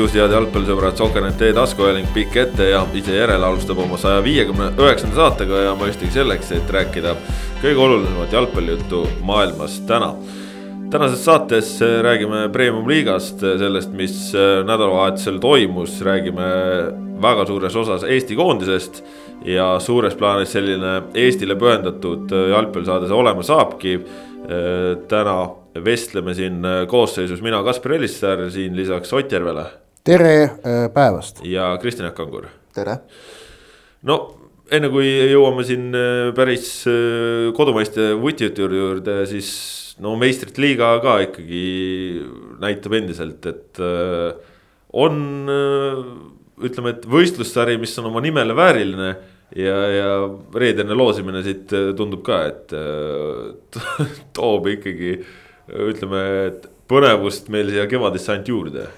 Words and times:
tervitus, 0.00 0.16
head 0.16 0.32
jalgpallisõbrad, 0.32 0.96
Soker.net 0.96 1.42
taskuhääling 1.54 2.06
pikk 2.14 2.36
ette 2.40 2.70
ja 2.70 2.80
ise 2.96 3.12
järele 3.18 3.44
alustab 3.44 3.78
oma 3.82 3.98
saja 4.00 4.22
viiekümne 4.24 4.70
üheksanda 4.80 5.16
saatega 5.18 5.58
ja 5.66 5.74
mõistagi 5.76 6.14
selleks, 6.14 6.52
et 6.56 6.70
rääkida 6.72 7.12
kõige 7.60 7.82
olulisemat 7.84 8.32
jalgpallijuttu 8.32 9.02
maailmas 9.28 9.80
täna. 9.86 10.14
tänases 10.90 11.24
saates 11.24 11.80
räägime 11.80 12.48
premium-liigast, 12.48 13.40
sellest, 13.40 13.92
mis 13.92 14.32
nädalavahetusel 14.66 15.38
toimus, 15.38 16.00
räägime 16.00 16.48
väga 17.20 17.46
suures 17.46 17.76
osas 17.76 18.02
Eesti 18.02 18.36
koondisest 18.36 19.04
ja 19.44 19.78
suures 19.80 20.14
plaanis 20.14 20.52
selline 20.52 21.02
Eestile 21.14 21.56
pühendatud 21.56 22.32
jalgpallisaade 22.50 23.06
see 23.06 23.14
olema 23.16 23.42
saabki. 23.42 24.00
täna 25.08 25.50
vestleme 25.84 26.34
siin 26.34 26.62
koosseisus 26.88 27.42
mina, 27.42 27.62
Kaspar 27.62 27.92
Elissaar, 27.92 28.50
siin 28.50 28.76
lisaks 28.76 29.12
Ott 29.12 29.32
Järvele. 29.32 29.89
Tere 30.04 30.34
äh, 30.42 30.86
päevast. 30.94 31.42
ja 31.44 31.76
Kristjan 31.80 32.12
Kangur. 32.16 32.48
tere. 32.74 33.00
no 34.02 34.16
enne 34.72 34.88
kui 34.92 35.08
jõuame 35.28 35.64
siin 35.66 35.90
äh, 35.96 36.30
päris 36.36 36.84
kodumaiste 37.56 38.12
vutijutu 38.20 38.70
juurde, 38.70 39.18
siis 39.28 39.50
no 40.00 40.14
meistrite 40.16 40.62
liiga 40.62 40.94
ka 41.04 41.18
ikkagi 41.26 41.64
näitab 42.62 42.96
endiselt, 42.96 43.44
et 43.50 43.80
on 44.96 45.18
ütleme, 46.60 46.94
et 46.94 47.04
võistlussari, 47.08 47.76
mis 47.80 47.92
on 48.00 48.08
oma 48.08 48.22
nimele 48.24 48.56
vääriline 48.56 49.10
ja, 49.60 49.76
ja 49.92 50.08
reedene 50.56 50.96
loosimine 50.96 51.44
siit 51.44 51.74
tundub 51.98 52.24
ka, 52.24 52.40
et 52.48 52.72
toob 54.38 54.72
ikkagi 54.72 55.18
ütleme, 55.90 56.24
et 56.48 56.66
põnevust 56.90 57.52
meil 57.52 57.68
siia 57.74 57.84
kevadesse 57.90 58.32
ainult 58.32 58.48
juurde 58.50 58.88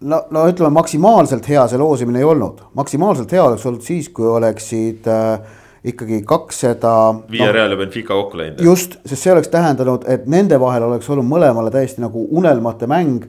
no, 0.00 0.22
no 0.30 0.44
ütleme, 0.48 0.72
maksimaalselt 0.74 1.48
hea 1.48 1.64
see 1.70 1.80
loosimine 1.80 2.22
ei 2.22 2.28
olnud, 2.28 2.62
maksimaalselt 2.78 3.32
hea 3.32 3.44
oleks 3.44 3.66
olnud 3.68 3.84
siis, 3.84 4.08
kui 4.14 4.28
oleksid 4.28 5.08
äh, 5.10 5.58
ikkagi 5.84 6.22
kakssada. 6.28 6.94
Via 7.30 7.48
no, 7.48 7.52
Real 7.56 7.74
ja 7.74 7.78
Benfica 7.80 8.14
kokku 8.14 8.40
läinud. 8.40 8.64
just, 8.64 8.98
sest 9.04 9.22
see 9.22 9.32
oleks 9.34 9.52
tähendanud, 9.52 10.04
et 10.10 10.26
nende 10.30 10.60
vahel 10.60 10.88
oleks 10.88 11.08
olnud 11.10 11.28
mõlemale 11.28 11.72
täiesti 11.74 12.04
nagu 12.04 12.26
unelmate 12.30 12.88
mäng 12.90 13.28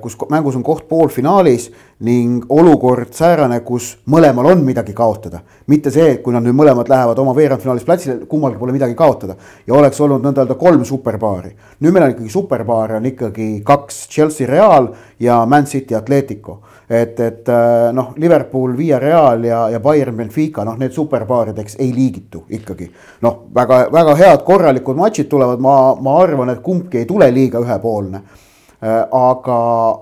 kus 0.00 0.16
mängus 0.28 0.56
on 0.56 0.62
koht 0.62 0.88
poolfinaalis 0.88 1.70
ning 2.04 2.44
olukord 2.52 3.14
säärane, 3.16 3.62
kus 3.64 3.94
mõlemal 4.10 4.50
on 4.50 4.60
midagi 4.66 4.92
kaotada. 4.92 5.40
mitte 5.66 5.90
see, 5.90 6.10
et 6.10 6.22
kui 6.22 6.34
nad 6.34 6.44
nüüd 6.44 6.56
mõlemad 6.58 6.90
lähevad 6.92 7.18
oma 7.18 7.32
veerandfinaalis 7.32 7.86
platsile, 7.88 8.26
kummalgi 8.28 8.58
pole 8.58 8.72
midagi 8.72 8.94
kaotada. 8.94 9.36
ja 9.66 9.74
oleks 9.74 10.00
olnud 10.00 10.20
nõnda 10.20 10.44
öelda 10.44 10.58
kolm 10.60 10.84
superpaari. 10.84 11.54
nüüd 11.80 11.92
meil 11.92 12.04
on 12.04 12.10
ikkagi 12.10 12.28
superpaare 12.28 12.96
on 12.96 13.06
ikkagi 13.06 13.62
kaks, 13.64 14.08
Chelsea 14.08 14.46
Real 14.46 14.92
ja 15.18 15.46
Man 15.46 15.64
City 15.64 15.94
Atletico. 15.94 16.60
et, 16.90 17.20
et 17.20 17.48
äh, 17.48 17.92
noh, 17.92 18.12
Liverpool, 18.16 18.76
Via 18.76 18.98
Real 18.98 19.44
ja, 19.44 19.68
ja 19.70 19.80
Bayern 19.80 20.16
Benfica, 20.16 20.64
noh, 20.64 20.76
need 20.76 20.92
superpaarideks 20.92 21.76
ei 21.78 21.94
liigitu 21.94 22.44
ikkagi. 22.50 22.92
noh, 23.22 23.44
väga, 23.54 23.86
väga 23.92 24.14
head 24.14 24.44
korralikud 24.44 24.96
matšid 24.96 25.28
tulevad, 25.28 25.60
ma, 25.60 25.94
ma 25.94 26.18
arvan, 26.20 26.50
et 26.50 26.60
kumbki 26.60 26.98
ei 26.98 27.06
tule 27.06 27.32
liiga 27.32 27.64
ühepoolne 27.64 28.20
Äh, 28.20 28.53
aga, 28.84 29.60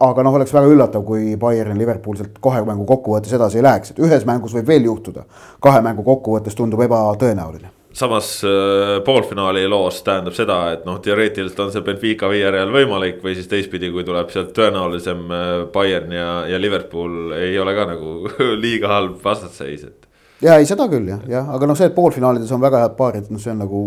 aga 0.08 0.24
noh, 0.26 0.38
oleks 0.38 0.54
väga 0.54 0.70
üllatav, 0.72 1.04
kui 1.06 1.36
Bayern 1.40 1.78
Liverpool 1.78 2.18
sealt 2.18 2.40
kahe 2.42 2.64
mängu 2.66 2.86
kokkuvõttes 2.88 3.36
edasi 3.36 3.60
ei 3.60 3.66
läheks, 3.68 3.92
et 3.92 4.02
ühes 4.02 4.26
mängus 4.26 4.56
võib 4.56 4.72
veel 4.72 4.88
juhtuda. 4.90 5.24
kahe 5.62 5.84
mängu 5.84 6.02
kokkuvõttes 6.06 6.58
tundub 6.58 6.82
ebatõenäoline 6.82 7.70
samas 7.92 8.44
äh, 8.44 9.04
poolfinaali 9.04 9.68
loos 9.68 10.02
tähendab 10.02 10.36
seda, 10.36 10.58
et 10.72 10.86
noh, 10.88 10.98
teoreetiliselt 11.04 11.60
on 11.60 11.72
see 11.74 11.84
Benfica 11.84 12.30
viierajal 12.32 12.72
võimalik 12.72 13.20
või 13.24 13.36
siis 13.36 13.50
teistpidi, 13.50 13.90
kui 13.92 14.04
tuleb 14.06 14.32
sealt 14.32 14.54
tõenäolisem 14.56 15.26
äh, 15.28 15.50
Bayern 15.72 16.14
ja, 16.16 16.30
ja 16.48 16.60
Liverpool 16.60 17.34
ei 17.36 17.58
ole 17.60 17.76
ka 17.76 17.86
nagu 17.92 18.16
liiga 18.64 18.94
halb 18.94 19.20
vastasseis, 19.24 19.84
et. 19.90 20.08
ja 20.44 20.56
ei, 20.58 20.68
seda 20.68 20.88
küll 20.92 21.12
jah, 21.12 21.20
jah, 21.28 21.52
aga 21.52 21.68
noh, 21.68 21.78
see, 21.78 21.90
et 21.92 21.96
poolfinaalides 21.96 22.52
on 22.56 22.64
väga 22.64 22.84
head 22.86 22.96
paarid, 22.98 23.30
noh, 23.32 23.42
see 23.42 23.52
on 23.52 23.62
nagu 23.66 23.84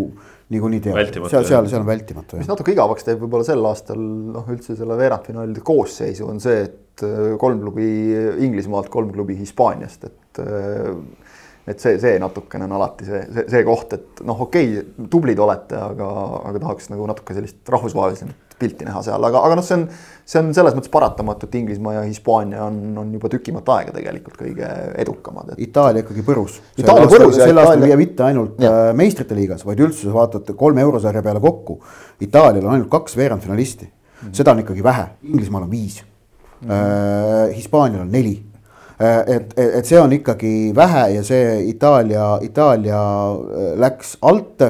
niikuinii 0.53 0.81
teavad, 0.85 1.09
seal, 1.09 1.45
seal, 1.47 1.67
seal 1.71 1.81
on 1.81 1.87
vältimatu. 1.87 2.39
mis 2.39 2.49
natuke 2.49 2.75
igavaks 2.75 3.07
teeb 3.07 3.21
võib-olla 3.23 3.47
sel 3.47 3.65
aastal 3.65 3.99
noh, 3.99 4.45
üldse 4.53 4.77
selle 4.77 4.97
veerandfinaalide 4.99 5.63
koosseisu 5.65 6.27
on 6.29 6.41
see, 6.43 6.65
et 6.67 7.05
äh, 7.05 7.33
kolm 7.41 7.63
klubi 7.63 7.87
Inglismaalt, 8.45 8.91
kolm 8.93 9.09
klubi 9.15 9.37
Hispaaniast, 9.39 10.09
et 10.09 10.43
äh, 10.45 10.91
et 11.65 11.81
see, 11.81 11.95
see 11.97 12.19
natukene 12.21 12.67
on 12.67 12.75
alati 12.77 13.07
see, 13.07 13.23
see, 13.33 13.47
see 13.49 13.65
koht, 13.65 13.95
et 13.97 14.21
noh, 14.27 14.45
okei 14.45 14.75
okay,, 14.77 15.07
tublid 15.09 15.39
olete, 15.41 15.79
aga, 15.81 16.09
aga 16.51 16.61
tahaks 16.61 16.91
nagu 16.93 17.07
natuke 17.09 17.37
sellist 17.37 17.73
rahvusvahelisemat 17.73 18.44
pilti 18.59 18.85
näha 18.87 19.01
seal, 19.03 19.23
aga, 19.27 19.41
aga 19.47 19.57
noh, 19.59 19.65
see 19.65 19.75
on, 19.77 19.83
see 20.27 20.39
on 20.41 20.51
selles 20.55 20.75
mõttes 20.77 20.91
paratamatu, 20.93 21.49
et 21.49 21.57
Inglismaa 21.59 21.97
ja 21.97 22.03
Hispaania 22.05 22.63
on, 22.65 22.79
on 23.01 23.11
juba 23.17 23.29
tükimat 23.31 23.67
aega 23.75 23.93
tegelikult 23.95 24.37
kõige 24.39 24.69
edukamad 25.01 25.51
et.... 25.53 25.61
Itaalia 25.67 26.05
ikkagi 26.05 26.23
põrus. 26.27 26.61
Itaalia 26.79 27.09
põrus 27.11 27.39
ja 27.39 27.49
sel 27.49 27.61
aastal 27.61 27.85
ja 27.89 27.99
mitte 27.99 28.25
ainult 28.27 28.63
ja. 28.63 28.71
Äh, 28.71 28.93
meistrite 28.97 29.37
liigas, 29.37 29.65
vaid 29.67 29.83
üldse 29.83 30.13
vaatad 30.15 30.55
kolme 30.57 30.83
eurosarja 30.85 31.23
peale 31.25 31.43
kokku. 31.43 31.77
Itaalial 32.23 32.67
on 32.69 32.77
ainult 32.77 32.91
kaks 32.93 33.17
veerandfinalisti 33.19 33.89
mm, 33.89 34.17
-hmm. 34.23 34.33
seda 34.39 34.55
on 34.55 34.63
ikkagi 34.63 34.83
vähe, 34.83 35.07
Inglismaal 35.27 35.67
on 35.67 35.71
viis 35.71 36.01
mm, 36.01 36.69
-hmm. 36.69 37.53
Hispaanial 37.59 38.07
on 38.07 38.11
neli 38.11 38.35
äh, 39.01 39.23
et, 39.35 39.53
et, 39.57 39.75
et 39.81 39.85
see 39.85 39.99
on 39.99 40.13
ikkagi 40.13 40.71
vähe 40.75 41.07
ja 41.17 41.23
see 41.23 41.61
Itaalia, 41.75 42.37
Itaalia 42.41 43.05
läks 43.75 44.17
alt 44.21 44.63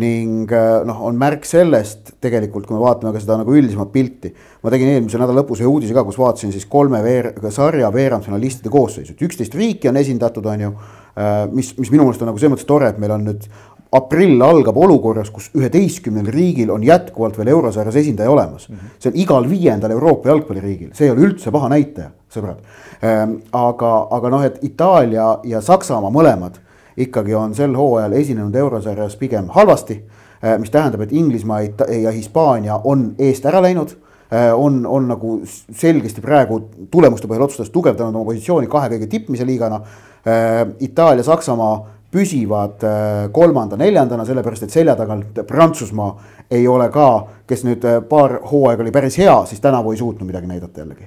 ning 0.00 0.52
äh, 0.54 0.80
noh, 0.88 1.02
on 1.08 1.18
märk 1.20 1.44
sellest 1.48 2.14
tegelikult, 2.22 2.66
kui 2.66 2.76
me 2.76 2.82
vaatame 2.82 3.12
ka 3.14 3.22
seda 3.22 3.38
nagu 3.40 3.54
üldisemat 3.56 3.92
pilti. 3.92 4.32
ma 4.62 4.72
tegin 4.72 4.94
eelmise 4.94 5.20
nädala 5.20 5.42
lõpus 5.42 5.62
ühe 5.62 5.70
uudise 5.70 5.96
ka, 5.96 6.04
kus 6.06 6.18
vaatasin 6.20 6.54
siis 6.54 6.66
kolme 6.70 7.02
veer-, 7.04 7.32
sarja 7.54 7.90
veerandfinalistide 7.94 8.72
koosseisu, 8.72 9.14
et 9.14 9.26
üksteist 9.28 9.56
riiki 9.56 9.90
on 9.90 10.00
esindatud, 10.00 10.46
on 10.46 10.66
ju. 10.66 10.72
Äh, 11.20 11.44
mis, 11.52 11.74
mis 11.78 11.90
minu 11.92 12.06
meelest 12.06 12.22
on 12.22 12.30
nagu 12.30 12.40
selles 12.40 12.54
mõttes 12.54 12.68
tore, 12.68 12.90
et 12.92 13.00
meil 13.02 13.14
on 13.14 13.26
nüüd 13.26 13.48
aprill 13.96 14.38
algab 14.46 14.76
olukorras, 14.78 15.32
kus 15.34 15.48
üheteistkümnel 15.58 16.28
riigil 16.30 16.70
on 16.70 16.84
jätkuvalt 16.86 17.38
veel 17.40 17.50
eurosarjas 17.56 17.96
esindaja 17.98 18.30
olemas 18.30 18.68
mm. 18.68 18.76
-hmm. 18.76 18.96
see 18.98 19.10
on 19.10 19.18
igal 19.18 19.48
viiendal 19.50 19.90
Euroopa 19.90 20.28
jalgpalliriigil, 20.28 20.92
see 20.94 21.08
ei 21.08 21.10
ole 21.10 21.26
üldse 21.26 21.50
paha 21.50 21.68
näitaja, 21.74 22.10
sõbrad. 22.30 22.62
Ähm, 23.02 23.40
aga, 23.52 24.06
aga 24.10 24.30
noh, 24.30 24.44
et 24.46 24.62
Itaalia 24.62 25.38
ja 25.44 25.60
Saksamaa 25.60 26.10
mõlemad 26.10 26.60
ikkagi 27.04 27.34
on 27.34 27.54
sel 27.54 27.74
hooajal 27.76 28.12
esinenud 28.18 28.54
eurosarjas 28.54 29.16
pigem 29.16 29.48
halvasti. 29.54 30.00
Äh, 30.44 30.58
mis 30.58 30.70
tähendab, 30.70 31.02
et 31.04 31.12
Inglismaa 31.12 31.60
ja 32.00 32.10
Hispaania 32.10 32.80
on 32.84 33.10
eest 33.18 33.44
ära 33.46 33.60
läinud 33.62 33.92
äh, 33.92 34.50
on, 34.54 34.86
on 34.86 35.08
nagu 35.08 35.40
selgesti 35.44 36.22
praegu 36.24 36.62
tulemuste 36.90 37.28
põhjal 37.28 37.44
otsustades 37.44 37.72
tugevdanud 37.74 38.16
oma 38.16 38.30
positsiooni 38.30 38.70
kahe 38.72 38.88
kõige 38.94 39.08
tippmise 39.10 39.46
liigana. 39.46 39.82
Äh, 40.24 40.62
Itaalia, 40.80 41.24
Saksamaa 41.26 41.74
püsivad 42.10 42.82
kolmanda-neljandana, 43.30 44.24
sellepärast 44.26 44.64
et 44.66 44.72
selja 44.74 44.96
tagant 44.98 45.36
Prantsusmaa 45.46 46.08
ei 46.50 46.64
ole 46.66 46.88
ka, 46.90 47.06
kes 47.46 47.62
nüüd 47.68 47.86
paar 48.10 48.40
hooaega 48.50 48.82
oli 48.82 48.90
päris 48.90 49.20
hea, 49.22 49.36
siis 49.46 49.62
tänavu 49.62 49.94
ei 49.94 50.00
suutnud 50.02 50.26
midagi 50.26 50.50
näidata 50.50 50.82
jällegi 50.82 51.06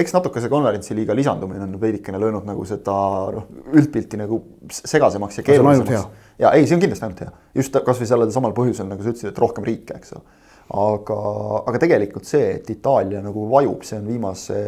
eks 0.00 0.14
natuke 0.16 0.42
see 0.42 0.52
konverentsiliiga 0.52 1.16
lisandumine 1.16 1.64
on 1.66 1.74
veidikene 1.80 2.20
löönud 2.20 2.46
nagu 2.48 2.64
seda 2.68 2.94
noh, 3.34 3.48
üldpilti 3.74 4.18
nagu 4.20 4.40
segasemaks 4.70 5.40
ja 5.40 5.44
keerulisemaks. 5.46 6.06
ja 6.42 6.54
ei, 6.56 6.66
see 6.66 6.78
on 6.78 6.84
kindlasti 6.84 7.06
ainult 7.08 7.24
hea, 7.24 7.34
just 7.60 7.76
kasvõi 7.86 8.08
sellel 8.10 8.32
samal 8.34 8.54
põhjusel, 8.56 8.88
nagu 8.90 9.04
sa 9.04 9.12
ütlesid, 9.12 9.30
et 9.32 9.42
rohkem 9.44 9.66
riike, 9.66 9.98
eks 10.00 10.16
ole. 10.16 10.24
aga, 10.84 11.18
aga 11.70 11.82
tegelikult 11.82 12.28
see, 12.28 12.54
et 12.58 12.70
Itaalia 12.74 13.20
nagu 13.24 13.48
vajub, 13.52 13.84
see 13.86 14.00
on 14.00 14.08
viimase 14.08 14.62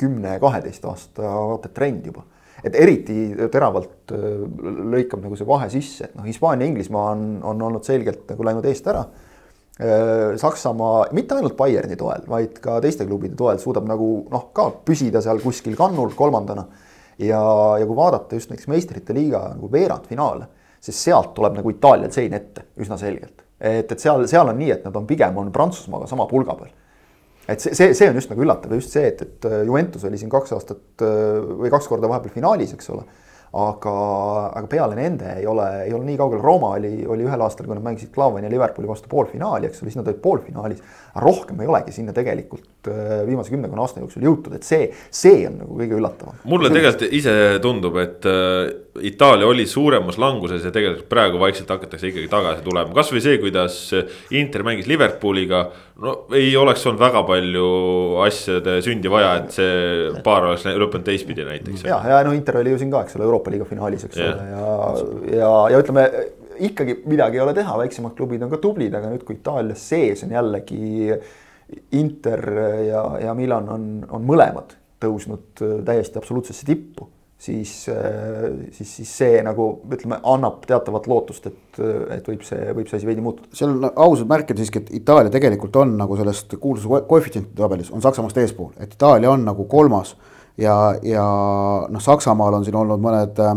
kümne-kaheteist 0.00 0.88
aasta 0.90 1.36
vaata 1.36 1.72
trend 1.74 2.10
juba 2.10 2.26
et 2.66 2.74
eriti 2.80 3.20
teravalt 3.52 4.14
äh, 4.16 4.42
lõikab 4.96 5.22
nagu 5.22 5.36
see 5.38 5.46
vahe 5.46 5.68
sisse, 5.70 6.08
et 6.08 6.18
noh, 6.18 6.26
Hispaania, 6.26 6.66
Inglismaa 6.66 7.12
on, 7.14 7.26
on 7.46 7.66
olnud 7.68 7.86
selgelt 7.86 8.24
nagu 8.32 8.46
läinud 8.48 8.66
eest 8.66 8.88
ära 8.90 9.04
Saksamaa 9.76 11.06
mitte 11.12 11.36
ainult 11.36 11.56
Bayerni 11.56 11.98
toel, 12.00 12.22
vaid 12.28 12.54
ka 12.64 12.78
teiste 12.80 13.04
klubide 13.04 13.36
toel 13.36 13.58
suudab 13.60 13.84
nagu 13.84 14.06
noh, 14.32 14.46
ka 14.56 14.70
püsida 14.88 15.20
seal 15.20 15.42
kuskil 15.42 15.76
kannul 15.76 16.14
kolmandana. 16.16 16.64
ja, 17.18 17.40
ja 17.80 17.84
kui 17.84 17.96
vaadata 17.96 18.36
just 18.36 18.48
näiteks 18.50 18.70
meistrite 18.72 19.14
liiga 19.16 19.42
nagu 19.52 19.68
veerandfinaale, 19.72 20.48
siis 20.80 21.02
sealt 21.04 21.34
tuleb 21.36 21.58
nagu 21.58 21.70
Itaalial 21.72 22.12
sein 22.12 22.32
ette 22.32 22.70
üsna 22.80 22.96
selgelt. 22.96 23.44
et, 23.60 23.92
et 23.92 24.00
seal, 24.00 24.24
seal 24.28 24.48
on 24.48 24.56
nii, 24.56 24.70
et 24.78 24.88
nad 24.88 24.96
on 24.96 25.06
pigem 25.06 25.36
on 25.36 25.52
Prantsusmaaga 25.52 26.08
sama 26.08 26.24
pulga 26.30 26.56
peal. 26.56 26.72
et 27.46 27.60
see, 27.60 27.74
see, 27.74 27.92
see 27.94 28.08
on 28.08 28.16
just 28.16 28.32
nagu 28.32 28.48
üllatav 28.48 28.72
ja 28.72 28.80
just 28.80 28.96
see, 28.96 29.12
et, 29.12 29.20
et 29.22 29.50
Juventus 29.66 30.08
oli 30.08 30.16
siin 30.16 30.32
kaks 30.32 30.56
aastat 30.56 31.04
või 31.04 31.68
kaks 31.72 31.92
korda 31.92 32.08
vahepeal 32.08 32.32
finaalis, 32.40 32.72
eks 32.72 32.94
ole 32.96 33.04
aga, 33.54 33.92
aga 34.58 34.66
peale 34.70 34.96
nende 34.98 35.36
ei 35.38 35.46
ole, 35.48 35.66
ei 35.86 35.94
ole 35.94 36.04
nii 36.08 36.18
kaugel, 36.18 36.42
Rooma 36.42 36.72
oli, 36.76 36.92
oli 37.08 37.26
ühel 37.26 37.44
aastal, 37.46 37.68
kui 37.68 37.76
nad 37.76 37.84
mängisid 37.84 38.10
Klaavani 38.14 38.48
ja 38.48 38.52
Liverpooli 38.52 38.88
vastu 38.90 39.10
poolfinaali, 39.12 39.70
eks 39.70 39.82
ole, 39.82 39.92
siis 39.92 40.00
nad 40.00 40.10
olid 40.10 40.20
poolfinaalis. 40.24 40.82
rohkem 41.22 41.60
ei 41.64 41.70
olegi 41.70 41.94
sinna 41.96 42.12
tegelikult 42.12 42.90
äh, 42.92 43.22
viimase 43.26 43.54
kümnekonna 43.54 43.86
aasta 43.86 44.02
jooksul 44.02 44.26
jõutud, 44.26 44.58
et 44.58 44.66
see, 44.66 44.90
see 45.10 45.46
on 45.48 45.60
nagu 45.62 45.78
kõige 45.78 45.96
üllatavam. 45.96 46.42
mulle 46.44 46.72
tegelikult 46.74 47.16
ise 47.16 47.36
tundub, 47.62 47.96
et 48.02 48.28
äh, 48.28 48.74
Itaalia 49.06 49.48
oli 49.48 49.66
suuremas 49.68 50.18
languses 50.20 50.64
ja 50.64 50.72
tegelikult 50.72 51.08
praegu 51.08 51.40
vaikselt 51.40 51.70
hakatakse 51.70 52.10
ikkagi 52.10 52.30
tagasi 52.32 52.64
tulema, 52.64 52.94
kasvõi 52.96 53.22
see, 53.24 53.40
kuidas 53.42 53.78
Inter 54.36 54.64
mängis 54.66 54.88
Liverpooliga 54.90 55.66
no 56.02 56.14
ei 56.36 56.50
oleks 56.60 56.84
olnud 56.86 57.00
väga 57.00 57.22
palju 57.28 57.66
asjade 58.26 58.78
sündi 58.84 59.10
vaja, 59.12 59.32
et 59.40 59.54
see 59.56 60.10
paar 60.26 60.50
oleks 60.50 60.66
lõppenud 60.68 61.06
teistpidi 61.06 61.46
näiteks. 61.46 61.86
ja, 61.88 62.00
ja 62.12 62.20
no 62.26 62.34
Inter 62.36 62.60
oli 62.60 62.74
ju 62.74 62.80
siin 62.82 62.92
ka, 62.92 63.04
eks 63.06 63.16
ole, 63.18 63.26
Euroopa 63.28 63.54
liiga 63.54 63.68
finaalis, 63.68 64.06
eks 64.08 64.20
yeah. 64.20 64.34
ole, 64.34 64.50
ja, 64.52 65.40
ja, 65.40 65.50
ja 65.74 65.82
ütleme 65.82 66.06
ikkagi 66.66 67.00
midagi 67.08 67.40
ei 67.40 67.44
ole 67.44 67.56
teha, 67.56 67.78
väiksemad 67.80 68.16
klubid 68.18 68.44
on 68.44 68.52
ka 68.52 68.60
tublid, 68.62 68.94
aga 68.96 69.10
nüüd, 69.12 69.24
kui 69.26 69.38
Itaalias 69.38 69.82
sees 69.92 70.24
on 70.26 70.36
jällegi 70.36 71.10
Inter 71.98 72.44
ja, 72.86 73.02
ja 73.26 73.34
Milan 73.36 73.68
on, 73.72 73.86
on 74.14 74.26
mõlemad 74.28 74.76
tõusnud 75.02 75.64
täiesti 75.84 76.20
absoluutsesse 76.20 76.66
tippu 76.68 77.10
siis, 77.38 77.88
äh, 77.92 78.50
siis, 78.72 78.96
siis 78.96 79.10
see 79.18 79.40
nagu 79.44 79.68
ütleme, 79.92 80.18
annab 80.24 80.62
teatavat 80.68 81.08
lootust, 81.10 81.48
et, 81.50 81.80
et 82.16 82.30
võib 82.30 82.44
see, 82.46 82.70
võib 82.76 82.88
see 82.88 83.00
asi 83.00 83.08
veidi 83.08 83.24
muutuda. 83.24 83.50
seal 83.56 83.74
on 83.74 83.90
ausalt 83.90 84.30
märkida 84.30 84.62
siiski, 84.62 84.84
et 84.84 84.94
Itaalia 85.02 85.32
tegelikult 85.32 85.76
on 85.82 85.96
nagu 86.00 86.16
sellest 86.18 86.56
kuulsuse 86.62 87.02
koefitsientide 87.08 87.60
tabelis 87.60 87.92
on 87.92 88.04
Saksamaast 88.04 88.40
eespool, 88.42 88.72
et 88.80 88.96
Itaalia 88.96 89.30
on 89.34 89.44
nagu 89.46 89.68
kolmas 89.70 90.14
ja, 90.56 90.76
ja 91.04 91.26
noh, 91.92 92.02
Saksamaal 92.02 92.58
on 92.60 92.64
siin 92.64 92.78
olnud 92.80 93.02
mõned 93.04 93.42
äh, 93.44 93.54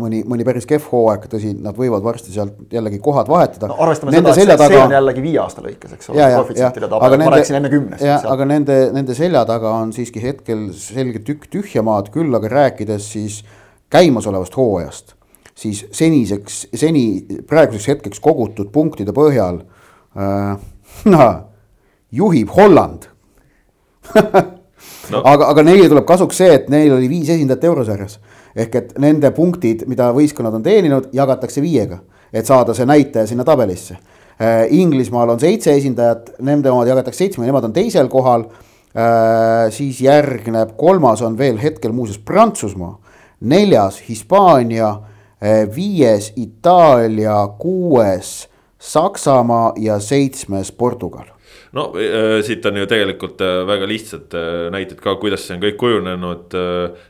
mõni, 0.00 0.22
mõni 0.28 0.44
päris 0.46 0.66
kehv 0.68 0.86
hooaeg, 0.90 1.26
tõsi, 1.30 1.52
nad 1.64 1.76
võivad 1.78 2.04
varsti 2.04 2.32
sealt 2.34 2.72
jällegi 2.72 3.00
kohad 3.02 3.28
vahetada 3.30 3.68
no,. 3.70 3.76
arvestame 3.84 4.14
nende 4.14 4.34
seda, 4.36 4.54
et 4.54 4.60
see, 4.60 4.64
taga... 4.64 4.74
see 4.74 4.86
on 4.88 4.94
jällegi 4.96 5.24
viie 5.24 5.40
aasta 5.42 5.64
lõikes, 5.64 5.96
eks 5.96 6.10
ole, 6.12 6.28
koefitsientide 6.34 6.90
tabel, 6.90 7.16
ma 7.22 7.34
rääkisin 7.36 7.58
enne 7.60 7.72
kümnest. 7.72 8.28
aga 8.34 8.48
nende, 8.50 8.78
nende 8.94 9.16
selja 9.18 9.44
taga 9.48 9.74
on 9.82 9.92
siiski 9.96 10.22
hetkel 10.24 10.66
selge 10.78 11.22
tükk 11.26 11.46
tühja 11.52 11.84
maad, 11.86 12.10
küll 12.14 12.34
aga 12.38 12.50
rääkides 12.52 13.10
siis 13.16 13.40
käimasolevast 13.94 14.58
hooajast, 14.58 15.14
siis 15.54 15.84
seniseks, 15.94 16.64
seni 16.74 17.06
praeguseks 17.48 17.92
hetkeks 17.94 18.22
kogutud 18.24 18.72
punktide 18.74 19.14
põhjal 19.16 19.62
äh, 20.18 20.56
juhib 22.20 22.54
Holland 22.56 23.10
no. 25.10 25.20
aga, 25.24 25.50
aga 25.52 25.62
neile 25.66 25.88
tuleb 25.88 26.06
kasuks 26.08 26.40
see, 26.40 26.54
et 26.54 26.70
neil 26.72 26.94
oli 26.96 27.10
viis 27.10 27.28
esindajat 27.34 27.64
eurosarjas 27.70 28.18
ehk 28.54 28.76
et 28.78 28.92
nende 29.02 29.30
punktid, 29.34 29.84
mida 29.90 30.10
võistkonnad 30.14 30.58
on 30.58 30.64
teeninud, 30.64 31.08
jagatakse 31.14 31.62
viiega, 31.64 32.00
et 32.32 32.46
saada 32.46 32.74
see 32.76 32.86
näitaja 32.88 33.26
sinna 33.30 33.46
tabelisse. 33.46 33.96
Äh, 34.34 34.66
Inglismaal 34.74 35.34
on 35.34 35.42
seitse 35.42 35.74
esindajat, 35.74 36.34
nende 36.42 36.70
omad 36.70 36.90
jagatakse 36.90 37.24
seitsme, 37.24 37.46
nemad 37.46 37.66
on 37.68 37.74
teisel 37.74 38.10
kohal. 38.12 38.48
Äh, 38.94 39.72
siis 39.74 39.98
järgneb, 40.04 40.76
kolmas 40.78 41.22
on 41.26 41.38
veel 41.38 41.58
hetkel 41.58 41.94
muuseas 41.94 42.20
Prantsusmaa, 42.22 42.94
neljas 43.50 43.98
Hispaania, 44.08 44.92
äh, 45.42 45.64
viies 45.74 46.32
Itaalia, 46.38 47.40
kuues 47.58 48.44
Saksamaa 48.78 49.72
ja 49.80 49.98
seitsmes 50.02 50.70
Portugal 50.72 51.33
no 51.74 51.92
äh, 51.98 52.42
siit 52.46 52.66
on 52.66 52.76
ju 52.78 52.86
tegelikult 52.86 53.40
äh, 53.42 53.64
väga 53.66 53.86
lihtsad 53.90 54.34
äh, 54.38 54.70
näited 54.72 55.00
ka, 55.02 55.16
kuidas 55.20 55.42
see 55.46 55.56
on 55.56 55.62
kõik 55.62 55.76
kujunenud. 55.80 56.54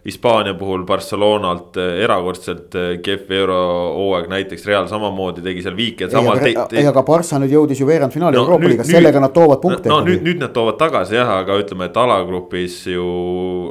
Hispaania 0.05 0.55
puhul 0.57 0.85
Barcelonalt 0.89 1.77
erakordselt 1.77 2.75
kehv 3.05 3.33
eurohooaeg, 3.39 4.29
näiteks 4.33 4.65
Real 4.69 4.89
samamoodi 4.89 5.45
tegi 5.45 5.65
seal 5.65 5.77
viike. 5.77 6.09
ei, 6.09 6.87
aga 6.89 7.03
Barca 7.05 7.41
nüüd 7.43 7.53
jõudis 7.53 7.81
ju 7.81 7.89
veerandfinaali 7.89 8.39
no, 8.39 8.45
Euroopa 8.45 8.71
liigas, 8.71 8.89
sellega 8.89 9.21
nad 9.21 9.35
toovad 9.37 9.61
punkte. 9.63 9.93
no 9.93 10.01
nüüd, 10.07 10.23
nüüd 10.25 10.41
nad 10.41 10.55
toovad 10.57 10.79
tagasi 10.81 11.19
jah, 11.19 11.35
aga 11.43 11.59
ütleme, 11.61 11.91
et 11.91 12.01
alagrupis 12.01 12.79
ju 12.89 13.05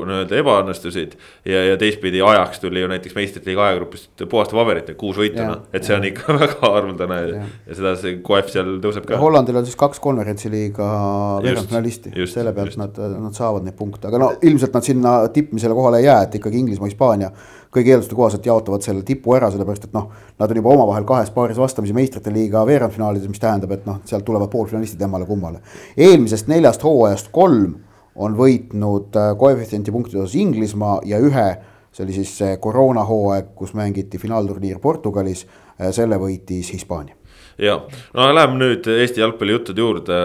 nii-öelda 0.03 0.39
ebaõnnestusid. 0.43 1.17
ja, 1.49 1.65
ja 1.71 1.79
teistpidi 1.81 2.21
ajaks 2.21 2.61
tuli 2.61 2.83
ju 2.85 2.91
näiteks 2.91 3.17
meistrite 3.17 3.49
liiga 3.49 3.67
ajagrupist 3.69 4.25
puhaste 4.29 4.57
paberitega 4.57 4.99
kuus 4.99 5.17
võitu, 5.17 5.41
noh, 5.41 5.65
et 5.73 5.85
see 5.87 5.97
on 5.97 6.05
ikka 6.09 6.37
väga 6.43 6.61
haruldane 6.61 7.19
ja, 7.23 7.43
ja 7.67 7.81
seda 7.81 7.95
see 7.99 8.19
koef 8.25 8.53
seal 8.53 8.77
tõuseb 8.83 9.09
ka. 9.09 9.17
Hollandil 9.21 9.57
on 9.61 9.67
siis 9.67 9.79
kaks 9.79 10.01
konverentsi 10.03 10.51
liiga 10.53 10.82
ka 10.83 11.39
veerandfinalisti, 11.43 12.13
selle 12.29 12.53
pealt 12.55 12.77
nad, 12.79 12.99
nad 13.15 13.35
saavad 13.37 13.65
neid 13.65 13.75
punkte, 13.79 14.09
aga 14.09 14.19
no 14.21 14.31
ilmselt 14.43 14.75
nad 14.75 14.87
sinna 14.87 15.13
tippmisele 15.33 15.75
kohale 15.77 16.01
ei 16.01 16.09
jää, 16.09 16.21
et 16.27 16.39
ikkagi 16.39 16.59
Inglismaa, 16.59 16.91
Hispaania 16.91 17.31
kõigi 17.73 17.93
eelduste 17.93 18.17
kohaselt 18.17 18.45
jaotavad 18.45 18.85
selle 18.85 19.01
tipu 19.07 19.33
ära, 19.37 19.49
sellepärast 19.53 19.87
et 19.87 19.95
noh, 19.95 20.09
nad 20.39 20.51
on 20.51 20.59
juba 20.59 20.73
omavahel 20.75 21.07
kahes 21.09 21.31
paaris 21.33 21.57
vastamisi 21.57 21.95
meistrite 21.97 22.33
liiga 22.33 22.61
veerandfinaalides, 22.69 23.31
mis 23.31 23.41
tähendab, 23.41 23.73
et 23.73 23.87
noh, 23.89 23.99
sealt 24.09 24.25
tulevad 24.27 24.51
poolfinalistid 24.53 25.01
emmale-kummale. 25.07 25.63
eelmisest 25.97 26.51
neljast 26.51 26.85
hooajast 26.85 27.31
kolm 27.33 27.73
on 28.15 28.37
võitnud 28.37 29.17
äh, 29.17 29.31
koefitsiendi 29.39 29.93
punktide 29.93 30.21
osas 30.21 30.37
Inglismaa 30.37 30.99
ja 31.09 31.17
ühe, 31.23 31.47
see 31.93 32.05
oli 32.05 32.19
siis 32.19 32.37
see 32.37 32.57
koroonahooaeg, 32.61 33.53
kus 33.57 33.73
mängiti 33.77 34.21
finaalturniir 34.21 34.77
Portugalis, 34.83 35.47
äh, 35.79 35.89
selle 35.95 36.21
võitis 36.21 36.69
Hispaania 36.75 37.17
ja, 37.57 37.79
no 38.13 38.27
läheme 38.33 38.59
nüüd 38.59 38.87
Eesti 38.87 39.23
jalgpallijuttude 39.23 39.81
juurde, 39.83 40.19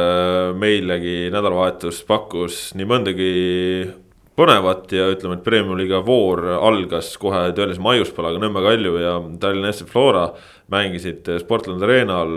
meilegi 0.58 1.28
nädalavahetus 1.34 2.02
pakkus 2.08 2.68
nii 2.78 2.88
mõndagi 2.88 3.32
põnevat 4.38 4.92
ja 4.94 5.08
ütleme, 5.10 5.38
et 5.38 5.44
Premium-liiga 5.46 6.00
voor 6.06 6.44
algas 6.60 7.10
kohe 7.20 7.48
tõelise 7.56 7.82
maiuspalaga, 7.82 8.38
Nõmme 8.42 8.62
Kalju 8.62 8.94
ja 9.02 9.18
Tallinna 9.42 9.72
FC 9.74 9.88
Flora 9.90 10.28
mängisid 10.70 11.26
Sportland 11.42 11.82
Arenal 11.82 12.32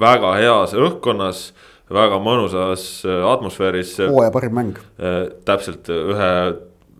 väga 0.00 0.34
heas 0.38 0.76
õhkkonnas 0.76 1.44
väga 1.90 2.20
mõnusas 2.22 2.84
atmosfääris. 3.06 3.96
hooaja 4.10 4.30
parim 4.34 4.54
mäng 4.54 4.76
äh,. 5.00 5.30
täpselt 5.44 5.88
ühe 5.90 6.32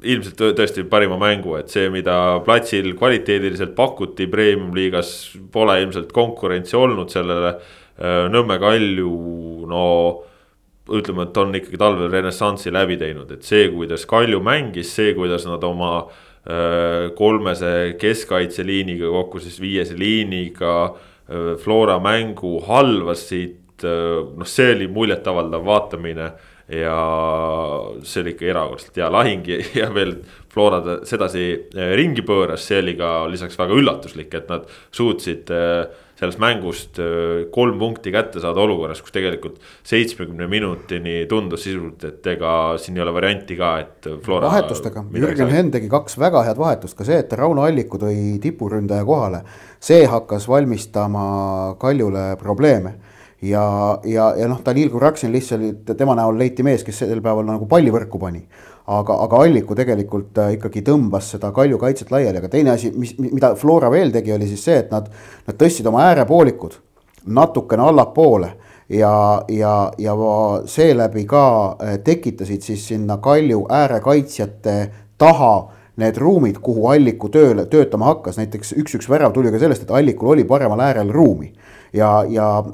ilmselt 0.03 0.41
tõesti 0.57 0.85
parima 0.89 1.19
mängu, 1.21 1.55
et 1.59 1.73
see, 1.73 1.91
mida 1.93 2.41
platsil 2.47 2.95
kvaliteediliselt 2.99 3.75
pakuti 3.77 4.27
premium-liigas, 4.31 5.13
pole 5.53 5.77
ilmselt 5.83 6.13
konkurentsi 6.17 6.79
olnud 6.79 7.13
sellele. 7.13 7.55
Äh, 8.01 8.25
Nõmme 8.33 8.57
Kalju, 8.63 9.13
no 9.69 9.85
ütleme, 10.91 11.29
et 11.29 11.39
on 11.39 11.55
ikkagi 11.55 11.79
talvel 11.81 12.11
renessansi 12.13 12.73
läbi 12.73 12.97
teinud, 13.01 13.31
et 13.35 13.47
see, 13.47 13.69
kuidas 13.75 14.07
Kalju 14.11 14.41
mängis, 14.45 14.95
see, 14.97 15.13
kuidas 15.19 15.45
nad 15.49 15.65
oma 15.69 15.93
äh, 16.01 17.11
kolmese 17.19 17.95
keskkaitseliiniga 18.01 19.11
kokku 19.13 19.43
siis 19.45 19.61
viiese 19.63 19.99
liiniga 20.01 20.75
äh, 20.89 21.55
Flora 21.61 22.01
mängu 22.03 22.59
halvasid, 22.67 23.59
noh, 23.81 24.45
see 24.45 24.75
oli 24.75 24.91
muljetavaldav 24.93 25.63
vaatamine 25.65 26.27
ja 26.71 26.99
see 28.07 28.23
oli 28.23 28.35
ikka 28.35 28.47
erakordselt 28.53 29.01
hea 29.01 29.09
lahing 29.13 29.49
ja, 29.81 29.89
veel 29.95 30.21
Flora 30.51 31.01
sedasi 31.07 31.45
eh, 31.55 31.91
ringi 31.99 32.25
pööras, 32.27 32.65
see 32.67 32.81
oli 32.83 32.97
ka 32.99 33.25
lisaks 33.31 33.59
väga 33.59 33.77
üllatuslik, 33.79 34.33
et 34.35 34.49
nad 34.51 34.65
suutsid 34.95 35.51
eh, 35.55 35.85
sellest 36.19 36.41
mängust 36.43 36.99
eh, 37.03 37.45
kolm 37.55 37.79
punkti 37.79 38.11
kätte 38.15 38.43
saada 38.43 38.63
olukorras, 38.65 38.99
kus 39.03 39.15
tegelikult 39.15 39.61
seitsmekümne 39.87 40.49
minutini 40.51 41.21
tundus 41.31 41.63
sisuliselt, 41.69 42.03
et 42.09 42.27
ega 42.35 42.55
siin 42.83 42.99
ei 42.99 43.05
ole 43.07 43.15
varianti 43.15 43.59
ka, 43.59 43.71
et 43.85 44.11
Flora. 44.25 44.51
vahetustega, 44.51 45.05
Jürgen 45.23 45.55
Henn 45.55 45.71
tegi 45.75 45.91
kaks 45.93 46.19
väga 46.19 46.43
head 46.49 46.59
vahetust, 46.59 46.99
ka 46.99 47.07
see, 47.07 47.23
et 47.23 47.39
Rauno 47.39 47.67
Alliku 47.69 48.03
tõi 48.03 48.17
tipuründaja 48.43 49.07
kohale, 49.07 49.45
see 49.79 50.03
hakkas 50.11 50.51
valmistama 50.51 51.31
Kaljule 51.79 52.33
probleeme 52.43 52.99
ja, 53.43 54.01
ja, 54.05 54.35
ja 54.37 54.49
noh, 54.49 54.61
Danil 54.65 54.91
Kuraksin 54.91 55.33
lihtsalt 55.33 55.95
tema 55.97 56.15
näol 56.19 56.39
leiti 56.39 56.65
mees, 56.67 56.85
kes 56.85 57.03
sel 57.03 57.23
päeval 57.25 57.47
nagu 57.49 57.69
palli 57.69 57.93
võrku 57.93 58.21
pani. 58.21 58.43
aga, 58.91 59.17
aga 59.25 59.43
Alliku 59.45 59.77
tegelikult 59.79 60.39
äh, 60.43 60.55
ikkagi 60.57 60.83
tõmbas 60.83 61.29
seda 61.37 61.53
Kalju 61.55 61.79
kaitset 61.79 62.11
laiali, 62.11 62.41
aga 62.41 62.49
teine 62.51 62.73
asi, 62.75 62.91
mis, 62.91 63.15
mida 63.21 63.55
Flora 63.55 63.91
veel 63.91 64.11
tegi, 64.11 64.33
oli 64.35 64.49
siis 64.51 64.65
see, 64.67 64.79
et 64.83 64.91
nad, 64.91 65.07
nad 65.47 65.57
tõstsid 65.57 65.87
oma 65.87 66.09
äärepoolikud 66.09 66.75
natukene 67.31 67.85
allapoole 67.87 68.49
ja, 68.89 69.13
ja, 69.49 69.75
ja 69.99 70.17
seeläbi 70.67 71.25
ka 71.29 71.45
äh, 71.77 71.99
tekitasid 72.05 72.67
siis 72.67 72.89
sinna 72.89 73.21
Kalju 73.23 73.67
äärekaitsjate 73.71 74.79
taha 75.19 75.55
need 76.01 76.17
ruumid, 76.19 76.59
kuhu 76.65 76.89
Alliku 76.91 77.29
tööle, 77.29 77.67
töötama 77.71 78.09
hakkas, 78.11 78.41
näiteks 78.41 78.73
üks-üks 78.81 79.09
värav 79.11 79.37
tuli 79.37 79.53
ka 79.53 79.61
sellest, 79.61 79.85
et 79.85 79.95
Allikul 79.95 80.35
oli 80.35 80.49
paremal 80.49 80.81
äärel 80.83 81.13
ruumi 81.13 81.53
ja, 81.93 82.25
ja 82.29 82.65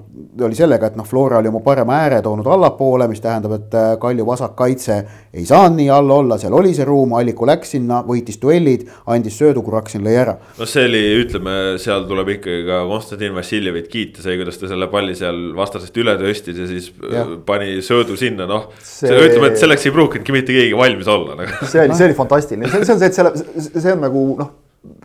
oli 0.45 0.55
sellega, 0.55 0.91
et 0.91 0.97
noh, 0.99 1.07
Flora 1.09 1.39
oli 1.41 1.49
oma 1.49 1.61
parema 1.65 2.01
ääre 2.03 2.19
toonud 2.25 2.47
allapoole, 2.53 3.09
mis 3.09 3.23
tähendab, 3.25 3.55
et 3.57 3.75
äh, 3.77 3.93
Kalju 4.01 4.27
vasakkaitse 4.27 4.97
ei 5.37 5.47
saanud 5.49 5.79
nii 5.81 5.89
all 5.93 6.11
olla, 6.13 6.39
seal 6.41 6.55
oli 6.57 6.75
see 6.77 6.85
ruum, 6.89 7.15
Alliku 7.17 7.49
läks 7.49 7.73
sinna, 7.77 8.03
võitis 8.07 8.41
duellid, 8.43 8.87
andis 9.13 9.39
söödu, 9.41 9.63
Kuraksin 9.67 10.05
lõi 10.05 10.17
ära. 10.21 10.37
no 10.59 10.69
see 10.69 10.85
oli, 10.89 11.03
ütleme, 11.23 11.57
seal 11.83 12.05
tuleb 12.09 12.35
ikkagi 12.37 12.67
ka 12.69 12.83
Konstantin 12.91 13.37
Vassiljevit 13.37 13.89
kiita, 13.93 14.25
see, 14.25 14.37
kuidas 14.41 14.61
ta 14.61 14.71
selle 14.73 14.91
palli 14.93 15.17
seal 15.19 15.41
vastasest 15.57 15.97
üle 16.03 16.17
tõstis 16.21 16.61
ja 16.61 16.69
siis 16.69 16.91
äh, 16.93 17.17
ja. 17.17 17.25
pani 17.49 17.81
söödu 17.87 18.19
sinna, 18.21 18.49
noh 18.51 18.69
see.... 18.83 19.13
ütleme, 19.17 19.53
et 19.53 19.63
selleks 19.63 19.89
ei 19.89 19.97
pruukinudki 19.97 20.37
mitte 20.37 20.57
keegi 20.57 20.77
valmis 20.77 21.09
olla 21.11 21.39
nagu. 21.41 21.57
see 21.73 21.87
oli, 21.87 21.97
see 21.97 22.11
oli 22.11 22.21
fantastiline, 22.21 22.71
see 22.77 22.85
on 22.85 23.01
see, 23.01 23.11
et 23.11 23.17
selle, 23.17 23.35
see 23.73 23.97
on 23.97 24.05
nagu 24.05 24.29
noh, 24.43 24.55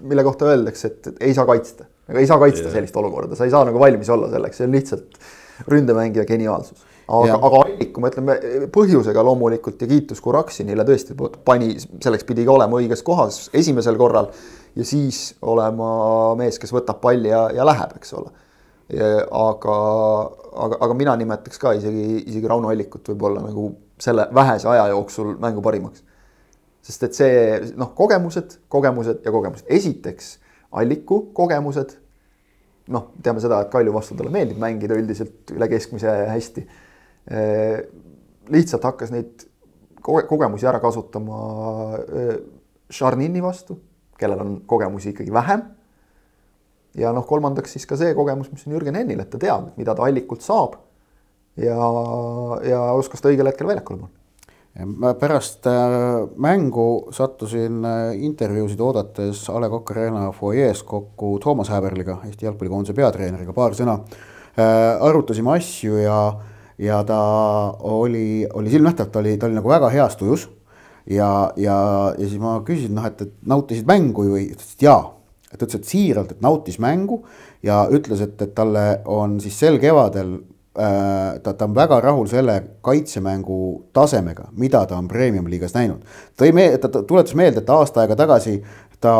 mille 0.05 0.23
kohta 0.27 0.51
öeldakse, 0.51 0.91
et 0.91 1.25
ei 1.29 1.33
saa 1.37 1.47
kaitsta 1.47 1.87
aga 2.11 2.19
ei 2.19 2.27
saa 2.27 2.39
kaitsta 2.41 2.67
yeah. 2.67 2.75
sellist 2.75 2.97
olukorda, 2.99 3.37
sa 3.39 3.47
ei 3.47 3.53
saa 3.53 3.65
nagu 3.67 3.79
valmis 3.79 4.09
olla 4.11 4.29
selleks, 4.31 4.59
see 4.59 4.67
on 4.67 4.75
lihtsalt 4.75 5.19
ründemängija 5.71 6.25
geniaalsus. 6.27 6.83
aga, 7.07 7.37
aga 7.37 7.61
Alliku, 7.65 8.01
ma 8.03 8.11
ütlen 8.11 8.29
põhjusega 8.73 9.23
loomulikult 9.25 9.81
ja 9.81 9.87
kiitus 9.89 10.21
Kuraksinile 10.23 10.85
tõesti 10.87 11.15
pani, 11.45 11.73
selleks 11.79 12.27
pidi 12.27 12.45
ka 12.47 12.55
olema 12.55 12.79
õiges 12.79 13.03
kohas 13.07 13.45
esimesel 13.57 13.97
korral. 13.99 14.31
ja 14.75 14.85
siis 14.87 15.33
olema 15.41 16.35
mees, 16.39 16.59
kes 16.59 16.71
võtab 16.75 17.01
palli 17.03 17.31
ja, 17.31 17.47
ja 17.55 17.67
läheb, 17.67 17.95
eks 17.99 18.13
ole. 18.19 18.31
aga, 18.91 19.77
aga, 20.51 20.77
aga 20.87 20.99
mina 20.99 21.15
nimetaks 21.19 21.59
ka 21.59 21.73
isegi, 21.79 22.25
isegi 22.27 22.47
Rauno 22.47 22.71
Allikut 22.71 23.07
võib-olla 23.13 23.43
nagu 23.47 23.71
selle 24.01 24.27
vähese 24.35 24.67
aja 24.67 24.87
jooksul 24.91 25.35
mängu 25.39 25.61
parimaks. 25.63 26.03
sest 26.81 27.03
et 27.03 27.13
see 27.15 27.33
noh, 27.77 27.91
kogemused, 27.95 28.57
kogemused 28.67 29.21
ja 29.25 29.31
kogemused, 29.31 29.67
esiteks 29.69 30.39
Alliku 30.71 31.21
kogemused. 31.33 31.97
Noh, 32.87 33.11
teame 33.23 33.43
seda, 33.43 33.61
et 33.61 33.71
Kalju 33.73 33.93
vastu 33.93 34.17
talle 34.17 34.33
meeldib 34.33 34.59
mängida 34.61 34.97
üldiselt 34.97 35.53
üle 35.53 35.67
keskmise 35.71 36.15
hästi. 36.31 36.65
lihtsalt 38.51 38.83
hakkas 38.83 39.11
neid 39.13 39.45
kogemusi 40.01 40.65
ära 40.65 40.79
kasutama 40.81 41.37
Šarnini 42.91 43.43
vastu, 43.43 43.77
kellel 44.17 44.41
on 44.41 44.55
kogemusi 44.67 45.13
ikkagi 45.13 45.33
vähem 45.33 45.61
ja 46.97 47.11
noh, 47.15 47.25
kolmandaks 47.27 47.75
siis 47.75 47.85
ka 47.87 47.97
see 47.99 48.15
kogemus, 48.17 48.51
mis 48.51 48.65
on 48.67 48.75
Jürgen 48.75 48.97
Hennil, 48.99 49.21
et 49.23 49.29
ta 49.31 49.39
teab, 49.41 49.71
mida 49.79 49.95
ta 49.95 50.07
allikult 50.07 50.43
saab. 50.45 50.79
ja, 51.59 51.77
ja 52.67 52.81
oskas 52.95 53.21
ta 53.21 53.31
õigel 53.31 53.49
hetkel 53.51 53.67
väljakule 53.67 54.05
panna. 54.05 54.20
Ma 54.79 55.13
pärast 55.19 55.67
äh, 55.67 56.27
mängu 56.39 57.11
sattusin 57.11 57.83
äh, 57.85 58.13
intervjuusid 58.23 58.79
oodates 58.79 59.43
A 59.51 59.59
Le 59.59 59.69
Coq 59.69 59.91
Arena 59.91 60.29
fuajees 60.31 60.83
kokku 60.87 61.33
Toomas 61.43 61.69
Häberliga, 61.69 62.21
Eesti 62.25 62.47
jalgpallikoondise 62.47 62.95
peatreeneriga, 62.95 63.53
paar 63.53 63.75
sõna 63.75 63.97
äh,. 64.55 65.01
arutasime 65.03 65.51
asju 65.57 65.99
ja, 65.99 66.17
ja 66.79 67.01
ta 67.03 67.21
oli, 67.83 68.47
oli 68.53 68.71
silmnähtavalt, 68.71 69.11
ta 69.11 69.19
oli, 69.19 69.35
ta 69.37 69.49
oli 69.49 69.59
nagu 69.59 69.69
väga 69.69 69.89
heas 69.91 70.15
tujus. 70.15 70.47
ja, 71.05 71.51
ja, 71.57 71.77
ja 72.17 72.27
siis 72.27 72.39
ma 72.39 72.61
küsisin, 72.63 72.95
noh, 72.95 73.09
et, 73.11 73.21
et 73.21 73.33
nautisid 73.43 73.89
mängu 73.89 74.29
või, 74.31 74.47
ta 74.53 74.61
ütles, 74.61 74.75
et 74.77 74.87
jaa 74.87 75.01
et 75.51 75.59
ütles, 75.59 75.81
et 75.81 75.87
siiralt, 75.89 76.31
et 76.31 76.41
nautis 76.43 76.79
mängu 76.79 77.21
ja 77.63 77.83
ütles, 77.91 78.23
et, 78.23 78.39
et 78.41 78.55
talle 78.55 79.01
on 79.09 79.39
siis 79.43 79.57
sel 79.59 79.79
kevadel 79.83 80.37
ta, 80.73 81.53
ta 81.53 81.65
on 81.65 81.75
väga 81.75 81.99
rahul 82.01 82.27
selle 82.31 82.61
kaitsemängu 82.81 83.89
tasemega, 83.93 84.47
mida 84.57 84.85
ta 84.85 84.97
on 84.97 85.07
premium-liigas 85.07 85.73
näinud. 85.75 86.05
tõi 86.39 86.53
me-, 86.55 86.77
ta 86.77 86.89
tuletas 86.89 87.35
meelde, 87.35 87.59
et 87.59 87.69
aasta 87.69 88.05
aega 88.05 88.15
tagasi 88.15 88.61
ta 89.03 89.15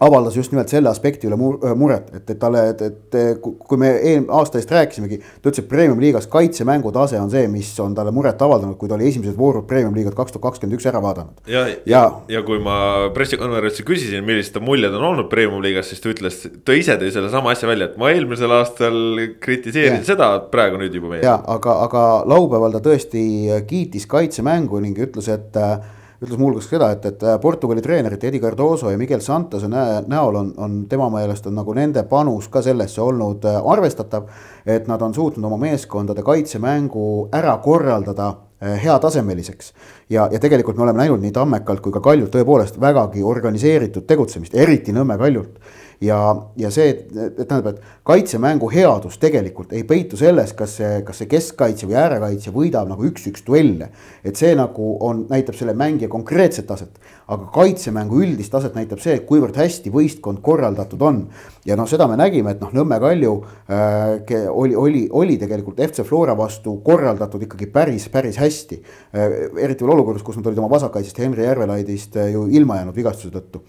avaldas 0.00 0.36
just 0.36 0.52
nimelt 0.52 0.70
selle 0.70 0.90
aspekti 0.90 1.26
üle 1.26 1.36
muret, 1.38 2.10
et, 2.14 2.22
et 2.30 2.38
talle, 2.38 2.62
et, 2.70 2.82
et 2.86 3.40
kui 3.42 3.80
me 3.80 3.90
eel-, 3.96 4.28
aasta 4.34 4.60
eest 4.60 4.70
rääkisimegi, 4.72 5.18
ta 5.42 5.50
ütles, 5.50 5.64
et 5.64 5.70
premium-liigas 5.70 6.28
kaitsemängu 6.30 6.92
tase 6.94 7.18
on 7.18 7.30
see, 7.32 7.48
mis 7.50 7.70
on 7.82 7.96
talle 7.98 8.12
muret 8.14 8.40
avaldanud, 8.44 8.76
kui 8.78 8.90
ta 8.90 8.94
oli 8.98 9.08
esimesed 9.10 9.34
voorud 9.38 9.66
premium-liigat 9.68 10.14
kaks 10.18 10.36
tuhat 10.36 10.46
kakskümmend 10.48 10.78
üks 10.78 10.86
ära 10.90 11.02
vaadanud. 11.02 11.42
ja, 11.50 11.66
ja, 11.66 11.80
ja, 11.90 12.04
ja 12.36 12.44
kui 12.46 12.62
ma 12.62 12.78
pressikonverentsil 13.14 13.88
küsisin, 13.88 14.22
millised 14.26 14.60
muljed 14.62 14.94
on 14.94 15.08
olnud 15.10 15.30
premium-liigas, 15.32 15.90
siis 15.90 16.04
ta 16.04 16.12
ütles, 16.14 16.40
ta 16.64 16.78
ise 16.78 16.98
tõi 17.00 17.10
sellesama 17.14 17.54
asja 17.56 17.70
välja, 17.70 17.90
et 17.90 17.98
ma 17.98 18.12
eelmisel 18.14 18.54
aastal 18.54 19.26
kritiseerisin 19.42 20.06
seda, 20.06 20.30
praegu 20.52 20.78
nüüd 20.78 20.94
juba 20.94 21.14
meeldib. 21.14 21.26
ja 21.26 21.38
aga, 21.58 21.78
aga 21.88 22.06
laupäeval 22.30 22.78
ta 22.78 22.84
tõesti 22.86 23.22
kiitis 23.66 24.06
kaitsemängu 24.10 24.78
ning 24.84 24.98
ütles, 25.08 25.26
et 25.32 25.58
äh, 25.58 25.78
ütles 26.18 26.38
muuhulgas 26.38 26.66
seda, 26.66 26.90
et, 26.94 27.04
et 27.06 27.22
äh, 27.22 27.36
Portugali 27.40 27.82
treenerite 27.82 28.28
Edi 28.28 28.40
Cardoso 28.42 28.90
ja 28.90 28.98
Miguel 28.98 29.22
Santose 29.22 29.70
näol 29.70 30.40
on, 30.40 30.50
on 30.58 30.80
tema 30.90 31.06
meelest 31.14 31.46
on 31.46 31.54
nagu 31.60 31.74
nende 31.76 32.02
panus 32.10 32.48
ka 32.50 32.62
sellesse 32.64 33.02
olnud 33.04 33.46
äh, 33.46 33.60
arvestatav. 33.72 34.26
et 34.66 34.88
nad 34.88 35.02
on 35.02 35.14
suutnud 35.14 35.44
oma 35.46 35.56
meeskondade 35.56 36.22
kaitsemängu 36.26 37.28
ära 37.32 37.56
korraldada 37.62 38.32
äh, 38.60 38.74
hea-tasemeliseks. 38.82 39.72
ja, 40.10 40.28
ja 40.32 40.38
tegelikult 40.38 40.76
me 40.76 40.82
oleme 40.88 41.04
näinud 41.04 41.22
nii 41.22 41.32
Tammekalt 41.32 41.80
kui 41.80 41.92
ka 41.92 42.00
Kaljult 42.00 42.34
tõepoolest 42.34 42.80
vägagi 42.80 43.22
organiseeritud 43.22 44.06
tegutsemist, 44.06 44.54
eriti 44.54 44.92
Nõmme 44.92 45.18
Kaljult 45.18 45.62
ja, 46.00 46.18
ja 46.56 46.70
see, 46.70 46.92
et 46.92 47.38
tähendab, 47.40 47.74
et 47.74 48.02
kaitsemängu 48.06 48.70
headus 48.70 49.18
tegelikult 49.20 49.72
ei 49.76 49.82
peitu 49.88 50.18
selles, 50.18 50.52
kas 50.56 50.76
see, 50.78 50.90
kas 51.06 51.22
see 51.22 51.30
keskkaitse 51.30 51.88
või 51.88 51.98
äärekaitse 51.98 52.52
võidab 52.54 52.90
nagu 52.90 53.06
üks-üks 53.08 53.42
duelle. 53.46 53.90
et 54.24 54.36
see 54.38 54.54
nagu 54.58 54.94
on, 55.04 55.24
näitab 55.30 55.58
selle 55.58 55.74
mängija 55.74 56.08
konkreetset 56.12 56.66
taset, 56.68 57.00
aga 57.26 57.48
kaitsemängu 57.54 58.20
üldist 58.22 58.52
taset 58.54 58.76
näitab 58.78 59.02
see, 59.02 59.18
kuivõrd 59.26 59.58
hästi 59.58 59.90
võistkond 59.94 60.42
korraldatud 60.44 61.02
on. 61.02 61.24
ja 61.66 61.76
noh, 61.76 61.88
seda 61.90 62.06
me 62.08 62.18
nägime, 62.20 62.54
et 62.54 62.62
noh, 62.62 62.72
Nõmme 62.78 63.00
Kalju 63.02 63.34
äh, 63.66 64.38
oli, 64.52 64.76
oli, 64.76 65.02
oli 65.10 65.38
tegelikult 65.40 65.82
FC 65.88 66.06
Flora 66.06 66.36
vastu 66.38 66.76
korraldatud 66.84 67.42
ikkagi 67.48 67.66
päris, 67.74 68.08
päris 68.12 68.38
hästi 68.38 68.78
äh,. 68.78 69.36
eriti 69.64 69.84
veel 69.84 69.96
olukorras, 69.98 70.22
kus 70.22 70.38
nad 70.38 70.46
olid 70.46 70.62
oma 70.62 70.70
vasakkaitsest 70.76 71.18
Henri 71.18 71.48
Järvelaidist 71.48 72.16
äh, 72.16 72.32
ju 72.36 72.46
ilma 72.54 72.78
jäänud 72.78 72.96
vigastuse 72.96 73.34
tõttu 73.34 73.66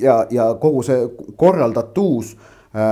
ja, 0.00 0.20
ja 0.30 0.52
kogu 0.60 0.82
see 0.86 1.08
korraldatuus 1.36 2.34
äh, 2.34 2.48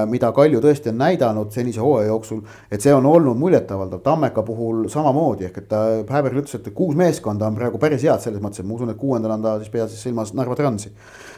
mida 0.08 0.30
Kalju 0.32 0.60
tõesti 0.64 0.90
on 0.90 0.98
näidanud 1.00 1.52
senise 1.54 1.82
hooaja 1.84 2.08
jooksul, 2.08 2.40
et 2.72 2.82
see 2.82 2.94
on 2.94 3.06
olnud 3.06 3.36
muljetavaldav, 3.38 4.00
Tammeka 4.04 4.42
puhul 4.46 4.86
samamoodi, 4.92 5.48
ehk 5.48 5.60
et 5.60 5.68
ta, 5.68 5.82
Häberg 6.08 6.40
ütles, 6.40 6.56
et 6.56 6.70
kuus 6.76 6.96
meeskonda 6.98 7.50
on 7.50 7.58
praegu 7.58 7.80
päris 7.82 8.06
head 8.06 8.24
selles 8.24 8.42
mõttes, 8.42 8.62
et 8.62 8.68
ma 8.68 8.76
usun, 8.78 8.92
et 8.92 9.00
kuuendal 9.00 9.36
on 9.36 9.44
ta 9.44 9.56
siis 9.60 9.72
peas 9.72 9.94
silmas 10.00 10.32
Narva 10.36 10.56
Transi. 10.56 10.92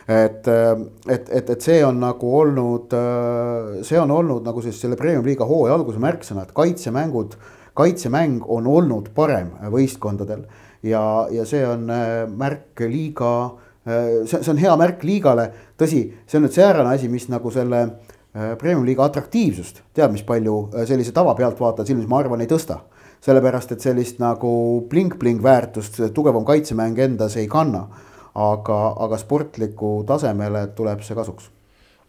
et, 0.09 0.49
äh, 0.49 0.73
et, 1.09 1.29
et, 1.29 1.51
et 1.51 1.61
see 1.61 1.83
on 1.85 2.01
nagu 2.01 2.33
olnud, 2.41 2.95
äh, 2.95 3.83
see 3.83 4.01
on 4.01 4.11
olnud 4.15 4.47
nagu 4.47 4.63
siis 4.65 4.81
selle 4.81 4.97
premium-liiga 4.97 5.47
hooaja 5.49 5.75
alguse 5.75 6.01
märksõna, 6.03 6.47
et 6.47 6.55
kaitsemängud, 6.57 7.37
kaitsemäng 7.79 8.47
on 8.49 8.67
olnud 8.67 9.11
parem 9.15 9.53
võistkondadel 9.71 10.47
ja, 10.83 11.03
ja 11.31 11.45
see 11.47 11.67
on 11.67 11.91
märk 12.39 12.87
liiga 12.87 13.33
Äh, 13.43 13.68
see, 13.85 14.43
see 14.43 14.53
on 14.53 14.61
hea 14.61 14.77
märk 14.81 15.05
liigale, 15.07 15.49
tõsi, 15.81 16.03
see 16.27 16.39
on 16.39 16.47
nüüd 16.47 16.55
säärane 16.57 16.95
asi, 16.95 17.11
mis 17.13 17.29
nagu 17.33 17.53
selle 17.55 17.83
äh, 17.85 18.55
premium-liiga 18.61 19.07
atraktiivsust, 19.09 19.83
tead, 19.97 20.13
mis 20.15 20.25
palju 20.29 20.59
äh, 20.73 20.87
sellise 20.89 21.15
tavapealtvaataja 21.17 21.91
silmis, 21.91 22.09
ma 22.11 22.23
arvan, 22.23 22.45
ei 22.45 22.51
tõsta. 22.51 22.83
sellepärast, 23.25 23.73
et 23.75 23.83
sellist 23.83 24.21
nagu 24.23 24.51
bling-bling 24.91 25.43
väärtust 25.43 25.99
tugevam 26.15 26.45
kaitsemäng 26.47 26.99
endas 26.99 27.37
ei 27.37 27.49
kanna. 27.49 27.89
aga, 28.35 28.95
aga 29.03 29.17
sportliku 29.19 30.05
tasemele 30.07 30.67
tuleb 30.77 31.01
see 31.03 31.17
kasuks 31.17 31.49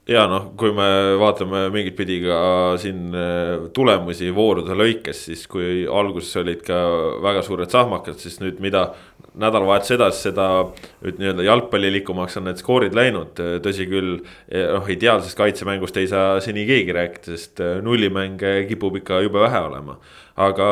ja 0.09 0.25
noh, 0.29 0.49
kui 0.57 0.73
me 0.73 0.89
vaatame 1.21 1.67
mingit 1.73 1.95
pidi 1.97 2.19
ka 2.23 2.39
siin 2.81 3.13
tulemusi 3.75 4.31
voorude 4.33 4.77
lõikes, 4.77 5.25
siis 5.29 5.45
kui 5.51 5.83
alguses 5.85 6.41
olid 6.41 6.63
ka 6.65 6.79
väga 7.21 7.43
suured 7.45 7.69
sahmakad, 7.69 8.17
siis 8.21 8.39
nüüd 8.41 8.61
mida 8.63 8.89
nädalavahetus 9.39 9.93
edasi, 9.95 10.21
seda 10.29 10.45
nii-öelda 11.03 11.45
jalgpallilikumaks 11.45 12.39
on 12.39 12.49
need 12.49 12.61
skoorid 12.61 12.95
läinud, 12.97 13.39
tõsi 13.63 13.87
küll. 13.89 14.19
noh, 14.49 14.89
ideaalsest 14.89 15.37
kaitsemängust 15.37 15.97
ei 16.01 16.07
saa 16.09 16.39
seni 16.43 16.65
keegi 16.67 16.95
rääkida, 16.95 17.35
sest 17.35 17.61
äh, 17.63 17.77
nullimänge 17.85 18.65
kipub 18.69 18.97
ikka 18.99 19.21
jube 19.25 19.41
vähe 19.43 19.61
olema. 19.69 19.99
Aga 20.39 20.67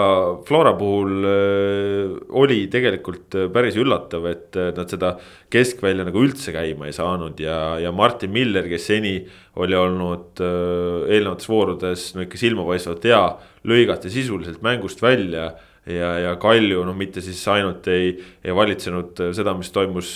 Flora 0.47 0.71
puhul 0.79 1.27
äh, 1.27 2.15
oli 2.39 2.61
tegelikult 2.71 3.35
äh, 3.35 3.47
päris 3.51 3.75
üllatav, 3.79 4.27
et 4.29 4.55
nad 4.55 4.87
seda 4.91 5.15
keskvälja 5.53 6.07
nagu 6.07 6.23
üldse 6.23 6.53
käima 6.55 6.87
ei 6.87 6.95
saanud 6.95 7.39
ja, 7.43 7.77
ja 7.83 7.91
Martin 7.95 8.31
Miller, 8.35 8.67
kes 8.71 8.87
seni 8.93 9.17
oli 9.57 9.75
olnud 9.75 10.39
eelnevates 10.39 11.49
voorudes 11.49 12.11
no 12.15 12.23
ikka 12.23 12.39
silmapaistvalt 12.39 13.07
hea, 13.09 13.23
lõigati 13.67 14.11
sisuliselt 14.13 14.61
mängust 14.63 15.01
välja 15.03 15.49
ja, 15.89 16.11
ja 16.21 16.35
Kalju 16.39 16.83
noh, 16.87 16.95
mitte 16.95 17.23
siis 17.25 17.41
ainult 17.51 17.87
ei, 17.91 18.13
ei 18.45 18.55
valitsenud 18.55 19.19
seda, 19.35 19.55
mis 19.57 19.71
toimus, 19.73 20.11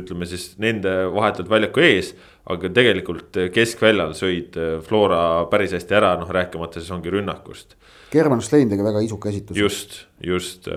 ütleme 0.00 0.26
siis 0.30 0.52
nende 0.62 0.94
vahetult 1.14 1.50
väljaku 1.50 1.84
ees. 1.86 2.14
aga 2.48 2.70
tegelikult 2.72 3.36
keskväljal 3.52 4.14
sõid 4.16 4.56
Flora 4.86 5.44
päris 5.52 5.74
hästi 5.76 5.96
ära, 5.98 6.14
noh 6.16 6.30
rääkimata 6.32 6.80
siis 6.80 6.94
ongi 6.94 7.12
rünnakust. 7.12 7.76
German 8.12 8.40
Schlein 8.44 8.70
tegi 8.70 8.84
väga 8.86 9.02
isuka 9.04 9.28
esituse. 9.32 9.60
just, 9.60 9.98
just 10.24 10.70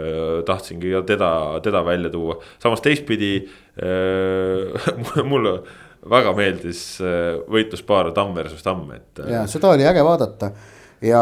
tahtsingi 0.48 0.94
teda, 1.08 1.32
teda 1.64 1.86
välja 1.88 2.12
tuua, 2.14 2.40
samas 2.64 2.84
teistpidi 2.84 3.38
äh, 3.42 5.24
mulle 5.32 5.56
väga 6.12 6.34
meeldis 6.34 6.84
võitluspaar 7.52 8.10
Tamm 8.16 8.34
versus 8.36 8.64
Tamm, 8.66 8.88
et. 8.96 9.22
ja 9.30 9.46
seda 9.50 9.76
oli 9.76 9.86
äge 9.86 10.02
vaadata 10.06 10.52
ja 11.06 11.22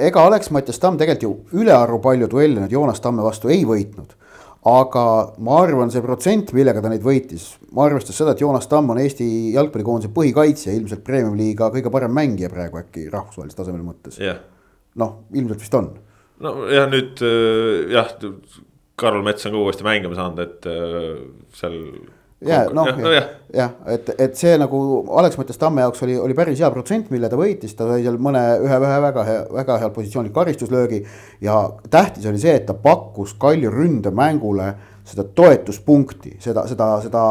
ega 0.00 0.24
Alex 0.26 0.50
Mattias 0.50 0.80
Tamm 0.80 0.98
tegelikult 0.98 1.52
ju 1.52 1.60
ülearu 1.62 2.00
palju 2.02 2.28
duelle 2.30 2.62
nüüd 2.62 2.74
Joonas 2.74 3.02
Tamme 3.04 3.24
vastu 3.26 3.52
ei 3.52 3.64
võitnud. 3.68 4.16
aga 4.70 5.02
ma 5.40 5.54
arvan, 5.62 5.88
see 5.88 6.02
protsent, 6.04 6.50
millega 6.52 6.82
ta 6.84 6.90
neid 6.92 7.00
võitis, 7.00 7.46
ma 7.72 7.86
arvestas 7.86 8.18
seda, 8.20 8.34
et 8.34 8.42
Joonas 8.42 8.68
Tamm 8.68 8.92
on 8.92 9.00
Eesti 9.00 9.54
jalgpallikoondise 9.54 10.12
põhikaitsja, 10.12 10.74
ilmselt 10.76 11.00
premium-liiga 11.06 11.70
kõige 11.72 11.92
parem 11.92 12.12
mängija 12.12 12.50
praegu 12.52 12.82
äkki 12.82 13.06
rahvusvahelise 13.12 13.56
tasemel 13.56 13.86
mõttes 13.86 14.20
yeah.. 14.20 14.42
Noh, 14.98 15.18
ilmselt 15.34 15.60
vist 15.60 15.76
on. 15.78 15.92
nojah, 16.40 16.88
nüüd 16.90 17.20
jah, 17.92 18.14
Karol 19.00 19.24
Mets 19.24 19.46
on 19.48 19.54
ka 19.56 19.60
uuesti 19.64 19.86
mängima 19.86 20.16
saanud, 20.16 20.40
et 20.44 20.66
äh, 20.68 21.20
seal 21.56 21.76
ja 22.44 22.62
noh, 22.72 22.88
jah 22.88 23.12
ja, 23.12 23.22
ja, 23.54 23.66
et, 23.92 24.08
et 24.16 24.36
see 24.38 24.52
nagu 24.60 24.80
Alex 25.20 25.36
Mattias 25.40 25.60
Tamme 25.60 25.84
jaoks 25.84 26.04
oli, 26.06 26.16
oli 26.20 26.36
päris 26.36 26.60
hea 26.60 26.70
protsent, 26.72 27.10
mille 27.12 27.28
ta 27.28 27.38
võitis, 27.40 27.74
ta 27.76 27.88
sai 27.88 28.04
seal 28.04 28.16
mõne 28.22 28.42
ühe, 28.64 28.78
ühe 28.80 29.00
väga 29.04 29.24
hea, 29.28 29.42
väga 29.60 29.80
heal 29.82 29.92
positsioonil 29.96 30.32
karistuslöögi. 30.36 31.02
ja 31.44 31.58
tähtis 31.90 32.28
oli 32.30 32.40
see, 32.40 32.56
et 32.56 32.66
ta 32.68 32.76
pakkus 32.76 33.36
Kalju 33.40 33.72
ründemängule 33.74 34.72
seda 35.10 35.24
toetuspunkti, 35.36 36.36
seda, 36.40 36.66
seda, 36.70 36.90
seda 37.02 37.22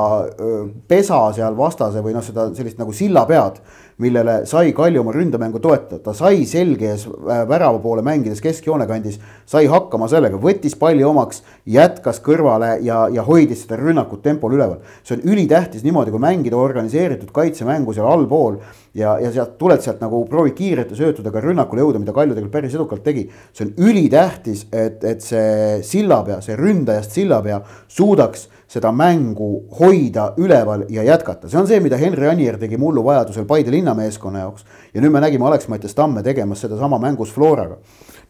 pesa 0.89 1.21
seal 1.35 1.57
vastase 1.57 2.03
või 2.03 2.15
noh, 2.17 2.25
seda 2.25 2.49
sellist 2.57 2.81
nagu 2.81 2.93
sillapead 2.95 3.61
millele 3.99 4.45
sai 4.47 4.71
Kalju 4.75 5.01
oma 5.01 5.13
ründamängu 5.13 5.59
toetada, 5.59 5.99
ta 6.03 6.13
sai 6.15 6.45
selge 6.47 6.87
ees 6.93 7.05
äh, 7.05 7.43
värava 7.49 7.79
poole 7.83 8.03
mängides 8.05 8.41
keskjoone 8.43 8.87
kandis, 8.87 9.19
sai 9.49 9.65
hakkama 9.71 10.07
sellega, 10.11 10.39
võttis 10.39 10.77
palli 10.79 11.03
omaks, 11.03 11.43
jätkas 11.67 12.21
kõrvale 12.23 12.77
ja, 12.85 13.05
ja 13.11 13.25
hoidis 13.27 13.65
seda 13.65 13.79
rünnakut 13.79 14.23
tempol 14.23 14.55
üleval. 14.55 14.79
see 15.03 15.17
on 15.17 15.25
ülitähtis 15.33 15.83
niimoodi, 15.83 16.15
kui 16.15 16.23
mängida 16.23 16.57
organiseeritud 16.57 17.33
kaitsemängu 17.35 17.93
seal 17.95 18.07
allpool 18.07 18.61
ja, 18.93 19.15
ja 19.21 19.31
sealt 19.33 19.57
tuled 19.59 19.81
sealt 19.83 20.01
nagu 20.01 20.21
proovid 20.29 20.55
kiirelt 20.57 20.93
ja 20.93 20.97
söötudega 20.99 21.41
rünnakule 21.43 21.83
jõuda, 21.83 22.01
mida 22.01 22.13
Kalju 22.15 22.33
tegelikult 22.33 22.53
päris 22.53 22.75
edukalt 22.75 23.03
tegi. 23.05 23.27
see 23.53 23.67
on 23.67 23.73
ülitähtis, 23.89 24.65
et, 24.71 25.03
et 25.03 25.21
see 25.21 25.79
sillapea, 25.85 26.39
see 26.41 26.57
ründajast 26.59 27.17
sillapea 27.19 27.61
suudaks 27.87 28.47
seda 28.69 28.91
mängu 28.93 29.65
hoida 29.79 30.33
üleval 30.37 30.85
ja 30.89 31.03
jätkata, 31.03 31.49
see 31.49 31.59
on 31.59 31.67
see, 31.67 31.79
mida 31.81 31.97
Henri 31.97 32.29
Anier 32.29 32.59
tegi 32.61 32.77
mullu 32.77 33.03
vajadusel 33.05 33.47
Paide 33.49 33.71
linnameeskonna 33.73 34.45
jaoks. 34.45 34.65
ja 34.93 35.01
nüüd 35.01 35.13
me 35.13 35.21
nägime 35.21 35.45
Alex-Mattias 35.49 35.95
Tamme 35.97 36.23
tegemas 36.23 36.61
sedasama 36.61 36.99
mängus 36.99 37.33
Floraga. 37.33 37.77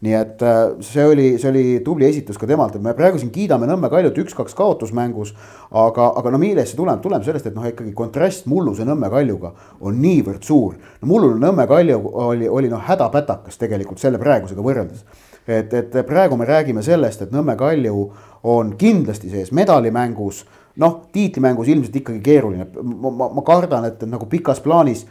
Nii 0.05 0.13
et 0.15 0.43
äh, 0.47 0.59
see 0.85 1.03
oli, 1.03 1.27
see 1.41 1.49
oli 1.49 1.63
tubli 1.83 2.07
esitus 2.07 2.37
ka 2.39 2.47
temalt, 2.47 2.77
et 2.77 2.83
me 2.83 2.93
praegu 2.95 3.19
siin 3.19 3.31
kiidame 3.35 3.67
Nõmme 3.67 3.89
Kaljut 3.91 4.17
üks-kaks 4.23 4.55
kaotusmängus. 4.55 5.33
aga, 5.71 6.13
aga 6.21 6.31
no 6.31 6.39
millest 6.39 6.73
see 6.73 6.79
tuleb, 6.79 7.01
tuleb 7.03 7.25
sellest, 7.25 7.49
et 7.49 7.55
noh, 7.55 7.65
ikkagi 7.67 7.91
kontrast 7.93 8.47
mulluse 8.47 8.87
Nõmme 8.87 9.09
Kaljuga 9.11 9.53
on 9.81 9.99
niivõrd 10.01 10.43
suur. 10.43 10.77
no 11.01 11.11
mullune 11.11 11.43
Nõmme 11.43 11.67
Kalju 11.67 11.99
oli, 12.13 12.47
oli 12.47 12.69
noh 12.71 12.83
hädapätakas 12.87 13.57
tegelikult 13.59 13.99
selle 13.99 14.21
praegusega 14.21 14.63
võrreldes 14.63 15.03
et, 15.49 15.73
et 15.73 15.95
praegu 16.07 16.37
me 16.37 16.45
räägime 16.45 16.83
sellest, 16.85 17.21
et 17.25 17.31
Nõmme 17.33 17.55
Kalju 17.57 18.05
on 18.43 18.75
kindlasti 18.79 19.31
sees 19.31 19.51
medalimängus, 19.55 20.43
noh, 20.79 20.99
tiitlimängus 21.13 21.67
ilmselt 21.67 21.95
ikkagi 22.01 22.21
keeruline, 22.23 22.69
ma, 22.83 23.11
ma, 23.11 23.29
ma 23.35 23.43
kardan, 23.45 23.89
et 23.89 24.05
nagu 24.07 24.29
pikas 24.29 24.61
plaanis 24.63 25.05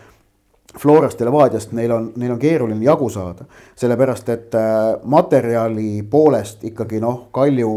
Florast 0.77 1.21
ja 1.21 1.27
Levadiast 1.27 1.73
neil 1.73 1.93
on, 1.93 2.11
neil 2.17 2.35
on 2.35 2.39
keeruline 2.39 2.85
jagu 2.85 3.09
saada, 3.11 3.47
sellepärast 3.77 4.29
et 4.29 4.55
äh, 4.55 4.99
materjali 5.05 6.03
poolest 6.11 6.65
ikkagi 6.69 7.01
noh, 7.01 7.29
Kalju 7.33 7.73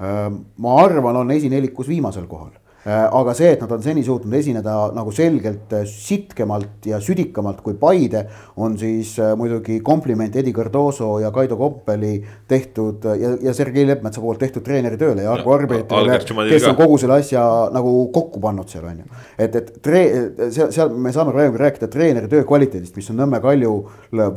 äh, 0.00 0.28
ma 0.58 0.76
arvan, 0.82 1.22
on 1.22 1.30
esinelikus 1.32 1.88
viimasel 1.88 2.26
kohal 2.28 2.52
aga 2.86 3.34
see, 3.34 3.48
et 3.56 3.62
nad 3.62 3.72
on 3.74 3.82
seni 3.82 4.04
suutnud 4.06 4.34
esineda 4.38 4.74
nagu 4.94 5.10
selgelt 5.14 5.72
äh, 5.74 5.86
sitkemalt 5.90 6.86
ja 6.86 7.00
südikamalt 7.02 7.60
kui 7.64 7.74
Paide, 7.80 8.22
on 8.62 8.76
siis 8.78 9.16
äh, 9.18 9.32
muidugi 9.38 9.80
kompliment 9.84 10.36
Eddie 10.36 10.54
Cardoso 10.54 11.16
ja 11.22 11.32
Kaido 11.34 11.58
Koppeli 11.58 12.20
tehtud 12.48 13.08
ja, 13.18 13.32
ja 13.42 13.54
Sergei 13.54 13.86
Leppmetsa 13.86 14.22
poolt 14.22 14.38
tehtud 14.42 14.62
treeneri 14.66 15.00
tööle 15.00 15.26
ja 15.26 15.34
Argo 15.34 15.56
Arbeitile, 15.56 16.20
kes 16.52 16.68
on 16.70 16.78
kogu 16.78 17.00
selle 17.02 17.18
asja 17.18 17.42
nagu 17.74 17.96
kokku 18.14 18.42
pannud 18.42 18.70
seal 18.70 18.86
on 18.86 19.02
ju. 19.02 19.10
et, 19.34 19.58
et 19.58 19.74
tre-, 19.82 20.06
seal, 20.46 20.70
seal 20.70 20.94
me 20.94 21.14
saame 21.16 21.34
praegu 21.34 21.58
rääkida 21.60 21.90
treeneri 21.90 22.30
töö 22.30 22.46
kvaliteedist, 22.46 22.94
mis 22.98 23.10
on 23.10 23.18
Nõmme 23.24 23.42
Kaljul 23.42 23.82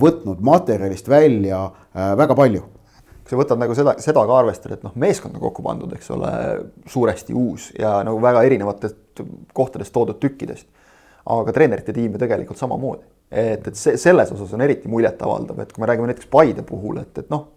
võtnud 0.01 0.41
materjalist 0.41 1.09
välja 1.11 1.67
äh, 1.69 2.15
väga 2.17 2.37
palju 2.39 2.65
kui 3.29 3.37
sa 3.37 3.43
võtad 3.43 3.61
nagu 3.61 3.75
seda, 3.77 3.93
seda 4.01 4.23
ka 4.25 4.37
arvestada, 4.41 4.79
et 4.79 4.85
noh, 4.87 4.95
meeskond 4.97 5.35
on 5.37 5.43
kokku 5.43 5.61
pandud, 5.65 5.91
eks 5.93 6.09
ole, 6.15 6.31
suuresti 6.89 7.35
uus 7.37 7.69
ja 7.77 7.99
nagu 8.05 8.17
väga 8.23 8.41
erinevatest 8.47 9.21
kohtadest 9.53 9.93
toodud 9.93 10.17
tükkidest. 10.21 10.65
aga 11.29 11.53
treenerite 11.53 11.93
tiim 11.93 12.15
ju 12.15 12.17
tegelikult 12.17 12.57
samamoodi, 12.57 13.03
et, 13.29 13.67
et 13.67 13.77
see 13.77 13.97
selles 14.01 14.31
osas 14.33 14.53
on 14.55 14.63
eriti 14.65 14.89
muljetavaldav, 14.89 15.59
et 15.61 15.73
kui 15.73 15.83
me 15.83 15.89
räägime 15.91 16.09
näiteks 16.09 16.29
Paide 16.31 16.65
puhul, 16.65 16.97
et, 17.03 17.17
et 17.17 17.29
noh. 17.29 17.47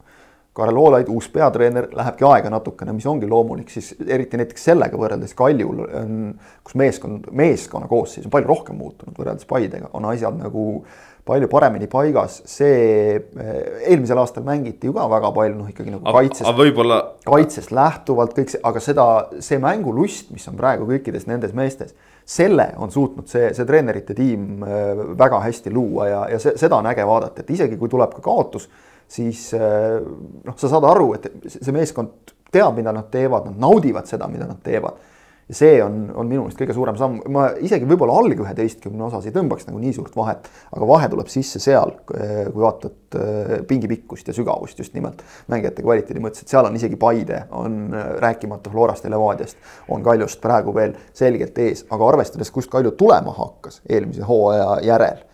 Karel 0.53 0.77
Voolaid, 0.77 1.09
uus 1.09 1.31
peatreener, 1.33 1.87
lähebki 1.97 2.27
aega 2.29 2.51
natukene, 2.53 2.93
mis 2.93 3.07
ongi 3.09 3.25
loomulik, 3.25 3.71
siis 3.73 3.95
eriti 4.05 4.37
näiteks 4.37 4.67
sellega 4.69 4.99
võrreldes 5.01 5.33
Kaljul 5.33 5.79
on, 5.87 6.19
kus 6.61 6.77
meeskond, 6.77 7.31
meeskonna 7.33 7.89
koosseis 7.89 8.27
on 8.29 8.35
palju 8.35 8.51
rohkem 8.51 8.77
muutunud 8.77 9.17
võrreldes 9.17 9.49
Paidega, 9.49 9.89
on 9.97 10.11
asjad 10.11 10.37
nagu 10.37 10.67
palju 11.29 11.47
paremini 11.51 11.87
paigas, 11.91 12.41
see 12.51 13.15
eh, 13.15 13.59
eelmisel 13.93 14.19
aastal 14.19 14.43
mängiti 14.47 14.89
ju 14.89 14.95
ka 14.97 15.05
väga 15.11 15.31
palju 15.37 15.55
noh, 15.55 15.69
ikkagi 15.71 15.95
nagu 15.95 16.15
kaitsest, 16.17 16.49
võib-olla... 16.59 16.99
kaitsest 17.27 17.75
lähtuvalt 17.75 18.35
kõik 18.35 18.51
see, 18.51 18.63
aga 18.67 18.83
seda, 18.83 19.07
see 19.45 19.61
mängulust, 19.63 20.33
mis 20.35 20.49
on 20.51 20.59
praegu 20.59 20.89
kõikides 20.91 21.29
nendes 21.31 21.55
meestes, 21.55 21.95
selle 22.27 22.73
on 22.83 22.91
suutnud 22.95 23.31
see, 23.31 23.53
see 23.55 23.69
treenerite 23.69 24.17
tiim 24.19 24.67
eh, 24.67 25.05
väga 25.21 25.45
hästi 25.47 25.71
luua 25.75 26.09
ja, 26.11 26.25
ja 26.35 26.43
see, 26.43 26.57
seda 26.59 26.81
on 26.83 26.91
äge 26.91 27.07
vaadata, 27.07 27.45
et 27.45 27.55
isegi 27.55 27.79
kui 27.79 27.93
tuleb 27.93 28.19
ka 28.19 28.25
kaotus, 28.27 28.67
siis 29.07 29.47
eh, 29.55 30.01
noh, 30.03 30.59
sa 30.59 30.75
saad 30.75 30.91
aru, 30.91 31.13
et 31.21 31.31
see 31.55 31.75
meeskond 31.77 32.35
teab, 32.53 32.75
mida 32.75 32.91
nad 32.91 33.07
teevad, 33.15 33.47
nad 33.47 33.63
naudivad 33.63 34.11
seda, 34.11 34.27
mida 34.33 34.51
nad 34.51 34.59
teevad 34.67 34.99
ja 35.49 35.57
see 35.57 35.79
on, 35.83 36.05
on 36.15 36.29
minu 36.31 36.45
meelest 36.45 36.61
kõige 36.61 36.75
suurem 36.77 36.99
samm, 36.99 37.19
ma 37.35 37.49
isegi 37.65 37.87
võib-olla 37.89 38.15
alg 38.21 38.43
üheteistkümne 38.45 39.07
osas 39.09 39.27
ei 39.27 39.35
tõmbaks 39.35 39.67
nagu 39.69 39.81
nii 39.83 39.95
suurt 39.97 40.15
vahet, 40.17 40.47
aga 40.73 40.89
vahe 40.89 41.09
tuleb 41.13 41.33
sisse 41.33 41.61
seal, 41.63 41.95
kui 42.09 42.55
vaatad 42.55 43.19
äh, 43.19 43.55
pingi 43.69 43.91
pikkust 43.91 44.31
ja 44.31 44.37
sügavust 44.37 44.79
just 44.79 44.95
nimelt 44.97 45.25
mängijate 45.53 45.85
kvaliteedi 45.85 46.23
mõttes, 46.23 46.45
et 46.45 46.53
seal 46.53 46.69
on 46.69 46.79
isegi 46.79 46.99
Paide, 47.01 47.45
on 47.59 47.83
äh, 47.91 48.15
rääkimata 48.23 48.73
Florast 48.73 49.09
ja 49.09 49.13
Levadiast, 49.13 49.59
on 49.93 50.05
Kaljust 50.07 50.41
praegu 50.45 50.75
veel 50.77 50.95
selgelt 51.17 51.59
ees, 51.59 51.85
aga 51.91 52.09
arvestades, 52.13 52.53
kust 52.55 52.71
Kalju 52.73 52.95
tulema 52.99 53.35
hakkas 53.37 53.83
eelmise 53.89 54.27
hooaja 54.29 54.79
järel 54.87 55.29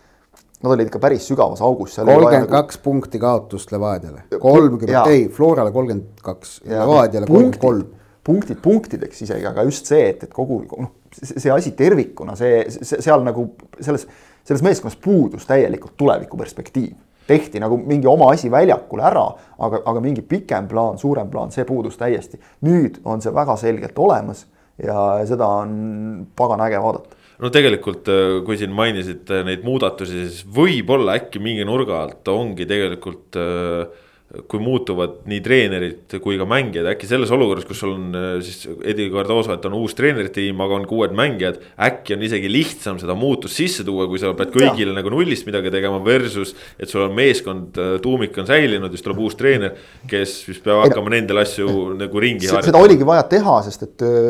Nad 0.59 0.73
olid 0.73 0.89
ikka 0.89 0.99
päris 0.99 1.23
sügavas 1.23 1.61
augus. 1.63 1.93
kolmkümmend 1.95 2.49
kaks 2.51 2.81
punkti 2.83 3.19
kaotust 3.19 3.71
Levadiale, 3.71 4.25
kolmkümmend, 4.43 5.07
ei 5.07 5.29
Florale 5.31 5.71
kolmkümmend 5.71 6.19
kaks, 6.23 6.57
Levadiale 6.67 7.29
kolmkümmend 7.29 7.61
kolm 7.61 7.85
punktid 8.23 8.59
punktideks 8.63 9.23
isegi, 9.25 9.45
aga 9.47 9.63
just 9.67 9.89
see, 9.89 10.09
et, 10.11 10.23
et 10.27 10.33
kogu 10.33 10.61
noh, 10.71 10.91
see 11.15 11.51
asi 11.53 11.73
tervikuna, 11.77 12.35
see, 12.39 12.65
see 12.69 13.01
seal 13.03 13.23
nagu 13.25 13.45
selles, 13.79 14.05
selles 14.47 14.65
meeskonnas 14.65 14.97
puudus 15.01 15.47
täielikult 15.49 15.95
tulevikuperspektiiv. 15.97 16.97
tehti 17.29 17.59
nagu 17.61 17.77
mingi 17.77 18.07
oma 18.09 18.31
asi 18.33 18.49
väljakule 18.49 19.03
ära, 19.05 19.27
aga, 19.61 19.83
aga 19.85 20.01
mingi 20.01 20.23
pikem 20.25 20.67
plaan, 20.67 20.97
suurem 20.97 21.29
plaan, 21.29 21.51
see 21.53 21.65
puudus 21.65 21.97
täiesti. 21.97 22.39
nüüd 22.65 23.01
on 23.05 23.21
see 23.21 23.33
väga 23.33 23.55
selgelt 23.57 23.99
olemas 23.99 24.47
ja 24.83 25.25
seda 25.27 25.47
on 25.61 26.27
pagan 26.35 26.61
äge 26.65 26.81
vaadata 26.81 27.17
no 27.39 27.51
tegelikult, 27.53 28.09
äh, 28.11 28.39
kui 28.45 28.57
siin 28.59 28.73
mainisite 28.75 29.43
neid 29.47 29.63
muudatusi, 29.67 30.25
siis 30.27 30.43
võib-olla 30.55 31.15
äkki 31.19 31.41
mingi 31.43 31.65
nurga 31.67 32.03
alt 32.03 32.27
ongi 32.33 32.67
tegelikult 32.69 33.39
äh, 33.39 34.07
kui 34.29 34.61
muutuvad 34.61 35.23
nii 35.29 35.39
treenerid 35.41 36.13
kui 36.21 36.35
ka 36.37 36.45
mängijad, 36.45 36.85
äkki 36.91 37.07
selles 37.09 37.31
olukorras, 37.33 37.65
kus 37.65 37.79
sul 37.81 37.95
on 37.95 38.17
äh, 38.17 38.27
siis 38.45 38.67
Eddie 38.85 39.09
Cardoso, 39.09 39.55
et 39.55 39.63
on 39.65 39.77
uus 39.79 39.95
treenerite 39.97 40.35
tiim, 40.35 40.59
aga 40.61 40.75
on 40.77 40.83
ka 40.85 40.93
uued 40.93 41.15
mängijad. 41.17 41.57
äkki 41.81 42.13
on 42.13 42.25
isegi 42.27 42.51
lihtsam 42.51 42.99
seda 43.01 43.15
muutust 43.17 43.57
sisse 43.57 43.85
tuua, 43.87 44.05
kui 44.09 44.21
sa 44.21 44.35
pead 44.37 44.51
kõigile 44.53 44.93
ja. 44.93 44.97
nagu 44.99 45.09
nullist 45.09 45.47
midagi 45.49 45.71
tegema 45.73 45.97
versus. 46.05 46.53
et 46.77 46.91
sul 46.91 47.07
on 47.07 47.15
meeskond, 47.17 47.79
äh, 47.81 47.95
tuumik 48.03 48.37
on 48.37 48.45
säilinud, 48.49 48.93
siis 48.93 49.05
tuleb 49.07 49.23
uus 49.25 49.37
treener, 49.39 49.73
kes 50.11 50.35
siis 50.43 50.61
peab 50.61 50.83
hakkama 50.83 51.15
nendel 51.15 51.41
asju 51.41 51.97
nagu 51.97 52.21
ringi 52.21 52.45
harjutama. 52.45 52.69
seda 52.69 52.83
oligi 52.85 53.09
vaja 53.09 53.25
teha, 53.33 53.57
sest 53.65 53.87
et 53.87 54.05
äh, 54.05 54.29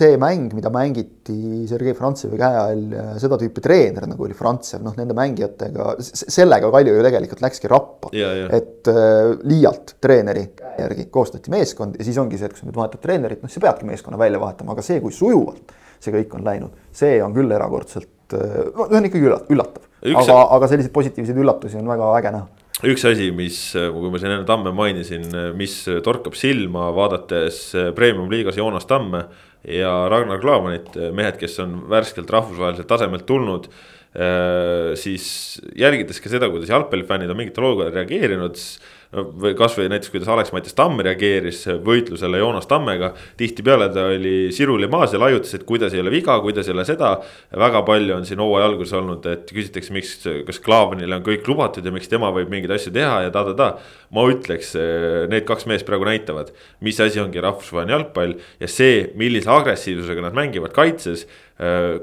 see 0.00 0.16
mäng, 0.22 0.48
mida 0.56 0.72
mängiti 0.72 1.66
Sergei 1.68 1.92
Frantsevi 1.98 2.40
käe 2.40 2.62
all, 2.62 2.88
seda 3.20 3.36
tüüpi 3.44 3.60
treener 3.68 4.08
nagu 4.08 4.24
oli 4.24 4.38
Frantsev, 4.38 4.80
noh 4.86 4.96
nende 4.96 5.18
mängijatega, 5.18 5.92
sellega 6.00 6.72
Kalju 6.72 6.96
ju 6.96 7.04
tegelikult 7.04 7.44
läkski 7.44 7.68
rappa. 7.68 8.08
et 8.16 8.88
liialt 9.46 9.96
treeneri 10.02 10.46
järgi 10.78 11.06
koostati 11.12 11.52
meeskond 11.52 11.98
ja 11.98 12.06
siis 12.06 12.18
ongi 12.20 12.38
see, 12.38 12.48
et 12.48 12.54
kui 12.54 12.62
sa 12.62 12.68
nüüd 12.68 12.78
vahetad 12.78 13.02
treenerit, 13.02 13.42
noh, 13.42 13.52
sa 13.52 13.62
peadki 13.62 13.88
meeskonna 13.88 14.18
välja 14.20 14.40
vahetama, 14.42 14.76
aga 14.76 14.84
see, 14.86 15.00
kui 15.02 15.14
sujuvalt 15.14 15.74
see 16.00 16.14
kõik 16.14 16.38
on 16.38 16.46
läinud, 16.46 16.80
see 16.96 17.18
on 17.24 17.34
küll 17.36 17.52
erakordselt, 17.52 18.32
no 18.32 18.88
see 18.88 19.00
on 19.02 19.10
ikkagi 19.10 19.28
üllatav. 19.52 19.84
aga, 20.14 20.38
aga 20.56 20.70
selliseid 20.70 20.94
positiivseid 20.94 21.42
üllatusi 21.42 21.80
on 21.80 21.90
väga 21.90 22.14
äge 22.20 22.34
näha 22.38 22.48
üks 22.88 23.04
asi, 23.04 23.28
mis, 23.36 23.58
kui 23.76 24.08
ma 24.08 24.18
siin 24.20 24.32
enne 24.32 24.48
Tamme 24.48 24.72
mainisin, 24.72 25.26
mis 25.58 25.74
torkab 26.04 26.36
silma, 26.38 26.88
vaadates 26.96 27.58
premium-liigas 27.96 28.56
Joonas 28.56 28.88
Tamme 28.88 29.26
ja 29.68 29.90
Ragnar 30.08 30.40
Klavanit, 30.40 30.94
mehed, 31.12 31.36
kes 31.40 31.58
on 31.60 31.82
värskelt 31.92 32.30
rahvusvaheliselt 32.32 32.88
tasemelt 32.88 33.26
tulnud 33.28 33.68
siis 34.98 35.60
jälgides 35.78 36.18
ka 36.18 36.32
seda, 36.32 36.48
kuidas 36.50 36.72
jalgpallifännid 36.72 37.30
on 37.30 37.38
mingitel 37.38 37.68
olukordadel 37.68 38.00
reageerinud, 38.00 38.56
või 39.10 39.56
kasvõi 39.58 39.88
näiteks, 39.90 40.12
kuidas 40.12 40.28
Alex-Mattias 40.30 40.76
Tamm 40.78 41.00
reageeris 41.02 41.64
võitlusele 41.82 42.38
Joonas 42.38 42.68
Tammega. 42.70 43.12
tihtipeale 43.36 43.88
ta 43.90 44.04
oli 44.14 44.52
sirul 44.54 44.82
ja 44.82 44.88
maas 44.88 45.12
ja 45.12 45.18
laiutas, 45.18 45.54
et 45.54 45.64
kuidas 45.66 45.94
ei 45.94 46.00
ole 46.00 46.10
viga, 46.10 46.38
kuidas 46.40 46.68
ei 46.68 46.74
ole 46.74 46.84
seda. 46.84 47.18
väga 47.50 47.82
palju 47.82 48.14
on 48.14 48.26
siin 48.26 48.38
hooaja 48.38 48.66
alguses 48.66 48.92
olnud, 48.92 49.26
et 49.26 49.50
küsitakse, 49.50 49.92
miks, 49.92 50.14
kas 50.46 50.60
Klaavanile 50.60 51.16
on 51.16 51.26
kõik 51.26 51.48
lubatud 51.48 51.84
ja 51.84 51.90
miks 51.90 52.08
tema 52.08 52.30
võib 52.30 52.50
mingeid 52.50 52.70
asju 52.70 52.92
teha 52.92 53.22
ja 53.22 53.30
ta-ta-ta. 53.30 53.78
ma 54.10 54.26
ütleks, 54.30 54.74
need 55.28 55.44
kaks 55.44 55.66
meest 55.66 55.86
praegu 55.86 56.06
näitavad, 56.06 56.54
mis 56.80 57.00
asi 57.00 57.20
ongi 57.20 57.40
rahvusvaheline 57.40 57.92
jalgpall 57.92 58.38
ja 58.60 58.68
see, 58.68 59.10
millise 59.14 59.50
agressiivsusega 59.50 60.22
nad 60.22 60.34
mängivad 60.34 60.72
kaitses 60.72 61.26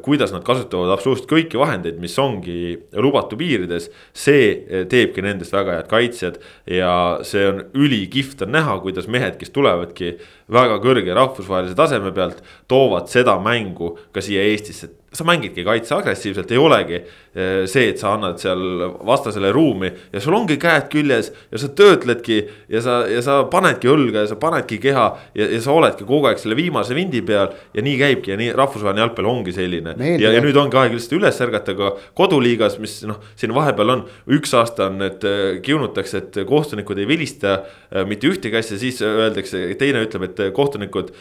kuidas 0.05 0.29
nad 0.33 0.43
kasutavad 0.45 0.91
absoluutselt 0.93 1.29
kõiki 1.31 1.57
vahendeid, 1.57 1.97
mis 2.01 2.13
ongi 2.21 2.75
lubatu 2.93 3.37
piirides. 3.39 3.89
see 4.13 4.51
äh, 4.53 4.85
teebki 4.89 5.23
nendest 5.25 5.53
väga 5.53 5.79
head 5.79 5.89
kaitsjad 5.89 6.37
ja 6.69 6.91
see 7.25 7.47
on 7.49 7.63
ülikihvt 7.73 8.43
on 8.45 8.53
näha, 8.53 8.77
kuidas 8.83 9.07
mehed, 9.07 9.39
kes 9.41 9.49
tulevadki 9.55 10.17
väga 10.53 10.77
kõrge 10.83 11.13
rahvusvahelise 11.17 11.75
taseme 11.75 12.13
pealt, 12.13 12.43
toovad 12.67 13.09
seda 13.09 13.39
mängu 13.41 13.95
ka 14.13 14.21
siia 14.21 14.45
Eestisse 14.45 14.91
sa 15.15 15.23
mängidki 15.23 15.63
kaitse 15.63 15.95
agressiivselt, 15.95 16.49
ei 16.51 16.59
olegi 16.59 16.97
eh, 16.97 17.63
see, 17.69 17.85
et 17.93 18.01
sa 18.01 18.11
annad 18.17 18.41
seal 18.41 18.59
vastasele 19.07 19.53
ruumi 19.55 19.87
ja 20.11 20.19
sul 20.19 20.35
ongi 20.35 20.57
käed 20.59 20.89
küljes 20.91 21.29
ja 21.47 21.61
sa 21.61 21.69
töötledki 21.79 22.41
ja 22.73 22.81
sa, 22.83 22.97
ja 23.07 23.21
sa 23.23 23.37
panedki 23.47 23.87
õlga 23.87 24.25
ja 24.25 24.31
sa 24.33 24.37
panedki 24.39 24.81
keha 24.83 25.05
ja, 25.31 25.47
ja 25.47 25.61
sa 25.63 25.71
oledki 25.71 26.03
kogu 26.07 26.27
aeg 26.27 26.41
selle 26.41 26.57
viimase 26.59 26.95
vindi 26.97 27.21
peal 27.25 27.53
ja 27.73 27.85
nii 27.85 27.95
käibki 28.01 28.33
ja 28.33 28.39
nii 28.41 28.49
rahvusvaheline 28.57 29.05
jalgpall 29.05 29.29
ongi 29.31 29.55
selline. 29.55 29.95
ja, 30.19 30.33
ja 30.35 30.43
nüüd 30.43 30.59
ongi 30.59 30.79
aeg 30.81 30.97
lihtsalt 30.97 31.15
üles 31.21 31.39
ärgata 31.47 31.77
ka 31.79 31.93
koduliigas, 32.19 32.75
mis 32.83 32.99
noh, 33.07 33.21
siin 33.39 33.55
vahepeal 33.55 33.95
on, 33.95 34.03
üks 34.35 34.51
aasta 34.59 34.89
on, 34.91 34.99
et 35.07 35.23
eh, 35.23 35.61
kiunutakse, 35.63 36.23
et 36.25 36.41
kohtunikud 36.51 36.99
ei 36.99 37.07
vilista 37.07 37.61
eh, 37.61 38.03
mitte 38.03 38.27
ühtegi 38.27 38.59
asja, 38.59 38.81
siis 38.83 38.99
öeldakse, 39.07 39.63
teine 39.79 40.03
ütleb, 40.03 40.27
et 40.27 40.45
kohtunikud 40.57 41.13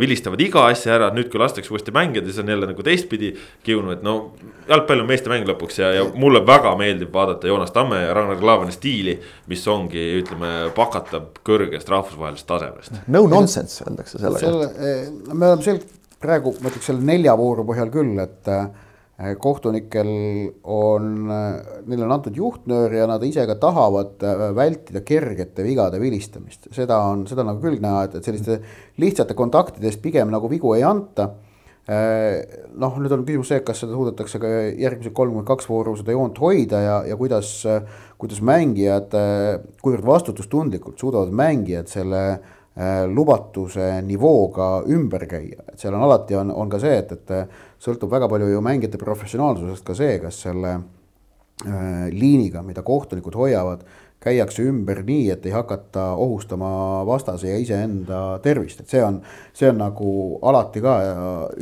vilistavad 0.00 0.40
iga 0.42 0.64
asja 0.66 0.96
ära, 0.96 1.08
nüüd 1.14 1.28
kui 1.30 1.38
lastakse 1.38 1.70
uuesti 1.70 1.92
mängida, 1.94 2.26
siis 2.26 2.40
on 2.42 2.50
jälle 2.50 2.66
nagu 2.66 2.82
teistpidi 2.84 3.19
kiunu, 3.66 3.94
et 3.94 4.02
no 4.06 4.16
jalgpall 4.70 5.02
on 5.02 5.08
meeste 5.08 5.30
mäng 5.32 5.48
lõpuks 5.48 5.80
ja, 5.80 5.92
ja 5.96 6.04
mulle 6.18 6.42
väga 6.46 6.74
meeldib 6.78 7.12
vaadata 7.14 7.48
Joonas 7.50 7.72
Tamme 7.74 8.02
ja 8.04 8.14
Ragnar 8.16 8.38
Klavani 8.40 8.74
stiili. 8.74 9.16
mis 9.50 9.64
ongi, 9.68 10.02
ütleme, 10.20 10.50
pakatab 10.76 11.40
kõrgest 11.46 11.90
rahvusvahelisest 11.90 12.46
tasemest. 12.48 13.00
no 13.08 13.24
nonsense 13.30 13.84
öeldakse 13.86 14.20
selle 14.20 14.38
kohta. 14.38 14.86
Eh, 14.86 15.08
me 15.32 15.50
oleme 15.50 15.66
selgelt 15.66 15.98
praegu, 16.20 16.54
ma 16.60 16.70
ütleks 16.70 16.92
selle 16.92 17.04
nelja 17.06 17.34
vooru 17.38 17.64
põhjal 17.68 17.90
küll, 17.92 18.14
et 18.22 18.50
eh, 18.52 19.34
kohtunikel 19.40 20.10
on, 20.62 21.10
eh, 21.34 21.76
neile 21.90 22.06
on 22.06 22.16
antud 22.16 22.36
juhtnöör 22.36 22.94
ja 23.00 23.10
nad 23.10 23.24
ise 23.26 23.46
ka 23.50 23.58
tahavad 23.60 24.24
vältida 24.56 25.02
kergete 25.06 25.66
vigade 25.66 26.00
vilistamist. 26.02 26.70
seda 26.76 27.02
on, 27.10 27.26
seda 27.30 27.44
on 27.44 27.54
nagu 27.54 27.64
küll 27.64 27.82
näha, 27.82 28.06
et, 28.06 28.18
et 28.20 28.30
selliste 28.30 28.60
lihtsate 29.02 29.38
kontaktide 29.38 29.90
eest 29.90 30.02
pigem 30.04 30.30
nagu 30.32 30.50
vigu 30.52 30.76
ei 30.78 30.86
anta 30.86 31.32
noh, 31.88 32.98
nüüd 33.02 33.12
on 33.16 33.24
küsimus 33.26 33.48
see, 33.50 33.62
kas 33.66 33.80
seda 33.82 33.96
suudetakse 33.96 34.38
ka 34.38 34.50
järgmised 34.78 35.14
kolmkümmend 35.16 35.48
kaks 35.48 35.66
vooru 35.66 35.96
seda 35.98 36.14
joont 36.14 36.38
hoida 36.38 36.82
ja, 36.84 36.96
ja 37.08 37.16
kuidas, 37.18 37.50
kuidas 38.20 38.42
mängijad, 38.46 39.16
kuivõrd 39.82 40.06
vastutustundlikult 40.06 41.00
suudavad 41.02 41.34
mängijad 41.34 41.90
selle 41.90 42.22
äh, 42.30 42.60
lubatuse 43.10 44.00
nivooga 44.06 44.82
ümber 44.88 45.26
käia, 45.28 45.64
et 45.72 45.82
seal 45.82 45.94
on 45.96 46.04
alati 46.06 46.36
on, 46.38 46.52
on 46.54 46.70
ka 46.70 46.80
see, 46.82 46.96
et, 47.02 47.12
et 47.12 47.82
sõltub 47.82 48.12
väga 48.12 48.28
palju 48.30 48.52
ju 48.52 48.62
mängijate 48.64 49.00
professionaalsusest 49.00 49.84
ka 49.86 49.96
see, 49.98 50.18
kas 50.22 50.38
selle 50.46 50.76
äh, 50.76 52.06
liiniga, 52.14 52.62
mida 52.62 52.84
kohtunikud 52.86 53.36
hoiavad 53.36 53.84
käiakse 54.20 54.64
ümber 54.68 55.00
nii, 55.06 55.30
et 55.32 55.46
ei 55.48 55.54
hakata 55.54 56.10
ohustama 56.20 56.70
vastase 57.08 57.48
ja 57.48 57.58
iseenda 57.58 58.38
tervist, 58.44 58.82
et 58.82 58.92
see 58.92 59.02
on, 59.04 59.20
see 59.56 59.70
on 59.70 59.80
nagu 59.80 60.12
alati 60.46 60.82
ka 60.84 60.96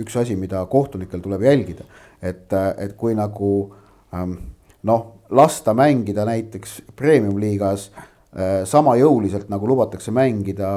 üks 0.02 0.18
asi, 0.18 0.36
mida 0.36 0.64
kohtunikel 0.66 1.22
tuleb 1.22 1.46
jälgida. 1.46 1.86
et, 2.22 2.50
et 2.78 2.96
kui 2.98 3.14
nagu 3.14 3.72
ähm, 4.14 4.34
noh, 4.82 5.06
lasta 5.30 5.74
mängida 5.74 6.24
näiteks 6.26 6.80
premium-liigas 6.96 7.90
äh, 7.94 8.64
sama 8.66 8.96
jõuliselt, 8.98 9.46
nagu 9.48 9.68
lubatakse 9.68 10.10
mängida 10.10 10.68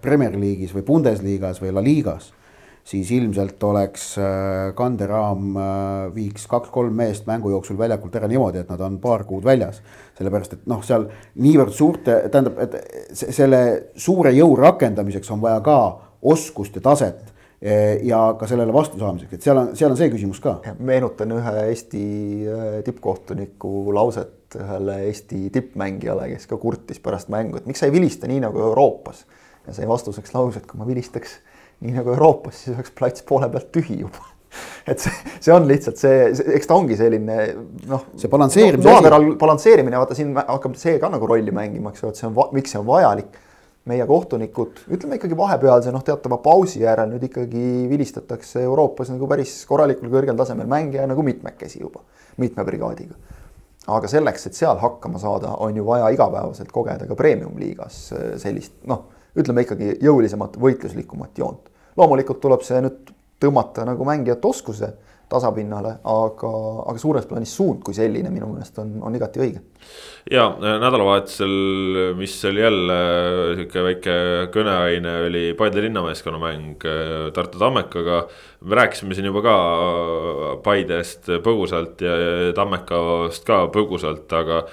Premier 0.00 0.38
League'is 0.38 0.74
või 0.74 0.86
Bundesliga's 0.86 1.58
või 1.62 1.74
La 1.74 1.82
Ligas 1.82 2.32
siis 2.88 3.10
ilmselt 3.12 3.62
oleks 3.68 4.04
äh, 4.18 4.72
kanderaam 4.76 5.56
äh, 5.56 5.64
viiks 6.14 6.46
kaks-kolm 6.48 6.94
meest 6.96 7.26
mängu 7.28 7.50
jooksul 7.52 7.76
väljakult 7.78 8.14
ära 8.16 8.28
niimoodi, 8.30 8.62
et 8.62 8.70
nad 8.72 8.80
on 8.84 8.96
paar 9.02 9.26
kuud 9.28 9.44
väljas. 9.44 9.82
sellepärast, 10.18 10.56
et 10.56 10.68
noh, 10.70 10.80
seal 10.82 11.04
niivõrd 11.38 11.74
suurte, 11.76 12.14
tähendab, 12.32 12.56
et 12.64 12.78
selle 13.14 13.60
suure 13.96 14.32
jõu 14.34 14.56
rakendamiseks 14.58 15.30
on 15.34 15.42
vaja 15.42 15.60
ka 15.66 15.76
oskust 16.32 16.74
ja 16.74 16.82
taset 16.82 17.20
e, 17.60 18.00
ja 18.08 18.22
ka 18.40 18.48
sellele 18.50 18.74
vastu 18.74 18.98
saamiseks, 18.98 19.36
et 19.36 19.46
seal 19.46 19.60
on, 19.60 19.70
seal 19.78 19.92
on 19.92 20.00
see 20.00 20.10
küsimus 20.10 20.40
ka. 20.42 20.56
meenutan 20.80 21.36
ühe 21.36 21.54
Eesti 21.68 22.02
äh, 22.48 22.66
tippkohtuniku 22.88 23.92
lauset 23.94 24.56
ühele 24.58 25.02
Eesti 25.10 25.44
tippmängijale, 25.54 26.32
kes 26.32 26.48
ka 26.50 26.56
kurtis 26.58 26.98
pärast 27.04 27.30
mängu, 27.30 27.60
et 27.60 27.68
miks 27.68 27.84
sa 27.84 27.86
ei 27.86 27.94
vilista 27.94 28.30
nii 28.30 28.40
nagu 28.48 28.64
Euroopas. 28.70 29.26
ja 29.68 29.76
sai 29.76 29.86
vastuseks 29.88 30.34
lause, 30.34 30.58
et 30.58 30.66
kui 30.66 30.80
ma 30.80 30.88
vilistaks 30.88 31.38
nii 31.84 31.94
nagu 31.94 32.12
Euroopas, 32.14 32.64
siis 32.64 32.76
oleks 32.76 32.92
plats 32.98 33.24
poole 33.26 33.48
pealt 33.52 33.70
tühi 33.74 34.00
juba 34.00 34.26
et 34.90 35.00
see, 35.02 35.12
see 35.44 35.52
on 35.54 35.66
lihtsalt 35.68 36.00
see, 36.00 36.30
eks 36.56 36.68
ta 36.68 36.76
ongi 36.78 36.96
selline 36.98 37.36
noh. 37.90 38.06
see 38.18 38.30
balansseerimise 38.32 38.86
no,. 38.86 38.94
noaveral 38.96 39.28
balansseerimine, 39.40 39.98
vaata 40.00 40.16
siin 40.16 40.32
hakkab 40.38 40.78
see 40.80 40.96
ka 41.02 41.10
nagu 41.12 41.28
rolli 41.28 41.52
mängima, 41.54 41.92
eks 41.92 42.04
ju, 42.04 42.12
et 42.12 42.20
see 42.20 42.28
on, 42.30 42.38
miks 42.56 42.74
see 42.74 42.80
on 42.80 42.88
vajalik. 42.88 43.44
meie 43.88 44.04
kohtunikud, 44.04 44.82
ütleme 44.92 45.16
ikkagi 45.16 45.36
vahepealse 45.38 45.88
noh, 45.94 46.02
teatava 46.04 46.36
pausi 46.44 46.82
järel 46.82 47.08
nüüd 47.08 47.22
ikkagi 47.24 47.86
vilistatakse 47.88 48.60
Euroopas 48.60 49.08
nagu 49.08 49.24
päris 49.30 49.54
korralikul 49.64 50.10
kõrgel 50.12 50.36
tasemel 50.36 50.68
mängija 50.68 51.06
nagu 51.08 51.24
mitmekesi 51.24 51.80
juba, 51.80 52.02
mitme 52.36 52.66
brigaadiga. 52.68 53.16
aga 53.88 54.10
selleks, 54.12 54.44
et 54.50 54.58
seal 54.58 54.76
hakkama 54.82 55.20
saada, 55.22 55.54
on 55.64 55.76
ju 55.76 55.86
vaja 55.86 56.10
igapäevaselt 56.12 56.72
kogeda 56.72 57.08
ka 57.08 57.16
premium-liigas 57.16 58.02
sellist 58.42 58.76
noh 58.90 59.06
ütleme 59.38 59.64
ikkagi 59.64 59.96
jõulisemat, 60.02 60.56
võitluslikumat 60.60 61.38
joont. 61.38 61.67
Loomulikult 61.98 62.40
tuleb 62.40 62.64
see 62.66 62.80
nüüd 62.84 63.12
tõmmata 63.42 63.84
nagu 63.86 64.06
mängijate 64.06 64.48
oskuse 64.48 64.92
tasapinnale, 65.28 65.90
aga, 66.08 66.50
aga 66.88 67.00
suures 67.00 67.26
plaanis 67.28 67.50
suund 67.58 67.82
kui 67.84 67.96
selline 67.96 68.30
minu 68.32 68.48
meelest 68.48 68.78
on, 68.80 68.94
on 69.04 69.16
igati 69.16 69.42
õige. 69.44 69.60
ja 70.32 70.46
nädalavahetusel, 70.56 71.52
mis 72.16 72.36
oli 72.48 72.62
jälle 72.62 72.98
sihuke 73.58 73.84
väike 73.90 74.16
kõneaine, 74.54 75.14
oli 75.28 75.42
Paide 75.58 75.84
linnameeskonna 75.84 76.40
mäng 76.40 76.88
äh, 76.88 77.28
Tartu 77.36 77.60
Tammekaga. 77.60 78.22
me 78.64 78.80
rääkisime 78.80 79.14
siin 79.14 79.28
juba 79.28 79.44
ka 79.44 79.56
Paidest 80.64 81.28
põgusalt 81.44 82.00
ja 82.04 82.16
Tammekast 82.56 83.44
ka 83.44 83.66
põgusalt, 83.74 84.32
aga 84.32 84.64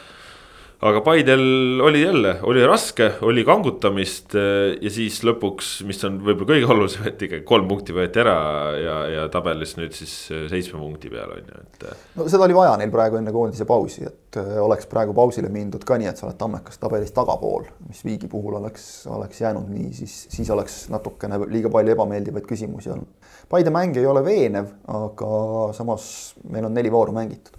aga 0.85 1.01
Paidel 1.01 1.81
oli 1.81 2.01
jälle, 2.01 2.35
oli 2.43 2.65
raske, 2.67 3.11
oli 3.21 3.43
kangutamist 3.45 4.35
eh, 4.37 4.75
ja 4.81 4.89
siis 4.93 5.17
lõpuks, 5.25 5.69
mis 5.87 6.01
on 6.05 6.19
võib-olla 6.21 6.51
kõige 6.51 6.67
olulisem, 6.73 7.05
et 7.09 7.21
ikkagi 7.25 7.45
kolm 7.47 7.67
punkti 7.69 7.95
võeti 7.95 8.21
ära 8.21 8.35
ja, 8.77 8.97
ja 9.09 9.23
tabelis 9.33 9.75
nüüd 9.79 9.95
siis 9.97 10.13
eh, 10.33 10.43
seitsme 10.51 10.77
punkti 10.81 11.09
peal 11.09 11.31
on 11.33 11.41
ju, 11.41 11.61
et. 11.63 11.87
Eh. 11.89 12.03
no 12.19 12.27
seda 12.29 12.45
oli 12.45 12.57
vaja 12.57 12.75
neil 12.81 12.93
praegu 12.93 13.17
enne 13.17 13.33
koondise 13.33 13.65
pausi, 13.69 14.05
et 14.05 14.39
oleks 14.61 14.89
praegu 14.91 15.15
pausile 15.17 15.49
mindud 15.53 15.85
ka 15.87 15.97
nii, 16.01 16.09
et 16.11 16.21
sa 16.21 16.27
oled 16.27 16.37
Tammekas 16.39 16.77
tabelis 16.81 17.15
tagapool, 17.15 17.65
mis 17.87 18.03
Viigi 18.05 18.29
puhul 18.29 18.59
oleks, 18.59 18.85
oleks 19.09 19.41
jäänud 19.41 19.71
nii, 19.71 19.89
siis, 19.95 20.17
siis 20.33 20.51
oleks 20.53 20.83
natukene 20.93 21.39
liiga 21.49 21.71
palju 21.73 21.95
ebameeldivaid 21.95 22.45
küsimusi 22.49 22.91
olnud. 22.93 23.31
Paide 23.49 23.73
mäng 23.73 23.97
ei 23.97 24.05
ole 24.09 24.21
veenev, 24.25 24.69
aga 24.91 25.31
samas 25.77 26.05
meil 26.49 26.67
on 26.67 26.77
neli 26.77 26.91
vooru 26.93 27.15
mängitud. 27.15 27.57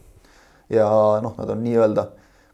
ja 0.70 0.86
noh, 1.22 1.34
nad 1.38 1.50
on 1.54 1.60
nii-öelda 1.62 2.06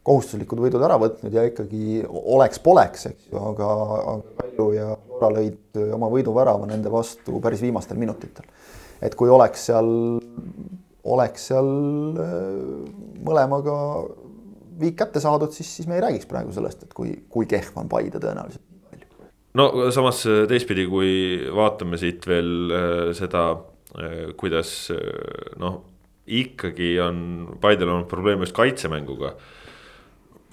kohustuslikud 0.03 0.59
võidud 0.65 0.83
ära 0.83 0.97
võtnud 0.99 1.33
ja 1.33 1.45
ikkagi 1.47 2.01
oleks-poleks, 2.09 3.07
eks 3.11 3.29
ju, 3.31 3.39
aga, 3.39 3.69
aga 4.13 4.15
Kalju 4.41 4.65
ja 4.75 4.89
Flora 5.07 5.29
lõid 5.37 5.79
oma 5.95 6.09
võiduvärava 6.11 6.67
nende 6.69 6.91
vastu 6.91 7.39
päris 7.43 7.63
viimastel 7.63 7.99
minutitel. 8.01 8.45
et 9.03 9.15
kui 9.19 9.31
oleks 9.31 9.65
seal, 9.69 9.87
oleks 11.15 11.47
seal 11.51 11.71
äh, 12.19 12.43
mõlemaga 13.23 13.77
viik 14.79 14.99
kätte 14.99 15.23
saadud, 15.23 15.53
siis, 15.55 15.71
siis 15.77 15.87
me 15.87 15.99
ei 15.99 16.03
räägiks 16.03 16.27
praegu 16.27 16.51
sellest, 16.55 16.83
et 16.83 16.93
kui, 16.93 17.15
kui 17.29 17.47
kehv 17.47 17.79
on 17.79 17.89
Paide 17.91 18.19
tõenäoliselt 18.19 18.63
no 19.55 19.69
samas 19.95 20.25
teistpidi, 20.49 20.87
kui 20.91 21.15
vaatame 21.55 21.99
siit 22.01 22.27
veel 22.27 22.75
äh, 22.75 23.01
seda, 23.15 23.47
äh, 23.95 24.35
kuidas 24.35 24.91
noh, 25.63 25.79
ikkagi 26.27 26.97
on 26.99 27.19
Paidel 27.63 27.87
olnud 27.87 28.11
probleeme 28.11 28.43
just 28.43 28.59
kaitsemänguga 28.59 29.37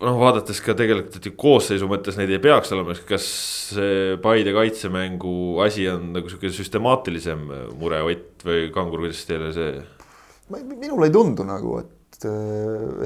noh, 0.00 0.18
vaadates 0.20 0.60
ka 0.64 0.74
tegelikult, 0.78 1.16
et 1.18 1.38
koosseisu 1.38 1.88
mõttes 1.90 2.18
neid 2.18 2.32
ei 2.32 2.42
peaks 2.42 2.72
olema, 2.74 2.96
kas 3.08 3.26
see 3.76 4.18
Paide 4.22 4.54
kaitsemängu 4.56 5.60
asi 5.64 5.86
on 5.92 6.10
nagu 6.16 6.30
sihuke 6.30 6.52
süstemaatilisem 6.54 7.46
mure, 7.78 8.02
Ott 8.10 8.44
või 8.46 8.68
Kangur, 8.74 9.04
kuidas 9.04 9.24
teile 9.28 9.52
see? 9.56 9.80
minule 10.50 11.06
ei 11.06 11.14
tundu 11.14 11.44
nagu, 11.46 11.76
et, 11.78 12.24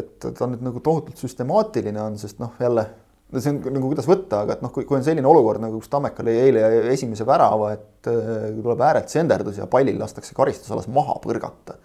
et 0.00 0.28
ta 0.32 0.48
nüüd 0.48 0.62
nagu 0.64 0.80
tohutult 0.84 1.20
süstemaatiline 1.20 2.00
on, 2.00 2.16
sest 2.20 2.40
noh, 2.40 2.54
jälle 2.62 2.86
no 3.34 3.42
see 3.42 3.52
on 3.52 3.58
nagu 3.74 3.90
kuidas 3.90 4.08
võtta, 4.08 4.44
aga 4.44 4.56
et 4.56 4.62
noh, 4.64 4.72
kui, 4.72 4.86
kui 4.88 4.98
on 4.98 5.04
selline 5.04 5.28
olukord 5.28 5.62
nagu 5.62 5.80
kus 5.80 5.90
Tammeka 5.92 6.24
lõi 6.24 6.36
eile 6.46 6.62
esimese 6.92 7.26
värava, 7.28 7.74
et 7.74 8.08
tuleb 8.08 8.86
äärelt 8.86 9.12
senderdus 9.12 9.58
ja 9.60 9.68
pallil 9.70 9.98
lastakse 10.00 10.36
karistusalas 10.36 10.88
maha 10.92 11.18
põrgata 11.24 11.76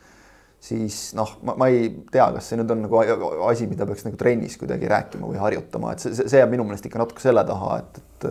siis 0.60 1.14
noh, 1.16 1.38
ma, 1.48 1.70
ei 1.72 1.88
tea, 2.12 2.26
kas 2.36 2.50
see 2.52 2.60
nüüd 2.60 2.74
on 2.74 2.84
nagu 2.84 3.00
asi, 3.48 3.68
mida 3.70 3.88
peaks 3.88 4.04
nagu 4.08 4.20
trennis 4.20 4.58
kuidagi 4.60 4.90
rääkima 4.92 5.30
või 5.30 5.40
harjutama, 5.40 5.94
et 5.96 6.04
see, 6.04 6.18
see 6.20 6.42
jääb 6.42 6.52
minu 6.52 6.68
meelest 6.68 6.90
ikka 6.90 7.00
natuke 7.02 7.24
selle 7.24 7.46
taha, 7.48 7.80
et, 7.80 8.02
et 8.04 8.30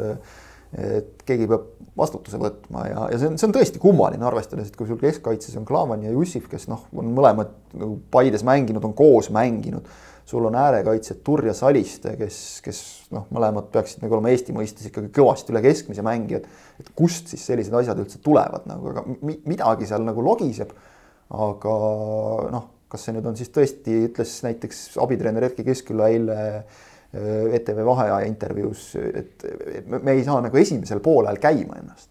et 0.77 1.23
keegi 1.25 1.47
peab 1.49 1.65
vastutuse 1.97 2.37
võtma 2.41 2.83
ja, 2.85 3.07
ja 3.09 3.19
see 3.21 3.31
on, 3.31 3.39
see 3.41 3.47
on 3.49 3.55
tõesti 3.57 3.81
kummaline, 3.81 4.25
arvestades, 4.29 4.69
et 4.69 4.77
kui 4.77 4.89
sul 4.89 4.99
keskkaitses 5.01 5.57
on 5.57 5.65
Klaavan 5.69 6.05
ja 6.05 6.13
Jussif, 6.13 6.45
kes 6.51 6.69
noh, 6.69 6.83
on 6.93 7.09
mõlemad 7.17 7.55
nagu 7.73 7.97
Paides 8.13 8.45
mänginud, 8.47 8.85
on 8.85 8.93
koos 8.99 9.31
mänginud. 9.33 9.89
sul 10.29 10.45
on 10.45 10.55
äärekaitsjad 10.61 11.23
Turr 11.25 11.47
ja 11.49 11.55
Saliste, 11.57 12.13
kes, 12.21 12.61
kes 12.61 12.83
noh, 13.17 13.25
mõlemad 13.33 13.71
peaksid 13.73 14.03
nagu 14.05 14.19
olema 14.19 14.29
Eesti 14.29 14.53
mõistes 14.53 14.91
ikkagi 14.91 15.09
kõvasti 15.17 15.55
üle 15.55 15.65
keskmise 15.65 16.05
mängijad. 16.05 16.45
et 16.79 16.93
kust 16.95 17.33
siis 17.33 17.47
sellised 17.49 17.73
asjad 17.73 18.05
üldse 18.05 18.21
tulevad 18.21 18.69
nagu, 18.69 18.93
aga 18.93 19.07
midagi 19.49 19.89
seal 19.89 20.05
nagu 20.05 20.21
logiseb 20.21 20.77
aga 21.29 21.75
noh, 22.53 22.69
kas 22.89 23.05
see 23.05 23.17
nüüd 23.17 23.27
on 23.29 23.37
siis 23.37 23.51
tõesti, 23.53 23.97
ütles 24.09 24.33
näiteks 24.47 24.85
abitreener 25.03 25.51
Erkki 25.51 25.67
Keskküla 25.67 26.09
eile 26.15 26.39
ETV 27.13 27.85
Vaheaja 27.85 28.21
intervjuus, 28.29 28.91
et, 29.01 29.45
me 29.89 30.13
ei 30.13 30.25
saa 30.27 30.43
nagu 30.45 30.61
esimesel 30.61 31.01
poolel 31.05 31.41
käima 31.41 31.79
ennast. 31.81 32.11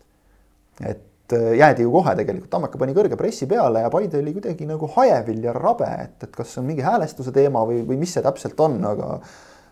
et 0.86 1.34
jäädi 1.58 1.84
ju 1.84 1.92
kohe 1.92 2.14
tegelikult, 2.16 2.50
Tammeka 2.50 2.80
pani 2.80 2.94
kõrge 2.96 3.18
pressi 3.20 3.48
peale 3.50 3.82
ja 3.84 3.90
Paide 3.92 4.22
oli 4.22 4.32
kuidagi 4.36 4.66
nagu 4.70 4.88
hajevil 4.96 5.44
ja 5.44 5.54
rabe, 5.54 5.90
et, 6.06 6.24
et 6.24 6.34
kas 6.34 6.54
see 6.54 6.62
on 6.62 6.70
mingi 6.70 6.86
häälestuse 6.86 7.34
teema 7.36 7.66
või, 7.68 7.82
või 7.86 8.00
mis 8.00 8.14
see 8.16 8.24
täpselt 8.24 8.60
on, 8.64 8.78
aga 8.88 9.18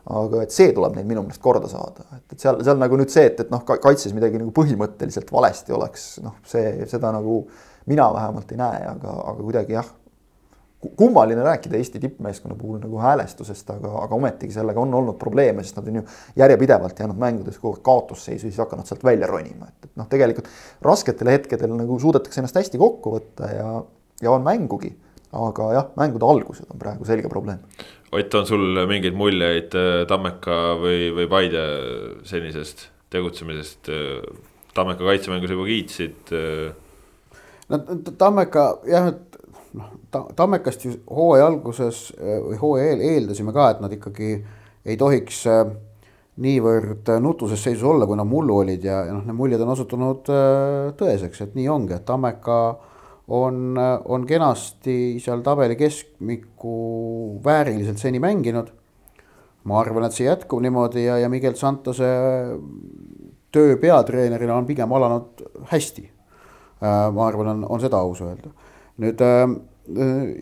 aga 0.05 0.43
et 0.45 0.53
see 0.53 0.73
tuleb 0.75 0.95
neil 0.97 1.07
minu 1.09 1.23
meelest 1.25 1.41
korda 1.41 1.69
saada, 1.71 2.05
et, 2.13 2.25
et 2.35 2.41
seal, 2.41 2.59
seal 2.65 2.77
nagu 2.81 2.97
nüüd 2.99 3.09
see, 3.13 3.25
et, 3.31 3.39
et 3.41 3.53
noh, 3.53 3.63
kaitses 3.65 4.13
midagi 4.13 4.41
nagu 4.41 4.53
põhimõtteliselt 4.55 5.31
valesti 5.33 5.73
oleks, 5.73 6.07
noh, 6.25 6.37
see, 6.45 6.85
seda 6.91 7.13
nagu 7.15 7.41
mina 7.89 8.07
vähemalt 8.13 8.51
ei 8.53 8.59
näe, 8.61 8.81
aga, 8.91 9.13
aga 9.31 9.39
kuidagi 9.41 9.77
jah, 9.77 9.89
kummaline 10.97 11.43
rääkida 11.43 11.77
Eesti 11.77 11.99
tippmeeskonna 11.99 12.55
puhul 12.55 12.77
nagu 12.83 12.99
häälestusest, 13.01 13.69
aga, 13.73 13.91
aga 14.03 14.15
ometigi 14.15 14.53
sellega 14.53 14.79
on 14.79 14.93
olnud 14.93 15.17
probleeme, 15.17 15.63
sest 15.63 15.79
nad 15.79 15.87
on 15.89 15.99
ju 16.01 16.03
järjepidevalt 16.37 16.99
jäänud 16.99 17.17
mängudes 17.21 17.57
kogu 17.57 17.73
aeg 17.77 17.85
kaotusseisu, 17.85 18.45
siis 18.45 18.59
hakanud 18.61 18.85
sealt 18.85 19.03
välja 19.03 19.29
ronima, 19.31 19.69
et, 19.71 19.89
et 19.89 19.95
noh, 19.97 20.09
tegelikult 20.11 20.49
rasketel 20.85 21.31
hetkedel 21.33 21.73
nagu 21.73 21.99
suudetakse 21.99 22.41
ennast 22.41 22.61
hästi 22.61 22.81
kokku 22.81 23.15
võtta 23.17 23.49
ja, 23.49 23.71
ja 24.21 24.35
on 24.35 24.45
mängugi. 24.45 24.93
Aga 25.36 25.69
jah, 25.76 25.91
mängude 26.00 26.28
algused 26.28 26.71
on 26.71 26.82
praegu 26.82 27.08
selge 27.08 27.32
probleem 27.32 27.62
Ott, 28.15 28.36
on 28.38 28.45
sul 28.48 28.80
mingeid 28.88 29.15
muljeid 29.17 29.74
äh, 29.76 30.04
Tammeka 30.08 30.60
või, 30.80 31.10
või 31.15 31.26
Paide 31.32 31.63
senisest 32.28 32.88
tegutsemisest? 33.12 33.89
Tammeka 34.76 35.08
kaitsemängus 35.08 35.52
juba 35.52 35.65
kiitsid. 35.69 36.32
Äh. 36.36 36.76
no 37.71 37.80
Tammeka 38.19 38.65
jah, 38.88 39.10
et 39.12 39.39
noh, 39.76 39.91
Tammekast 40.36 40.86
ju 40.86 40.93
hooaja 41.10 41.50
alguses 41.50 42.08
äh, 42.19 42.39
või 42.43 42.62
hooaja 42.62 42.93
eel 42.93 43.04
eeldasime 43.10 43.56
ka, 43.56 43.69
et 43.74 43.84
nad 43.84 43.98
ikkagi 43.98 44.32
ei 44.86 44.98
tohiks 45.02 45.43
niivõrd 46.45 47.10
nutuses 47.24 47.62
seisus 47.63 47.84
olla, 47.88 48.06
kui 48.08 48.17
nad 48.19 48.28
mullu 48.28 48.60
olid 48.62 48.84
ja, 48.84 49.02
ja 49.08 49.15
noh, 49.15 49.24
need 49.26 49.38
muljed 49.39 49.62
on 49.63 49.71
osutunud 49.71 50.28
tõeseks, 51.00 51.41
et 51.41 51.56
nii 51.58 51.67
ongi, 51.71 51.95
et 51.95 52.06
Tammeka 52.06 52.60
on, 53.27 53.77
on 54.05 54.25
kenasti 54.27 55.17
seal 55.23 55.41
tabeli 55.45 55.75
keskmiku 55.75 57.39
vääriliselt 57.45 57.97
seni 57.97 58.19
mänginud. 58.19 58.67
ma 59.65 59.79
arvan, 59.79 60.05
et 60.05 60.13
see 60.13 60.27
jätkub 60.27 60.61
niimoodi 60.61 61.07
ja, 61.07 61.17
ja 61.17 61.29
Miguel 61.29 61.55
Santose 61.57 62.05
töö 63.51 63.77
peatreenerina 63.81 64.55
on 64.55 64.65
pigem 64.65 64.91
alanud 64.93 65.41
hästi. 65.71 66.03
Äh, 66.83 67.11
ma 67.13 67.27
arvan, 67.27 67.47
on, 67.47 67.65
on 67.69 67.81
seda 67.81 67.97
aus 67.97 68.21
öelda. 68.21 68.51
nüüd 69.01 69.21
äh, 69.25 69.43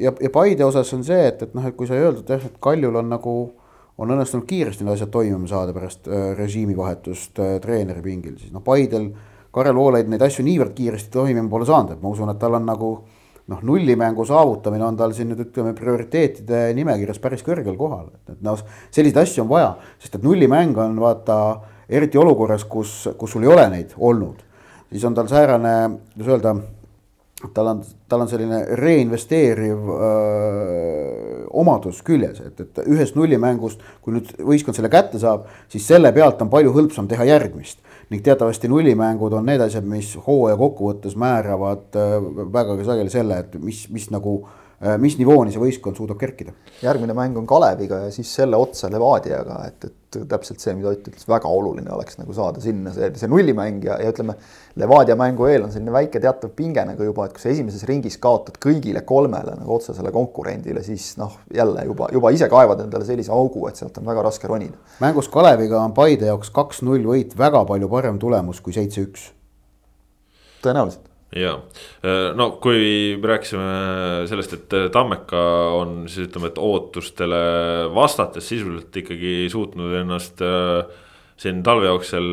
ja, 0.02 0.12
ja 0.22 0.30
Paide 0.34 0.66
osas 0.66 0.92
on 0.94 1.06
see, 1.06 1.28
et, 1.28 1.42
et 1.42 1.54
noh, 1.56 1.66
et 1.66 1.76
kui 1.78 1.88
sai 1.90 2.02
öeldud 2.04 2.30
jah, 2.30 2.42
et 2.46 2.58
Kaljul 2.62 3.00
on 3.00 3.08
nagu, 3.10 3.36
on 3.98 4.14
õnnestunud 4.14 4.46
kiiresti 4.50 4.86
need 4.86 4.98
asjad 4.98 5.14
toimima 5.14 5.48
saada 5.50 5.74
pärast 5.74 6.10
äh, 6.10 6.34
režiimivahetust 6.38 7.40
treeneri 7.64 8.04
pingil, 8.06 8.36
siis 8.42 8.54
noh, 8.54 8.66
Paidel 8.66 9.12
Karel 9.54 9.78
Voolaid 9.78 10.10
neid 10.10 10.24
asju 10.26 10.46
niivõrd 10.48 10.74
kiiresti 10.74 11.12
toimima 11.14 11.50
pole 11.52 11.68
saanud, 11.70 11.94
et 11.94 12.02
ma 12.02 12.10
usun, 12.10 12.32
et 12.34 12.40
tal 12.42 12.58
on 12.58 12.66
nagu 12.66 12.94
noh, 13.52 13.60
nullimängu 13.62 14.26
saavutamine 14.26 14.86
on 14.88 14.98
tal 14.98 15.14
siin 15.14 15.30
nüüd 15.32 15.44
ütleme 15.46 15.76
prioriteetide 15.78 16.66
nimekirjas 16.78 17.20
päris 17.22 17.44
kõrgel 17.46 17.76
kohal, 17.78 18.08
et, 18.16 18.36
et 18.38 18.46
noh, 18.46 18.60
selliseid 18.94 19.22
asju 19.26 19.44
on 19.44 19.52
vaja, 19.52 19.74
sest 20.02 20.18
et 20.18 20.26
nullimäng 20.26 20.80
on 20.82 20.98
vaata 21.04 21.38
eriti 21.90 22.18
olukorras, 22.18 22.66
kus, 22.66 23.04
kus 23.20 23.36
sul 23.36 23.46
ei 23.46 23.52
ole 23.54 23.68
neid 23.74 23.94
olnud, 23.98 24.40
siis 24.90 25.06
on 25.06 25.18
tal 25.18 25.30
säärane, 25.30 25.76
kuidas 26.16 26.34
öelda, 26.34 26.56
tal 27.54 27.74
on, 27.74 27.84
tal 28.10 28.24
on 28.24 28.32
selline 28.32 28.64
reinvesteeriv 28.80 29.90
öö, 30.00 31.44
omadus 31.60 32.00
küljes, 32.08 32.40
et, 32.48 32.62
et 32.64 32.86
ühest 32.88 33.18
nullimängust, 33.20 33.84
kui 34.02 34.16
nüüd 34.16 34.32
võistkond 34.40 34.80
selle 34.80 34.90
kätte 34.94 35.20
saab, 35.22 35.50
siis 35.70 35.86
selle 35.86 36.14
pealt 36.16 36.42
on 36.42 36.50
palju 36.54 36.72
hõlpsam 36.74 37.12
teha 37.12 37.28
järgmist 37.28 37.84
ning 38.14 38.22
teatavasti 38.22 38.70
nullimängud 38.70 39.34
on 39.34 39.48
need 39.50 39.62
asjad, 39.66 39.86
mis 39.90 40.12
hooaja 40.28 40.58
kokkuvõttes 40.60 41.16
määravad 41.18 41.98
äh, 41.98 42.18
vägagi 42.54 42.86
sageli 42.86 43.10
selle, 43.10 43.40
et 43.42 43.56
mis, 43.58 43.88
mis 43.90 44.12
nagu 44.14 44.36
äh, 44.44 44.63
mis 45.00 45.16
nivooni 45.20 45.54
see 45.54 45.62
võistkond 45.62 45.96
suudab 45.96 46.20
kerkida. 46.20 46.52
järgmine 46.84 47.14
mäng 47.16 47.38
on 47.40 47.48
Kaleviga 47.48 48.02
ja 48.06 48.12
siis 48.12 48.32
selle 48.36 48.58
otsa 48.60 48.90
Levadiaga, 48.92 49.60
et, 49.68 49.86
et 49.86 50.18
täpselt 50.30 50.60
see, 50.60 50.74
mida 50.78 50.92
Ott 50.92 51.08
ütles, 51.08 51.26
väga 51.30 51.50
oluline 51.50 51.92
oleks 51.94 52.20
nagu 52.20 52.34
saada 52.36 52.62
sinna 52.62 52.92
see, 52.94 53.10
see 53.18 53.30
nullimäng 53.32 53.86
ja, 53.86 53.96
ja 54.02 54.12
ütleme, 54.12 54.36
Levadia 54.80 55.16
mängu 55.20 55.48
eel 55.50 55.68
on 55.68 55.72
selline 55.74 55.94
väike 55.94 56.20
teatav 56.22 56.52
pinge 56.58 56.84
nagu 56.90 57.08
juba, 57.08 57.28
et 57.28 57.38
kui 57.38 57.46
sa 57.46 57.54
esimeses 57.54 57.86
ringis 57.90 58.20
kaotad 58.22 58.60
kõigile 58.62 59.06
kolmele 59.08 59.56
nagu 59.60 59.78
otsesele 59.78 60.12
konkurendile, 60.14 60.84
siis 60.86 61.14
noh, 61.22 61.40
jälle 61.54 61.86
juba, 61.88 62.10
juba 62.14 62.34
ise 62.36 62.50
kaevad 62.52 62.84
endale 62.84 63.08
sellise 63.08 63.32
augu, 63.34 63.64
et 63.70 63.80
sealt 63.80 63.98
on 64.02 64.10
väga 64.10 64.26
raske 64.28 64.52
ronida. 64.52 64.78
mängus 65.04 65.32
Kaleviga 65.34 65.80
on 65.82 65.96
Paide 65.96 66.30
jaoks 66.30 66.52
kaks-null 66.54 67.08
võit 67.14 67.38
väga 67.40 67.64
palju 67.70 67.90
parem 67.90 68.20
tulemus 68.20 68.62
kui 68.62 68.76
seitse-üks. 68.76 69.32
tõenäoliselt 70.64 71.13
ja 71.36 71.56
no 72.38 72.50
kui 72.62 73.16
me 73.18 73.32
rääkisime 73.34 73.68
sellest, 74.30 74.56
et 74.58 74.76
Tammeka 74.94 75.44
on 75.80 76.04
siis 76.08 76.28
ütleme, 76.28 76.52
et 76.52 76.60
ootustele 76.62 77.44
vastates 77.94 78.48
sisuliselt 78.52 79.02
ikkagi 79.04 79.48
suutnud 79.52 79.96
ennast 80.04 80.44
äh, 80.46 80.84
siin 81.40 81.64
talve 81.66 81.90
jooksul 81.90 82.28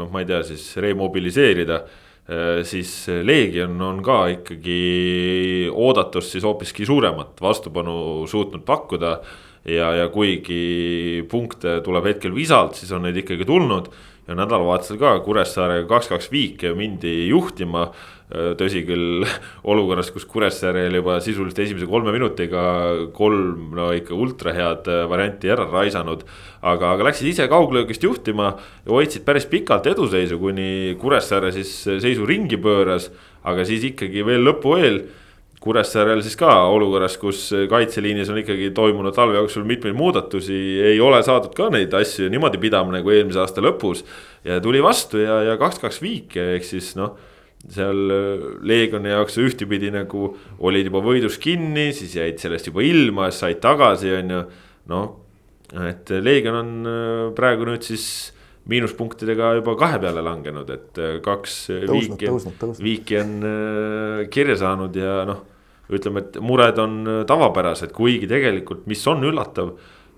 noh, 0.00 0.10
ma 0.12 0.22
ei 0.22 0.28
tea, 0.28 0.42
siis 0.46 0.66
remobiliseerida. 0.82 1.80
Äh, 2.24 2.60
siis 2.68 2.92
Leegion 3.24 3.80
on 3.84 4.02
ka 4.04 4.24
ikkagi 4.34 5.70
oodatust 5.72 6.36
siis 6.36 6.44
hoopiski 6.44 6.86
suuremat 6.88 7.40
vastupanu 7.40 8.26
suutnud 8.30 8.64
pakkuda. 8.66 9.18
ja, 9.64 9.94
ja 9.96 10.08
kuigi 10.12 11.24
punkte 11.28 11.78
tuleb 11.80 12.04
hetkel 12.04 12.34
visalt, 12.36 12.76
siis 12.76 12.90
on 12.92 13.06
neid 13.06 13.16
ikkagi 13.16 13.46
tulnud 13.48 13.86
ja 14.28 14.34
nädalavahetusel 14.36 14.98
ka 15.00 15.14
Kuressaarega 15.24 15.88
kaks-kaks 15.88 16.28
viike 16.32 16.74
mindi 16.76 17.30
juhtima 17.30 17.86
Äh, 18.23 18.23
tõsi 18.58 18.82
küll, 18.86 19.24
olukorras, 19.72 20.10
kus 20.14 20.26
Kuressaare 20.28 20.86
oli 20.88 21.00
juba 21.00 21.18
sisuliselt 21.22 21.60
esimese 21.64 21.88
kolme 21.90 22.12
minutiga 22.14 22.62
kolm 23.14 23.74
no 23.76 23.90
ikka 23.94 24.16
ultra 24.16 24.54
head 24.56 24.90
äh, 24.90 25.04
varianti 25.10 25.50
ära 25.54 25.66
raisanud. 25.70 26.24
aga, 26.64 26.94
aga 26.94 27.10
läksid 27.10 27.28
ise 27.28 27.48
kauglöögist 27.48 28.02
juhtima 28.02 28.54
ja 28.84 28.90
hoidsid 28.90 29.24
päris 29.26 29.46
pikalt 29.46 29.86
eduseisu, 29.86 30.38
kuni 30.40 30.96
Kuressaare 31.00 31.52
siis 31.52 31.76
seisu 31.84 32.26
ringi 32.26 32.56
pööras. 32.56 33.10
aga 33.44 33.64
siis 33.64 33.84
ikkagi 33.92 34.24
veel 34.26 34.44
lõpu 34.46 34.78
eel 34.80 35.04
Kuressaarel 35.64 36.20
siis 36.20 36.34
ka 36.36 36.50
olukorras, 36.68 37.14
kus 37.16 37.46
kaitseliinis 37.70 38.28
on 38.28 38.42
ikkagi 38.42 38.68
toimunud 38.76 39.14
talve 39.16 39.38
jooksul 39.38 39.64
mitmeid 39.64 39.94
muudatusi, 39.96 40.56
ei 40.92 40.98
ole 41.00 41.22
saadud 41.24 41.54
ka 41.56 41.70
neid 41.72 41.94
asju 41.96 42.28
niimoodi 42.28 42.60
pidama 42.60 42.92
nagu 42.98 43.14
eelmise 43.14 43.40
aasta 43.40 43.64
lõpus. 43.64 44.02
ja 44.44 44.60
tuli 44.60 44.82
vastu 44.84 45.22
ja, 45.22 45.40
ja 45.48 45.56
kaks-kaks 45.60 46.02
viike, 46.02 46.50
ehk 46.58 46.68
siis 46.68 46.92
noh 47.00 47.14
seal 47.72 48.12
äh, 48.12 48.44
Leegioni 48.66 49.12
jaoks 49.12 49.38
ühtepidi 49.40 49.90
nagu 49.94 50.28
olid 50.64 50.90
juba 50.90 51.02
võidus 51.04 51.38
kinni, 51.42 51.90
siis 51.96 52.16
jäid 52.18 52.40
sellest 52.42 52.68
juba 52.70 52.84
ilma, 52.84 53.30
said 53.34 53.60
tagasi, 53.64 54.12
on 54.18 54.34
ju. 54.34 54.42
noh, 54.92 55.10
et 55.84 56.12
Leegion 56.20 56.60
on 56.60 56.72
äh, 56.90 57.24
praegu 57.36 57.68
nüüd 57.68 57.86
siis 57.86 58.06
miinuspunktidega 58.70 59.54
juba 59.58 59.74
kahe 59.80 59.98
peale 60.00 60.22
langenud, 60.24 60.70
et 60.72 61.00
äh, 61.00 61.16
kaks 61.24 61.58
tõusnud, 61.88 62.20
viiki, 62.20 62.70
viiki 62.84 63.18
on 63.20 63.34
kirja 64.32 64.60
saanud 64.64 64.96
ja 64.96 65.18
noh. 65.28 65.42
ütleme, 65.92 66.24
et 66.24 66.38
mured 66.40 66.78
on 66.80 67.02
tavapärased, 67.28 67.92
kuigi 67.96 68.28
tegelikult, 68.28 68.86
mis 68.90 69.02
on 69.10 69.24
üllatav 69.28 69.74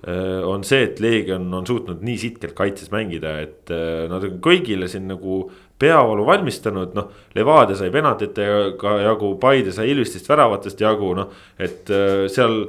on 0.07 0.63
see, 0.63 0.85
et 0.87 1.01
Leegion 1.03 1.49
on 1.55 1.65
suutnud 1.67 2.03
nii 2.07 2.19
sitkelt 2.21 2.55
kaitses 2.55 2.93
mängida, 2.93 3.33
et 3.43 3.73
nad 4.11 4.23
on 4.23 4.37
kõigile 4.45 4.87
siin 4.91 5.09
nagu 5.11 5.41
peavalu 5.79 6.25
valmistanud, 6.27 6.97
noh. 6.97 7.13
Levadia 7.37 7.77
sai 7.77 7.93
penaltitega 7.95 8.97
jagu, 9.05 9.35
Paide 9.41 9.75
sai 9.77 9.91
Ilvestist 9.93 10.29
väravatest 10.31 10.81
jagu, 10.81 11.13
noh, 11.19 11.33
et 11.61 11.91
äh, 11.93 12.25
seal 12.33 12.63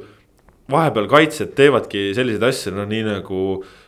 vahepeal 0.71 1.07
kaitsjad 1.11 1.53
teevadki 1.55 2.09
selliseid 2.17 2.43
asju, 2.49 2.73
no 2.75 2.87
nii 2.89 3.05
nagu 3.07 3.43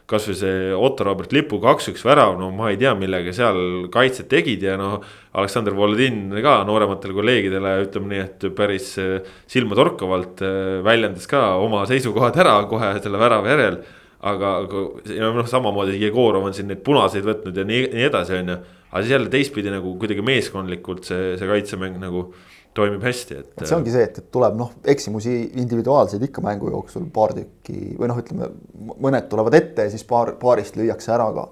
kasvõi 0.09 0.35
see 0.37 0.71
Otto 0.75 1.05
Robert 1.07 1.33
Lipu 1.35 1.59
kaks-üks 1.61 2.03
värav, 2.05 2.35
no 2.39 2.49
ma 2.55 2.71
ei 2.73 2.79
tea, 2.81 2.95
millega 2.97 3.33
seal 3.35 3.89
kaitsjad 3.93 4.29
tegid 4.31 4.65
ja 4.65 4.77
noh. 4.79 4.99
Aleksandr 5.39 5.75
Volodin 5.77 6.31
ka 6.41 6.55
noorematele 6.65 7.13
kolleegidele 7.13 7.75
ütleme 7.83 8.09
nii, 8.09 8.23
et 8.25 8.47
päris 8.57 8.95
äh, 8.97 9.27
silmatorkavalt 9.51 10.41
äh, 10.41 10.79
väljendas 10.85 11.29
ka 11.29 11.43
oma 11.61 11.83
seisukohad 11.89 12.39
ära 12.41 12.57
kohe 12.71 12.95
selle 12.97 13.21
värava 13.21 13.53
järel. 13.53 13.79
aga, 14.19 14.55
aga 14.65 15.31
noh, 15.37 15.45
samamoodi 15.47 16.01
Jegorov 16.01 16.49
on 16.49 16.53
siin 16.57 16.67
neid 16.67 16.81
punaseid 16.83 17.23
võtnud 17.23 17.55
ja 17.55 17.63
nii, 17.63 17.85
nii 17.93 18.07
edasi, 18.09 18.35
on 18.41 18.51
ju 18.51 18.57
aga 18.89 19.01
siis 19.03 19.11
jälle 19.13 19.29
teistpidi 19.29 19.71
nagu 19.71 19.93
kuidagi 20.01 20.23
meeskondlikult 20.25 21.05
see, 21.07 21.35
see 21.37 21.49
kaitsemäng 21.49 21.99
nagu 22.01 22.31
toimib 22.79 23.05
hästi, 23.05 23.37
et. 23.43 23.53
see 23.63 23.77
ongi 23.77 23.93
see, 23.93 24.07
et, 24.09 24.19
et 24.21 24.31
tuleb 24.33 24.57
noh, 24.59 24.73
eksimusi 24.95 25.35
individuaalseid 25.61 26.25
ikka 26.29 26.43
mängu 26.45 26.71
jooksul 26.73 27.07
paar 27.13 27.35
tükki 27.37 27.95
või 27.99 28.11
noh, 28.11 28.19
ütleme 28.23 28.51
mõned 28.99 29.29
tulevad 29.31 29.57
ette 29.59 29.87
ja 29.87 29.93
siis 29.93 30.05
paar, 30.07 30.35
paarist 30.41 30.79
lüüakse 30.79 31.13
ära 31.15 31.29
ka. 31.35 31.47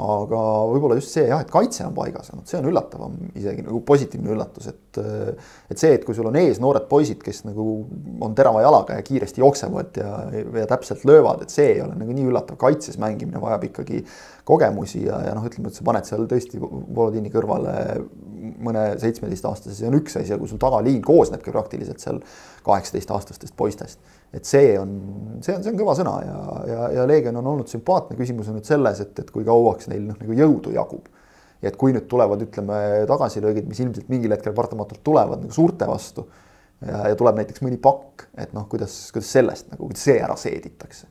aga 0.00 0.40
võib-olla 0.70 0.96
just 0.96 1.12
see 1.12 1.26
jah, 1.26 1.42
et 1.42 1.50
kaitse 1.52 1.82
on 1.84 1.94
paigas 1.96 2.30
olnud, 2.32 2.46
see 2.48 2.56
on 2.60 2.68
üllatavam 2.70 3.16
isegi 3.36 3.64
nagu 3.66 3.82
positiivne 3.84 4.32
üllatus, 4.32 4.70
et. 4.70 5.00
et 5.70 5.78
see, 5.82 5.90
et 5.98 6.04
kui 6.06 6.16
sul 6.16 6.30
on 6.30 6.38
ees 6.40 6.60
noored 6.62 6.86
poisid, 6.88 7.20
kes 7.22 7.42
nagu 7.48 7.66
on 8.22 8.36
terava 8.38 8.62
jalaga 8.64 8.96
ja 8.96 9.04
kiiresti 9.06 9.42
jooksevad 9.42 10.00
ja, 10.00 10.14
ja 10.62 10.66
täpselt 10.70 11.04
löövad, 11.08 11.42
et 11.44 11.52
see 11.52 11.74
ei 11.74 11.82
ole 11.84 11.98
nagu 11.98 12.16
nii 12.16 12.30
üllatav, 12.30 12.58
kaitses 12.62 13.00
mängimine 13.02 13.42
vajab 13.42 13.66
ikkagi 13.68 14.04
kogemusi 14.50 15.04
ja, 15.06 15.22
ja 15.28 15.34
noh, 15.36 15.46
ütleme, 15.48 15.70
et 15.70 15.78
sa 15.78 15.86
paned 15.86 16.08
seal 16.08 16.26
tõesti 16.30 16.60
Volodini 16.60 17.32
kõrvale 17.32 17.74
mõne 18.60 18.86
seitsmeteistaastase, 19.00 19.76
see 19.76 19.88
on 19.88 19.98
üks 20.00 20.16
asi, 20.16 20.32
aga 20.32 20.40
kui 20.42 20.50
sul 20.50 20.60
tagaliin 20.60 21.02
koosnebki 21.04 21.52
praktiliselt 21.54 22.02
seal 22.02 22.22
kaheksateistaastastest 22.66 23.56
poistest 23.56 24.00
et 24.32 24.46
see 24.46 24.74
on, 24.78 24.90
see 25.42 25.54
on, 25.56 25.62
see 25.64 25.72
on 25.72 25.78
kõva 25.78 25.94
sõna 25.98 26.12
ja, 26.22 26.36
ja, 26.68 26.82
ja 27.00 27.06
Leegion 27.10 27.40
on 27.40 27.48
olnud 27.52 27.70
sümpaatne, 27.70 28.18
küsimus 28.18 28.50
on 28.50 28.58
nüüd 28.58 28.68
selles, 28.68 29.02
et, 29.02 29.16
et 29.18 29.32
kui 29.34 29.46
kauaks 29.46 29.90
neil 29.90 30.04
noh, 30.06 30.18
nagu 30.20 30.36
jõudu 30.38 30.74
jagub. 30.76 31.08
ja 31.60 31.68
et 31.68 31.76
kui 31.80 31.92
nüüd 31.92 32.06
tulevad, 32.08 32.40
ütleme, 32.46 32.76
tagasilöögid, 33.10 33.66
mis 33.68 33.82
ilmselt 33.82 34.06
mingil 34.12 34.32
hetkel 34.32 34.54
paratamatult 34.56 35.02
tulevad 35.04 35.42
nagu 35.42 35.52
suurte 35.52 35.88
vastu. 35.90 36.28
ja, 36.86 37.08
ja 37.10 37.18
tuleb 37.18 37.40
näiteks 37.42 37.64
mõni 37.66 37.80
pakk, 37.82 38.28
et 38.38 38.54
noh, 38.56 38.68
kuidas, 38.70 39.02
kuidas 39.14 39.32
sellest 39.34 39.72
nagu, 39.72 39.88
kuidas 39.88 40.06
see 40.06 40.20
ära 40.22 40.38
seeditakse. 40.38 41.10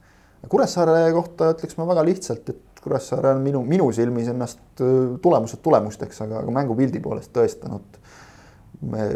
Kuressaare 0.50 1.10
kohta 1.12 1.52
ütleks 1.52 1.76
ma 1.76 1.86
väga 1.90 2.06
lihtsalt, 2.08 2.48
et 2.48 2.62
Kuressaare 2.84 3.34
on 3.36 3.42
minu, 3.44 3.64
minu 3.68 3.90
silmis 3.96 4.30
ennast 4.32 4.84
tulemused 5.22 5.62
tulemusteks, 5.64 6.22
aga, 6.26 6.44
aga 6.44 6.54
mängupildi 6.60 7.02
poolest 7.04 7.34
tõestanud 7.36 8.00
me 8.90 9.08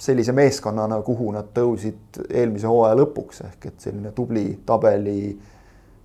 sellise 0.00 0.32
meeskonnana, 0.32 1.00
kuhu 1.04 1.28
nad 1.34 1.50
tõusid 1.56 2.22
eelmise 2.28 2.68
hooaja 2.70 2.96
lõpuks 3.02 3.42
ehk 3.44 3.66
et 3.68 3.84
selline 3.84 4.14
tubli 4.16 4.46
tabeli, 4.66 5.34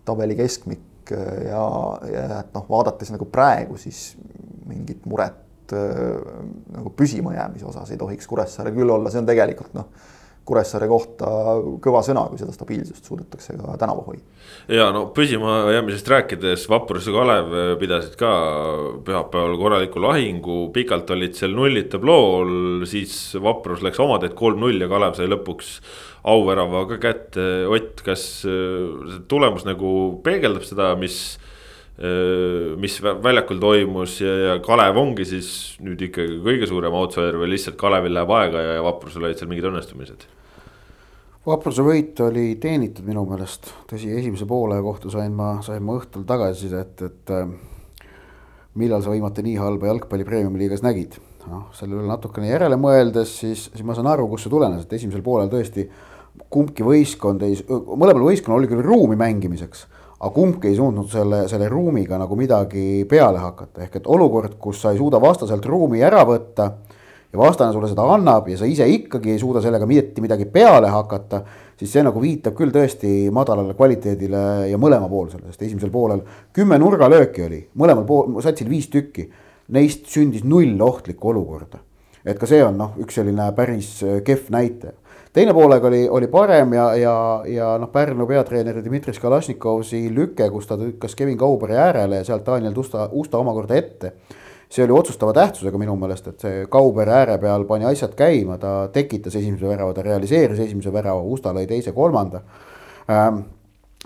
tabeli 0.05 0.35
keskmik 0.35 1.13
ja, 1.13 1.63
ja 2.11 2.25
et 2.41 2.51
noh, 2.55 2.65
vaadates 2.69 3.13
nagu 3.13 3.29
praegu, 3.31 3.79
siis 3.79 4.09
mingit 4.67 5.05
muret 5.07 5.71
nagu 5.71 6.91
püsimajäämise 6.97 7.65
osas 7.65 7.93
ei 7.93 7.97
tohiks 7.97 8.27
Kuressaare 8.29 8.75
küll 8.75 8.91
olla, 8.91 9.09
see 9.09 9.23
on 9.23 9.31
tegelikult 9.31 9.73
noh 9.77 9.87
Kuressaare 10.45 10.88
kohta 10.89 11.29
kõva 11.81 12.03
sõna, 12.05 12.27
kui 12.29 12.38
seda 12.38 12.53
stabiilsust 12.53 13.08
suudetakse 13.10 13.55
ka 13.58 13.77
tänavu 13.81 14.03
hoida. 14.05 14.21
ja 14.69 14.91
no 14.93 15.08
püsimajäämisest 15.15 16.12
rääkides, 16.13 16.67
Vaprus 16.69 17.08
ja 17.10 17.15
Kalev 17.15 17.55
pidasid 17.81 18.17
ka 18.19 18.31
pühapäeval 19.08 19.58
korraliku 19.62 20.03
lahingu, 20.03 20.60
pikalt 20.75 21.10
olid 21.15 21.34
seal 21.38 21.55
nullid 21.58 21.89
tablool, 21.93 22.86
siis 22.89 23.15
Vaprus 23.41 23.81
läks 23.86 24.01
oma 24.03 24.19
teed 24.21 24.38
kolm-null 24.38 24.86
ja 24.86 24.91
Kalev 24.91 25.17
sai 25.17 25.31
lõpuks 25.31 25.79
auvärava 26.25 26.86
ka 26.89 27.01
kätte. 27.01 27.49
Ott, 27.69 28.01
kas 28.05 28.23
see 28.45 29.19
tulemus 29.29 29.65
nagu 29.67 29.89
peegeldab 30.25 30.65
seda, 30.65 30.93
mis 30.99 31.38
mis 31.95 32.97
väljakul 32.99 33.60
toimus 33.63 34.17
ja, 34.19 34.34
ja 34.49 34.55
Kalev 34.63 34.97
ongi 34.99 35.23
siis 35.29 35.49
nüüd 35.79 36.01
ikkagi 36.10 36.41
kõige 36.43 36.67
suurem 36.67 36.97
outsider 36.99 37.38
või 37.39 37.53
lihtsalt 37.53 37.77
Kalevil 37.79 38.12
läheb 38.17 38.34
aega 38.36 38.63
ja 38.65 38.81
Vaprusel 38.84 39.23
olid 39.23 39.39
seal 39.39 39.47
mingid 39.47 39.69
õnnestumised? 39.69 40.25
Vapruse 41.45 41.86
võit 41.86 42.17
oli 42.25 42.55
teenitud 42.58 43.05
minu 43.05 43.21
meelest, 43.29 43.69
tõsi, 43.86 44.10
esimese 44.17 44.47
poole 44.49 44.79
kohta 44.81 45.12
sain 45.13 45.34
ma, 45.38 45.60
sain 45.63 45.84
ma 45.86 45.95
õhtul 45.99 46.25
tagasisidet, 46.25 47.05
et, 47.05 47.12
et 47.12 47.34
äh, 47.38 48.10
millal 48.81 49.03
sa 49.05 49.13
viimati 49.13 49.43
nii 49.45 49.60
halba 49.62 49.91
jalgpalli 49.91 50.25
premium-liigas 50.27 50.84
nägid. 50.86 51.19
noh, 51.45 51.67
selle 51.77 51.93
üle 51.93 52.10
natukene 52.10 52.49
järele 52.49 52.79
mõeldes, 52.81 53.36
siis, 53.43 53.67
siis 53.69 53.86
ma 53.86 53.93
saan 53.93 54.10
aru, 54.10 54.25
kust 54.31 54.47
see 54.47 54.53
tulenes, 54.55 54.88
et 54.88 54.93
esimesel 54.97 55.21
poolel 55.21 55.51
tõesti 55.51 55.86
kumbki 56.49 56.84
võistkond 56.84 57.45
ei, 57.45 57.60
mõlemal 57.69 58.25
võistkonnal 58.25 58.63
oli 58.63 58.71
küll 58.71 58.81
ruumi 58.81 59.17
mängimiseks, 59.19 59.86
aga 60.25 60.33
kumbki 60.33 60.71
ei 60.71 60.75
suutnud 60.75 61.09
selle, 61.11 61.43
selle 61.49 61.67
ruumiga 61.69 62.17
nagu 62.17 62.35
midagi 62.38 63.05
peale 63.09 63.38
hakata, 63.43 63.83
ehk 63.85 63.99
et 63.99 64.07
olukord, 64.09 64.57
kus 64.61 64.81
sa 64.81 64.93
ei 64.93 64.97
suuda 64.97 65.19
vastaselt 65.21 65.65
ruumi 65.69 66.01
ära 66.01 66.23
võtta 66.25 66.71
ja 67.29 67.38
vastane 67.38 67.75
sulle 67.75 67.91
seda 67.91 68.07
annab 68.15 68.49
ja 68.49 68.57
sa 68.57 68.65
ise 68.65 68.88
ikkagi 68.89 69.35
ei 69.35 69.41
suuda 69.41 69.61
sellega 69.61 69.85
mitte 69.85 70.23
midagi 70.25 70.47
peale 70.49 70.89
hakata, 70.89 71.43
siis 71.77 71.93
see 71.93 72.05
nagu 72.05 72.21
viitab 72.23 72.57
küll 72.57 72.73
tõesti 72.73 73.29
madalale 73.35 73.77
kvaliteedile 73.77 74.43
ja 74.71 74.81
mõlemapoolsele, 74.81 75.51
sest 75.51 75.67
esimesel 75.67 75.93
poolel 75.93 76.23
kümme 76.55 76.79
nurgalööki 76.81 77.45
oli, 77.45 77.61
mõlemal 77.77 78.07
pool, 78.09 78.39
satsil 78.41 78.71
viis 78.71 78.89
tükki. 78.89 79.29
Neist 79.75 80.05
sündis 80.13 80.43
null 80.45 80.81
ohtlikku 80.85 81.31
olukorda. 81.31 81.79
et 82.25 82.38
ka 82.41 82.47
see 82.49 82.63
on 82.65 82.77
noh, 82.77 82.93
üks 83.01 83.17
selline 83.17 83.51
päris 83.53 83.99
kehv 84.25 84.49
näitaja 84.53 84.93
teine 85.35 85.53
poolega 85.53 85.87
oli, 85.87 86.05
oli 86.09 86.27
parem 86.31 86.73
ja, 86.73 86.87
ja, 86.95 87.15
ja 87.51 87.73
noh, 87.81 87.91
Pärnu 87.91 88.27
peatreeneri 88.27 88.83
Dmitri 88.85 89.13
Kalašnikovi 89.19 90.05
lüke, 90.15 90.47
kus 90.49 90.67
ta 90.69 90.77
lükkas 90.79 91.15
Kevin 91.15 91.37
Kauberi 91.37 91.75
äärele 91.75 92.21
ja 92.21 92.23
sealt 92.23 92.45
Daniel 92.45 92.73
Tusta, 92.73 93.09
Usta 93.11 93.37
omakorda 93.37 93.75
ette 93.75 94.13
see 94.69 94.83
oli 94.83 94.95
otsustava 94.95 95.33
tähtsusega 95.33 95.77
minu 95.79 95.95
meelest, 95.99 96.27
et 96.31 96.45
see 96.45 96.63
Kauber 96.71 97.09
ääre 97.13 97.37
peal 97.41 97.65
pani 97.69 97.85
asjad 97.87 98.15
käima, 98.17 98.57
ta 98.59 98.87
tekitas 98.93 99.35
esimese 99.37 99.67
värava, 99.69 99.93
ta 99.93 100.03
realiseeris 100.05 100.59
esimese 100.65 100.93
värava, 100.93 101.21
Usta 101.21 101.53
lõi 101.55 101.67
teise, 101.69 101.93
kolmanda 101.95 102.41
ähm,. 103.11 103.43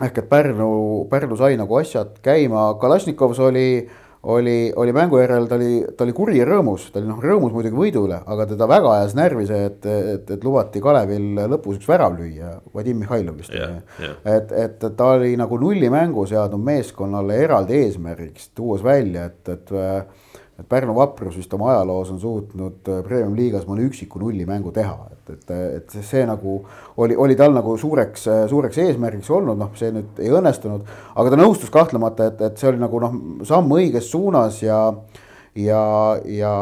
ehk 0.02 0.18
et 0.18 0.30
Pärnu, 0.30 1.08
Pärnu 1.10 1.38
sai 1.38 1.58
nagu 1.60 1.80
asjad 1.80 2.20
käima, 2.26 2.74
Kalašnikovs 2.82 3.40
oli, 3.40 3.70
oli, 4.24 4.74
oli 4.76 4.94
mängu 4.94 5.20
järel, 5.22 5.48
ta 5.48 5.56
oli, 5.56 5.84
ta 5.98 6.04
oli 6.04 6.14
kuri 6.16 6.40
ja 6.40 6.48
rõõmus, 6.48 6.90
ta 6.92 7.00
oli 7.00 7.08
noh, 7.08 7.20
rõõmus 7.24 7.54
muidugi 7.56 7.78
võidu 7.78 8.04
üle, 8.08 8.20
aga 8.20 8.48
teda 8.50 8.68
väga 8.68 8.94
ajas 8.98 9.16
närvi 9.16 9.46
see, 9.48 9.60
et, 9.70 9.86
et, 9.88 10.34
et 10.36 10.44
lubati 10.44 10.82
Kalevil 10.84 11.40
lõpus 11.54 11.80
üks 11.80 11.88
värav 11.88 12.18
lüüa, 12.20 12.58
Vadim 12.76 13.00
Mihhailov 13.04 13.40
vist 13.40 13.56
yeah,. 13.56 13.80
Yeah. 14.00 14.18
et, 14.28 14.52
et 14.52 14.84
ta 14.98 15.14
oli 15.16 15.36
nagu 15.40 15.60
nullimängu 15.62 16.26
seadnud 16.28 16.66
meeskonnale 16.68 17.40
eraldi 17.46 17.80
eesmärgiks, 17.86 18.52
tuues 18.58 18.84
välja, 18.84 19.30
et, 19.32 19.56
et 19.56 19.74
et 20.60 20.68
Pärnu 20.70 20.94
Vaprus 20.96 21.38
vist 21.40 21.54
oma 21.56 21.72
ajaloos 21.74 22.12
on 22.14 22.20
suutnud 22.20 22.90
äh, 22.92 23.00
premium-liigas 23.06 23.66
mõne 23.70 23.86
üksiku 23.88 24.20
nullimängu 24.22 24.74
teha, 24.76 25.10
et, 25.14 25.34
et, 25.36 25.54
et 25.80 25.96
see 26.06 26.26
nagu 26.28 26.60
oli, 27.00 27.16
oli 27.16 27.38
tal 27.40 27.56
nagu 27.56 27.78
suureks, 27.80 28.28
suureks 28.52 28.82
eesmärgiks 28.84 29.32
olnud, 29.34 29.60
noh, 29.60 29.72
see 29.80 29.94
nüüd 29.96 30.20
ei 30.24 30.34
õnnestunud. 30.36 30.86
aga 31.16 31.34
ta 31.34 31.40
nõustus 31.40 31.72
kahtlemata, 31.74 32.30
et, 32.34 32.46
et 32.50 32.62
see 32.62 32.72
oli 32.74 32.82
nagu 32.82 33.02
noh, 33.04 33.18
samm 33.48 33.72
õiges 33.80 34.12
suunas 34.12 34.62
ja, 34.64 34.82
ja, 35.56 35.84
ja 36.28 36.54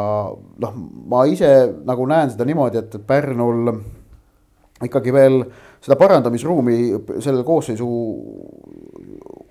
noh, 0.64 0.82
ma 1.10 1.26
ise 1.32 1.54
nagu 1.88 2.10
näen 2.10 2.34
seda 2.34 2.48
niimoodi, 2.48 2.84
et 2.84 3.00
Pärnul 3.08 3.74
ikkagi 4.86 5.14
veel 5.14 5.42
seda 5.82 5.98
parandamisruumi 6.00 6.78
selle 7.24 7.44
koosseisu, 7.48 7.88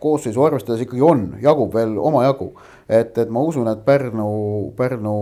koosseisu 0.00 0.42
arvestades 0.44 0.84
ikkagi 0.84 1.02
on, 1.02 1.28
jagub 1.42 1.74
veel 1.74 1.96
omajagu 1.98 2.52
et, 2.88 3.18
et 3.18 3.30
ma 3.32 3.42
usun, 3.42 3.68
et 3.70 3.84
Pärnu, 3.86 4.30
Pärnu, 4.78 5.14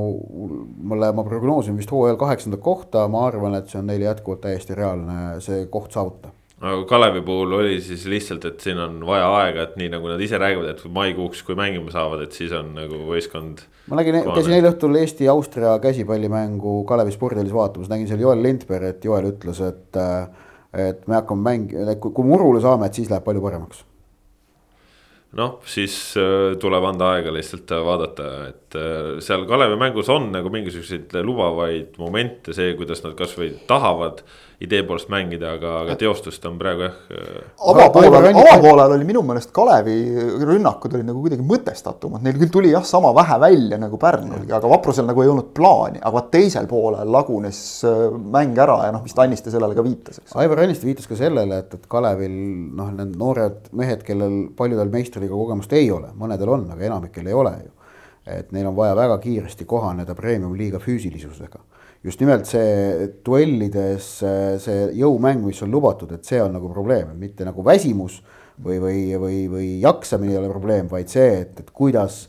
mulle, 0.90 1.10
ma 1.16 1.24
prognoosin 1.26 1.76
vist 1.80 1.92
hooajal 1.92 2.20
kaheksandat 2.20 2.62
kohta, 2.64 3.06
ma 3.08 3.26
arvan, 3.28 3.56
et 3.58 3.70
see 3.70 3.80
on 3.80 3.88
neile 3.88 4.10
jätkuvalt 4.10 4.44
täiesti 4.44 4.76
reaalne 4.78 5.38
see 5.44 5.66
koht 5.72 5.94
saavutada 5.96 6.34
aga 6.64 6.84
Kalevi 6.88 7.20
puhul 7.24 7.52
oli 7.58 7.78
siis 7.84 8.06
lihtsalt, 8.08 8.44
et 8.48 8.62
siin 8.64 8.78
on 8.80 9.00
vaja 9.04 9.26
aega, 9.40 9.66
et 9.66 9.74
nii 9.76 9.90
nagu 9.92 10.08
nad 10.08 10.20
ise 10.24 10.38
räägivad, 10.40 10.70
et 10.70 10.84
maikuuks, 10.96 11.42
kui 11.44 11.56
mängima 11.58 11.92
saavad, 11.92 12.22
et 12.24 12.36
siis 12.36 12.52
on 12.56 12.70
nagu 12.76 13.00
võistkond. 13.08 13.64
ma 13.90 13.98
nägin, 14.00 14.20
käisin 14.30 14.56
eile 14.56 14.70
õhtul 14.72 14.96
Eesti-Austria 15.02 15.74
käsipallimängu 15.84 16.78
Kalevi 16.88 17.12
spordihallis 17.12 17.52
vaatamas, 17.52 17.90
nägin 17.92 18.08
seal 18.08 18.22
Joel 18.24 18.44
Lindberg, 18.44 18.94
et 18.94 19.04
Joel 19.04 19.32
ütles, 19.34 19.60
et. 19.66 20.04
et 20.74 21.04
me 21.06 21.20
hakkame 21.20 21.58
kui, 22.00 22.10
kui 22.10 22.24
murule 22.26 22.62
saame, 22.64 22.88
et 22.88 22.96
siis 22.96 23.10
läheb 23.12 23.22
palju 23.26 23.42
paremaks 23.44 23.84
noh, 25.38 25.58
siis 25.68 25.94
äh, 26.20 26.54
tuleb 26.60 26.86
anda 26.88 27.14
aega 27.16 27.32
lihtsalt 27.34 27.72
äh, 27.74 27.82
vaadata, 27.86 28.30
et 28.50 28.78
äh, 28.78 29.10
seal 29.24 29.46
Kalevi 29.50 29.78
mängus 29.80 30.10
on 30.12 30.30
nagu 30.34 30.52
mingisuguseid 30.54 31.14
lubavaid 31.26 31.98
momente, 32.00 32.54
see, 32.56 32.74
kuidas 32.78 33.04
nad 33.04 33.16
kasvõi 33.18 33.52
tahavad 33.70 34.22
idee 34.64 34.82
poolest 34.86 35.10
mängida, 35.12 35.54
aga, 35.58 35.72
aga 35.84 35.96
teostust 36.00 36.44
on 36.48 36.56
praegu 36.60 36.86
jah. 36.86 36.96
avapoolel, 37.70 38.28
avapoolel 38.32 38.94
oli 38.96 39.06
minu 39.08 39.22
meelest 39.26 39.52
Kalevi 39.54 39.96
rünnakud 40.44 40.96
olid 40.96 41.08
nagu 41.08 41.22
kuidagi 41.24 41.44
mõtestatumad, 41.46 42.24
neil 42.24 42.38
küll 42.40 42.52
tuli 42.54 42.72
jah, 42.72 42.84
sama 42.88 43.12
vähe 43.16 43.38
välja 43.42 43.78
nagu 43.80 43.98
Pärnulgi, 44.00 44.52
aga 44.56 44.70
Vaprusel 44.70 45.08
nagu 45.08 45.24
ei 45.24 45.30
olnud 45.32 45.52
plaani, 45.56 46.00
aga 46.00 46.14
vaat 46.16 46.30
teisel 46.34 46.68
poolel 46.70 47.12
lagunes 47.14 47.60
mäng 48.34 48.58
ära 48.64 48.80
ja 48.88 48.94
noh, 48.94 49.04
vist 49.04 49.20
Anniste 49.24 49.52
sellele 49.54 49.76
ka 49.76 49.84
viitas, 49.86 50.20
eks. 50.22 50.34
Aivar 50.40 50.64
Anniste 50.64 50.88
viitas 50.88 51.08
ka 51.10 51.18
sellele, 51.18 51.60
et, 51.64 51.78
et 51.78 51.86
Kalevil 51.90 52.34
noh, 52.76 52.90
need 52.96 53.14
noored 53.20 53.70
mehed, 53.76 54.02
kellel 54.06 54.40
paljudel 54.56 54.92
meistriga 54.92 55.34
kogemust 55.34 55.72
ei 55.76 55.90
ole, 55.94 56.12
mõnedel 56.18 56.52
on, 56.56 56.68
aga 56.74 56.90
enamikel 56.90 57.30
ei 57.30 57.36
ole 57.36 57.56
ju. 57.62 57.72
et 58.24 58.52
neil 58.56 58.66
on 58.70 58.76
vaja 58.76 58.94
väga 58.96 59.18
kiiresti 59.20 59.66
kohaneda 59.68 60.14
premium-liiga 60.16 60.78
füüsilisusega 60.80 61.60
just 62.04 62.20
nimelt 62.20 62.48
see 62.48 63.08
duellides 63.24 64.08
see 64.62 64.80
jõumäng, 65.00 65.44
mis 65.46 65.62
on 65.64 65.72
lubatud, 65.72 66.12
et 66.12 66.26
see 66.28 66.42
on 66.42 66.52
nagu 66.52 66.68
probleem, 66.72 67.14
mitte 67.20 67.46
nagu 67.48 67.64
väsimus 67.64 68.20
või, 68.60 68.76
või, 68.82 68.98
või, 69.20 69.38
või 69.50 69.70
jaksamine 69.82 70.34
ei 70.34 70.42
ole 70.42 70.52
probleem, 70.52 70.90
vaid 70.90 71.08
see, 71.12 71.40
et, 71.46 71.64
et 71.64 71.72
kuidas 71.74 72.26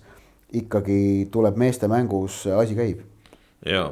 ikkagi 0.55 1.27
tuleb 1.33 1.59
meeste 1.59 1.89
mängus 1.91 2.45
asi 2.55 2.77
käib. 2.77 3.03
ja 3.65 3.89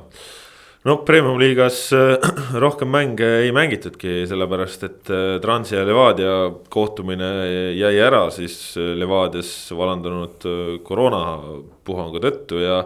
no 0.84 0.98
premium-liigas 1.08 1.80
äh, 1.96 2.32
rohkem 2.64 2.92
mänge 2.92 3.30
ei 3.44 3.52
mängitudki, 3.56 4.24
sellepärast 4.30 4.86
et 4.88 5.12
äh, 5.14 5.40
Transi 5.44 5.78
ja 5.78 5.86
Levadia 5.88 6.36
kohtumine 6.74 7.32
jäi 7.78 7.96
ära 8.04 8.26
siis 8.36 8.76
äh, 8.78 8.94
Levadias 9.00 9.54
valandunud 9.76 10.48
koroonapuhangu 10.84 12.24
tõttu 12.24 12.64
ja. 12.64 12.84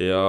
Ja 0.00 0.22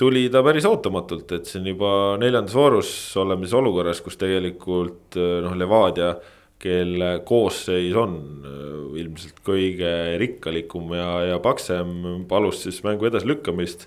tuli 0.00 0.26
ta 0.32 0.42
päris 0.42 0.66
ootamatult, 0.66 1.30
et 1.36 1.46
siin 1.46 1.66
juba 1.70 2.16
neljandas 2.20 2.56
voorus 2.56 2.90
oleme 3.20 3.46
siis 3.46 3.54
olukorras, 3.58 4.02
kus 4.02 4.18
tegelikult 4.18 5.18
noh, 5.44 5.54
Levadia 5.58 6.16
kelle 6.58 7.20
koosseis 7.26 7.94
on 7.94 8.16
ilmselt 8.98 9.38
kõige 9.46 9.90
rikkalikum 10.18 10.90
ja, 10.98 11.10
ja 11.34 11.42
paksem, 11.42 12.24
palus 12.30 12.64
siis 12.66 12.80
mängu 12.82 13.06
edasilükkamist 13.06 13.86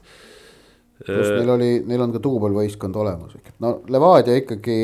pluss 1.05 1.33
neil 1.33 1.49
oli, 1.49 1.71
neil 1.89 2.05
on 2.05 2.13
ka 2.13 2.21
duubelvõistkond 2.23 2.95
olemas, 3.01 3.35
no 3.59 3.73
Levadia 3.91 4.37
ikkagi 4.39 4.77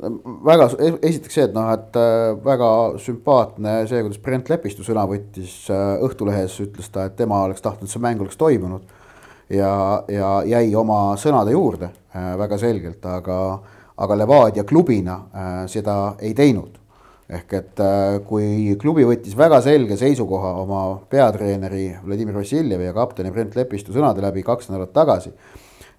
väga, 0.00 0.68
esiteks 1.02 1.36
see, 1.36 1.46
et 1.48 1.56
noh, 1.56 1.68
et 1.74 1.98
väga 2.44 2.70
sümpaatne 3.02 3.74
see, 3.90 4.00
kuidas 4.04 4.22
Brent 4.22 4.50
Lepistu 4.52 4.86
sõna 4.86 5.04
võttis 5.08 5.56
Õhtulehes, 5.70 6.56
ütles 6.64 6.88
ta, 6.92 7.08
et 7.08 7.18
tema 7.18 7.42
oleks 7.46 7.64
tahtnud, 7.64 7.90
see 7.90 8.02
mäng 8.02 8.22
oleks 8.22 8.40
toimunud. 8.40 8.99
Ja, 9.50 10.02
ja 10.08 10.32
jäi 10.46 10.74
oma 10.74 11.16
sõnade 11.20 11.54
juurde 11.54 11.90
äh, 11.90 12.34
väga 12.38 12.58
selgelt, 12.58 13.06
aga, 13.06 13.38
aga 13.96 14.18
Levadia 14.18 14.64
klubina 14.64 15.20
seda 15.68 16.14
ei 16.20 16.34
teinud 16.34 16.80
ehk 17.30 17.54
et 17.54 17.80
äh, 17.84 18.18
kui 18.26 18.74
klubi 18.80 19.04
võttis 19.06 19.36
väga 19.38 19.60
selge 19.62 19.96
seisukoha 19.98 20.52
oma 20.64 20.82
peatreeneri 21.10 21.86
Vladimir 22.02 22.40
Vassiljevi 22.40 22.88
ja 22.88 22.94
kapteni 22.96 23.30
Brent 23.34 23.54
Lepistu 23.58 23.94
sõnade 23.94 24.22
läbi 24.24 24.42
kaks 24.46 24.70
nädalat 24.70 24.92
tagasi. 24.96 25.32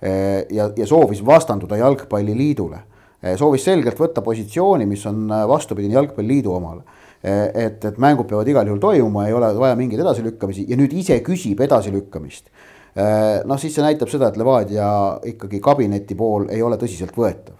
Äh, 0.01 0.43
ja, 0.51 0.67
ja 0.75 0.87
soovis 0.89 1.21
vastanduda 1.25 1.79
jalgpalliliidule, 1.79 2.81
äh, 3.23 3.37
soovis 3.39 3.63
selgelt 3.67 3.99
võtta 4.01 4.23
positsiooni, 4.25 4.87
mis 4.89 5.05
on 5.07 5.31
vastupidine 5.47 5.99
jalgpalliliidu 5.99 6.57
omale. 6.57 6.83
et, 7.21 7.83
et 7.85 7.97
mängud 8.01 8.25
peavad 8.25 8.47
igal 8.49 8.65
juhul 8.65 8.79
toimuma, 8.81 9.27
ei 9.27 9.33
ole 9.37 9.51
vaja 9.53 9.75
mingeid 9.77 9.99
edasilükkamisi 10.01 10.63
ja 10.71 10.73
nüüd 10.73 10.89
ise 10.97 11.19
küsib 11.21 11.59
edasilükkamist 11.61 12.47
noh, 12.95 13.59
siis 13.59 13.75
see 13.75 13.85
näitab 13.85 14.09
seda, 14.11 14.27
et 14.31 14.39
Levadia 14.39 14.87
ikkagi 15.31 15.61
kabineti 15.63 16.17
pool 16.19 16.49
ei 16.51 16.59
ole 16.61 16.75
tõsiseltvõetav. 16.81 17.55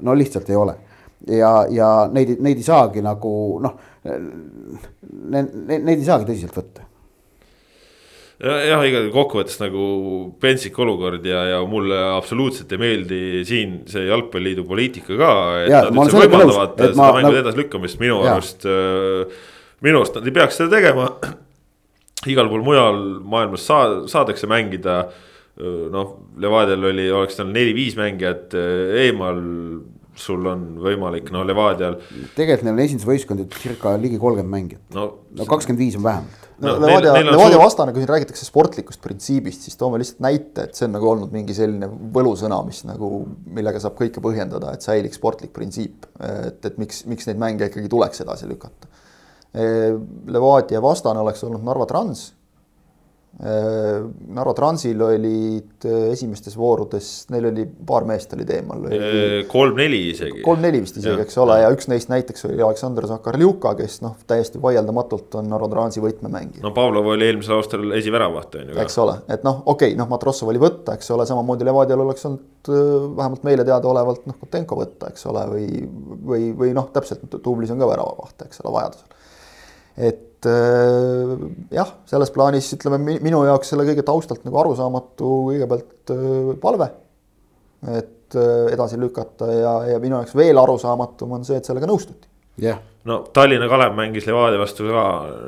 no 0.00 0.14
lihtsalt 0.16 0.48
ei 0.48 0.56
ole 0.56 0.76
ja, 1.28 1.50
ja 1.68 1.88
neid, 2.12 2.38
neid 2.40 2.60
ei 2.60 2.64
saagi 2.64 3.02
nagu 3.04 3.32
noh, 3.60 3.74
neid, 4.04 5.52
neid 5.68 5.98
ei 5.98 6.06
saagi 6.06 6.30
tõsiselt 6.30 6.56
võtta 6.56 6.86
jah, 8.40 8.82
iga 8.88 9.02
kokkuvõttes 9.12 9.58
nagu 9.60 9.84
pentsik 10.40 10.78
olukord 10.80 11.24
ja, 11.28 11.42
ja 11.54 11.60
mulle 11.68 11.98
absoluutselt 12.16 12.72
ei 12.72 12.80
meeldi 12.80 13.20
siin 13.48 13.80
see 13.90 14.06
jalgpalliliidu 14.08 14.64
poliitika 14.68 15.18
ka. 15.18 15.30
et 15.66 15.72
ja, 15.74 15.84
nad 15.88 16.00
üldse 16.06 16.22
võimaldavad 16.24 16.80
seda 16.80 17.10
mängu 17.18 17.28
nagu... 17.28 17.40
edasilükkamist 17.42 18.00
minu 18.00 18.22
ja. 18.24 18.34
arust, 18.38 18.64
äh, 18.64 19.46
minu 19.84 20.00
arust 20.00 20.16
nad 20.16 20.28
ei 20.28 20.36
peaks 20.40 20.60
seda 20.60 20.72
tegema. 20.78 21.10
Igal 22.28 22.50
pool 22.52 22.64
mujal 22.64 23.00
maailmas 23.24 23.64
saa-, 23.66 24.02
saadakse 24.10 24.50
mängida. 24.50 25.02
Noh, 25.60 26.12
Levadial 26.40 26.86
oli, 26.88 27.10
oleks 27.12 27.36
tal 27.36 27.50
neli-viis 27.52 27.96
mängijat 27.98 28.54
äh, 28.56 28.94
eemal 29.02 29.40
sul 30.20 30.44
on 30.48 30.62
võimalik, 30.82 31.30
no 31.34 31.42
Levadial. 31.46 31.98
tegelikult 32.36 32.66
neil 32.66 32.76
on 32.76 32.84
esindusvõistkond 32.84 33.56
circa 33.60 33.94
ligi 34.00 34.20
kolmkümmend 34.20 34.52
mängijat. 34.52 34.84
no 34.94 35.46
kakskümmend 35.48 35.82
viis 35.82 35.96
on 35.98 36.04
vähemalt. 36.04 36.48
no 36.60 36.74
Levadia, 36.82 37.14
Levadia 37.16 37.56
suur... 37.56 37.62
vastane, 37.62 37.94
kui 37.94 38.02
siin 38.02 38.12
räägitakse 38.12 38.46
sportlikust 38.46 39.02
printsiibist, 39.04 39.66
siis 39.66 39.78
toome 39.80 40.00
lihtsalt 40.02 40.22
näite, 40.24 40.66
et 40.68 40.78
see 40.78 40.86
on 40.88 40.96
nagu 40.96 41.10
olnud 41.12 41.34
mingi 41.34 41.56
selline 41.56 41.88
võlusõna, 42.16 42.60
mis 42.66 42.82
nagu, 42.88 43.10
millega 43.58 43.82
saab 43.82 43.96
kõike 44.00 44.22
põhjendada, 44.24 44.74
et 44.76 44.86
säiliks 44.86 45.20
sportlik 45.20 45.54
printsiip. 45.56 46.08
et, 46.20 46.60
et 46.66 46.80
miks, 46.80 47.04
miks 47.10 47.30
neid 47.30 47.40
mänge 47.40 47.70
ikkagi 47.70 47.92
tuleks 47.92 48.24
edasi 48.26 48.48
lükata. 48.50 48.90
Levadia 49.50 50.78
vastane 50.82 51.18
oleks 51.24 51.42
olnud 51.42 51.64
Narva 51.66 51.88
Trans 51.90 52.28
Äh, 53.38 54.02
Narva 54.34 54.52
Transil 54.52 55.00
olid 55.00 55.84
äh, 55.86 56.10
esimestes 56.12 56.56
voorudes, 56.58 57.06
neil 57.30 57.46
oli 57.48 57.62
paar 57.86 58.04
meest 58.04 58.34
olid 58.34 58.50
eemal. 58.52 58.82
Kolm-neli 59.48 60.00
isegi. 60.10 60.42
kolm-neli 60.44 60.80
vist 60.82 60.98
isegi, 60.98 61.22
eks 61.24 61.38
ole, 61.40 61.60
ja 61.62 61.70
üks 61.72 61.86
neist 61.88 62.10
näiteks 62.10 62.48
oli 62.50 62.58
Aleksandr 62.58 63.06
Zakarljuka, 63.08 63.72
kes 63.78 64.00
noh, 64.04 64.16
täiesti 64.28 64.60
vaieldamatult 64.60 65.38
on 65.40 65.48
Narva 65.48 65.70
Transi 65.72 66.02
võtmemängija. 66.04 66.64
no 66.66 66.74
Pavlov 66.76 67.06
oli 67.14 67.30
eelmisel 67.30 67.54
aastal 67.56 67.94
esiväravaht 67.96 68.58
on 68.60 68.74
ju. 68.74 68.80
eks 68.82 68.98
ole, 69.06 69.14
et 69.30 69.46
noh, 69.46 69.62
okei 69.62 69.94
okay,, 69.94 70.00
noh, 70.02 70.10
Matrossov 70.10 70.50
oli 70.50 70.60
võtta, 70.60 70.98
eks 70.98 71.14
ole, 71.14 71.28
samamoodi 71.30 71.70
Levadial 71.70 72.02
oleks 72.04 72.28
olnud 72.28 72.72
vähemalt 73.22 73.46
meile 73.46 73.64
teadaolevalt 73.64 74.26
noh, 74.28 74.36
Kotenko 74.42 74.82
võtta, 74.82 75.14
eks 75.14 75.24
ole, 75.30 75.46
või, 75.54 75.70
või, 76.34 76.50
või 76.60 76.74
noh, 76.76 76.90
täpselt 76.92 77.24
Tublis 77.38 77.72
on 77.72 77.80
ka 77.80 77.88
väravavaht, 77.94 78.50
eks 78.50 78.66
ole, 78.66 78.74
vajadusel. 78.76 79.16
Et 80.00 80.48
äh, 80.48 81.34
jah, 81.74 81.92
selles 82.08 82.32
plaanis 82.34 82.72
ütleme 82.76 83.18
minu 83.20 83.42
jaoks 83.46 83.72
selle 83.72 83.86
kõige 83.88 84.04
taustalt 84.06 84.46
nagu 84.46 84.60
arusaamatu 84.62 85.32
kõigepealt 85.50 86.14
äh, 86.14 86.52
palve. 86.62 86.90
et 87.96 88.36
äh, 88.36 88.72
edasi 88.74 89.00
lükata 89.00 89.50
ja, 89.52 89.74
ja 89.94 90.02
minu 90.02 90.18
jaoks 90.18 90.36
veel 90.36 90.58
arusaamatum 90.60 91.38
on 91.38 91.44
see, 91.48 91.60
et 91.60 91.68
sellega 91.68 91.88
nõustuti. 91.90 92.28
jah 92.60 92.76
yeah. 92.76 92.82
no 93.08 93.22
Tallinna 93.36 93.68
Kalev 93.68 93.96
mängis 93.98 94.28
Levadia 94.28 94.60
vastu 94.60 94.88
ka 94.88 95.04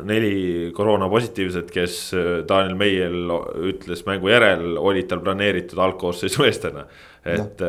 neli 0.09 0.73
koroonapositiivset, 0.77 1.71
kes 1.73 1.99
Daniel 2.49 2.77
Meiel 2.81 3.37
ütles 3.73 4.05
mängu 4.09 4.33
järel, 4.33 4.75
olid 4.81 5.09
tal 5.11 5.25
planeeritud 5.25 5.81
algkoosseisu 5.89 6.45
meestena, 6.45 6.87
et 7.25 7.65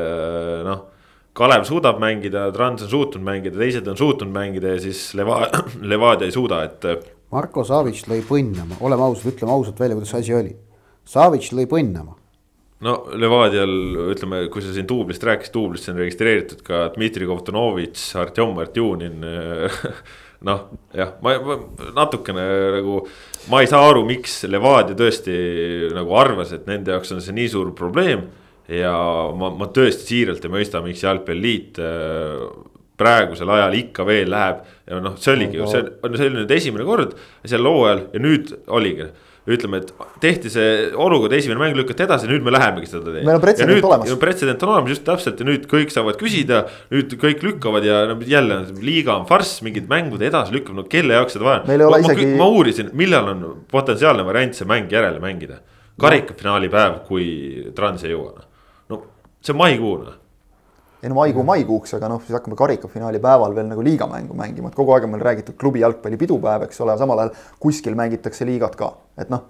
noh 0.67 0.89
Kalev 1.33 1.63
suudab 1.65 1.97
mängida, 1.97 2.45
Trans 2.53 2.83
on 2.85 2.89
suutnud 2.91 3.23
mängida, 3.25 3.57
teised 3.57 3.87
on 3.89 3.97
suutnud 3.97 4.29
mängida 4.29 4.75
ja 4.75 4.81
siis 4.81 4.99
Leva-, 5.17 5.47
Levadia 5.91 6.29
ei 6.29 6.33
suuda, 6.33 6.61
et. 6.67 7.07
Marko 7.33 7.63
Savic 7.65 8.03
lõi 8.05 8.19
põnnama, 8.27 8.77
oleme 8.85 9.07
ausad, 9.07 9.31
ütleme 9.31 9.55
ausalt 9.55 9.79
välja, 9.81 9.97
kuidas 9.97 10.11
see 10.13 10.21
asi 10.21 10.35
oli. 10.37 10.51
Savic 11.09 11.47
lõi 11.57 11.65
põnnama. 11.71 12.13
no 12.85 12.93
Levadial, 13.17 13.73
ütleme, 14.13 14.43
kui 14.53 14.61
sa 14.61 14.75
siin 14.75 14.85
duublist 14.85 15.25
rääkisid, 15.25 15.55
duublist 15.55 15.89
on 15.89 15.97
registreeritud 16.03 16.61
ka 16.67 16.83
Dmitri 16.93 17.25
Kovtunovitš, 17.25 18.05
Artjom 18.21 18.61
Artjunin 18.61 19.25
noh, 20.49 20.63
jah, 20.93 21.15
ma, 21.25 21.33
ma 21.41 21.57
natukene 21.97 22.45
nagu, 22.77 23.01
ma 23.49 23.63
ei 23.63 23.73
saa 23.73 23.81
aru, 23.89 24.05
miks 24.05 24.43
Levadia 24.45 24.93
tõesti 24.99 25.33
nagu 25.97 26.13
arvas, 26.19 26.53
et 26.53 26.69
nende 26.69 26.93
jaoks 26.93 27.17
on 27.17 27.25
see 27.25 27.33
nii 27.41 27.49
suur 27.55 27.73
probleem 27.73 28.27
ja 28.71 28.93
ma, 29.35 29.49
ma 29.57 29.67
tõesti 29.73 30.07
siiralt 30.13 30.45
ei 30.45 30.53
mõista, 30.53 30.83
miks 30.85 31.03
jalgpalliliit 31.03 31.81
äh, 31.83 32.45
praegusel 32.99 33.49
ajal 33.49 33.75
ikka 33.79 34.05
veel 34.07 34.31
läheb 34.31 34.63
ja 34.87 35.03
noh, 35.03 35.19
see 35.19 35.35
oligi 35.35 35.59
ju, 35.59 35.67
see 35.71 35.83
on, 35.83 36.17
see 36.17 36.29
oli 36.29 36.41
nüüd 36.43 36.55
esimene 36.55 36.87
kord 36.87 37.15
sel 37.49 37.67
hooajal 37.67 38.07
ja 38.13 38.23
nüüd 38.23 38.53
oligi 38.71 39.11
ütleme, 39.43 39.81
et 39.81 39.89
tehti 40.23 40.47
see 40.47 40.67
olukord, 40.95 41.33
esimene 41.35 41.59
mäng 41.59 41.75
lükati 41.75 42.05
edasi, 42.05 42.29
nüüd 42.31 42.45
me 42.45 42.53
lähemegi 42.53 42.87
seda 42.87 43.11
teed. 43.11 43.25
meil 43.27 43.35
on 43.35 43.43
pretsedent 43.43 43.87
olemas. 43.89 44.13
pretsedent 44.21 44.63
on 44.63 44.71
olemas 44.71 44.93
just 44.93 45.03
täpselt 45.07 45.41
ja 45.43 45.47
nüüd 45.49 45.65
kõik 45.71 45.91
saavad 45.91 46.15
küsida, 46.21 46.61
nüüd 46.93 47.17
kõik 47.19 47.43
lükkavad 47.43 47.83
ja 47.87 48.05
no, 48.07 48.15
jälle 48.23 48.61
liiga 48.79 49.17
on 49.17 49.27
farss, 49.27 49.59
mingid 49.65 49.91
mängude 49.91 50.29
edasilükkamine, 50.29 50.85
no 50.85 50.93
kelle 50.93 51.19
jaoks 51.19 51.35
seda 51.35 51.49
vaja. 51.49 51.65
ma, 51.67 51.99
isegi... 52.05 52.29
ma 52.39 52.47
uurisin, 52.55 52.93
millal 52.95 53.33
on 53.33 53.43
potentsiaalne 53.71 54.23
variant 54.29 54.55
see 54.55 54.69
mäng 54.69 54.87
järele 54.95 55.19
mängida. 55.23 55.59
karikafinaali 55.99 56.71
päev, 56.71 57.01
kui 57.09 57.27
Trans 57.75 58.07
ei 58.07 58.15
jõua 58.15 58.47
see 59.43 59.53
on 59.55 59.59
maikuu 59.59 59.95
noh 60.01 60.19
ei 61.03 61.09
no 61.11 61.17
maikuu 61.17 61.43
maikuuks, 61.43 61.97
aga 61.97 62.07
noh, 62.07 62.21
siis 62.23 62.31
hakkame 62.37 62.55
karikafinaali 62.55 63.19
päeval 63.19 63.51
veel 63.57 63.67
nagu 63.67 63.83
liigamängu 63.83 64.37
mängima, 64.39 64.69
et 64.71 64.77
kogu 64.77 64.93
aeg 64.95 65.03
on 65.03 65.11
meil 65.11 65.25
räägitud 65.27 65.57
klubi 65.59 65.81
jalgpalli 65.83 66.15
pidupäev, 66.21 66.63
eks 66.63 66.79
ole, 66.85 66.95
samal 67.01 67.19
ajal 67.19 67.33
kuskil 67.59 67.97
mängitakse 67.99 68.47
liigat 68.47 68.77
ka, 68.79 68.93
et 69.19 69.33
noh 69.33 69.49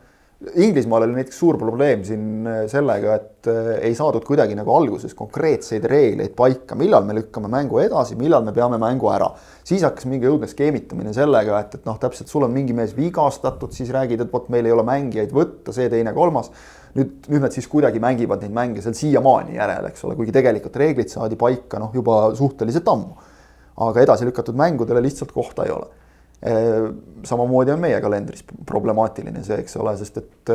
Inglismaal 0.56 1.06
oli 1.06 1.16
näiteks 1.16 1.38
suur 1.40 1.56
probleem 1.58 2.02
siin 2.04 2.48
äh, 2.48 2.64
sellega, 2.68 3.14
et 3.16 3.48
äh, 3.48 3.70
ei 3.88 3.94
saadud 3.96 4.26
kuidagi 4.28 4.58
nagu 4.58 4.74
alguses 4.76 5.14
konkreetseid 5.16 5.86
reegleid 5.88 6.34
paika, 6.36 6.76
millal 6.76 7.06
me 7.08 7.16
lükkame 7.16 7.48
mängu 7.52 7.80
edasi, 7.80 8.18
millal 8.20 8.44
me 8.44 8.52
peame 8.56 8.80
mängu 8.82 9.08
ära. 9.14 9.30
siis 9.64 9.86
hakkas 9.88 10.06
mingi 10.12 10.28
õudne 10.28 10.50
skeemitamine 10.52 11.14
sellega, 11.16 11.62
et, 11.64 11.78
et 11.80 11.86
noh, 11.88 11.96
täpselt 12.02 12.28
sul 12.28 12.44
on 12.44 12.52
mingi 12.52 12.76
mees 12.76 12.92
vigastatud, 12.98 13.72
siis 13.72 13.94
räägid, 13.96 14.26
et 14.26 14.34
vot 14.34 14.50
meil 14.52 14.68
ei 14.68 14.76
ole 14.76 14.84
mängijaid 14.84 15.32
võtta, 15.32 15.72
see, 15.72 15.88
teine, 15.90 16.12
kolmas. 16.14 16.52
Nüüd, 16.98 17.28
nüüd 17.28 17.44
nad 17.44 17.56
siis 17.56 17.68
kuidagi 17.72 18.02
mängivad 18.04 18.44
neid 18.46 18.54
mänge 18.56 18.84
seal 18.86 18.96
siiamaani 18.98 19.58
järel, 19.58 19.90
eks 19.90 20.06
ole, 20.08 20.18
kuigi 20.20 20.36
tegelikult 20.36 20.78
reeglid 20.82 21.12
saadi 21.12 21.40
paika 21.40 21.82
noh, 21.82 21.92
juba 21.96 22.26
suhteliselt 22.38 22.88
ammu. 22.88 23.32
aga 23.84 24.02
edasi 24.04 24.26
lükatud 24.26 24.56
mängudele 24.56 25.02
lihtsalt 25.02 25.32
kohta 25.34 25.66
ei 25.66 25.72
ole 25.74 25.88
samamoodi 27.24 27.72
on 27.72 27.80
meie 27.80 28.00
kalendris 28.04 28.44
problemaatiline 28.68 29.44
see, 29.46 29.62
eks 29.64 29.78
ole, 29.80 29.94
sest 30.00 30.18
et 30.20 30.52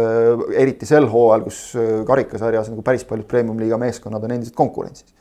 eriti 0.61 0.87
sel 0.89 1.09
hooajal, 1.09 1.47
kus 1.47 1.61
karikasarjas 2.09 2.69
nagu 2.73 2.85
päris 2.85 3.07
paljud 3.09 3.29
premium-liiga 3.31 3.79
meeskonnad 3.81 4.27
on 4.27 4.35
endiselt 4.37 4.57
konkurentsis. 4.59 5.15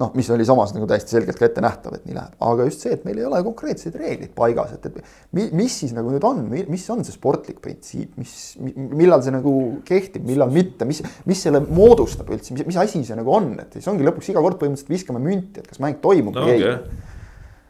Noh, 0.00 0.10
mis 0.16 0.28
oli 0.32 0.44
samas 0.44 0.74
nagu 0.76 0.86
täiesti 0.88 1.14
selgelt 1.16 1.38
ka 1.40 1.48
ette 1.48 1.62
nähtav, 1.64 1.94
et 1.96 2.04
nii 2.08 2.16
läheb, 2.16 2.34
aga 2.48 2.66
just 2.68 2.84
see, 2.84 2.92
et 2.96 3.06
meil 3.08 3.20
ei 3.20 3.26
ole 3.28 3.40
konkreetseid 3.46 3.96
reegleid 3.96 4.34
paigas, 4.36 4.74
et, 4.76 4.86
et 4.90 5.56
mis 5.56 5.78
siis 5.82 5.94
nagu 5.96 6.12
nüüd 6.12 6.26
on, 6.28 6.42
mis 6.52 6.84
on 6.92 7.00
see 7.06 7.16
sportlik 7.16 7.62
printsiip, 7.64 8.12
mis, 8.20 8.36
millal 8.76 9.24
see 9.24 9.32
nagu 9.34 9.54
kehtib, 9.88 10.26
millal 10.28 10.52
mitte, 10.52 10.88
mis, 10.88 11.00
mis 11.28 11.42
selle 11.48 11.64
moodustab 11.64 12.28
üldse, 12.34 12.52
mis, 12.56 12.68
mis 12.68 12.80
asi 12.82 13.02
see 13.08 13.16
nagu 13.16 13.32
on, 13.32 13.54
et 13.62 13.78
siis 13.78 13.88
ongi 13.92 14.04
lõpuks 14.06 14.32
iga 14.32 14.44
kord 14.44 14.60
põhimõtteliselt 14.60 14.92
viskame 14.92 15.22
münti, 15.24 15.64
et 15.64 15.70
kas 15.72 15.80
mäng 15.82 16.02
toimub 16.04 16.36
no, 16.36 16.44
või 16.44 16.58
okay. 16.60 16.76
ei 16.76 17.05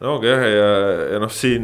no 0.01 0.13
ongi 0.13 0.29
jah, 0.29 0.43
ja, 0.45 0.67
ja 1.13 1.19
noh, 1.21 1.31
siin 1.33 1.63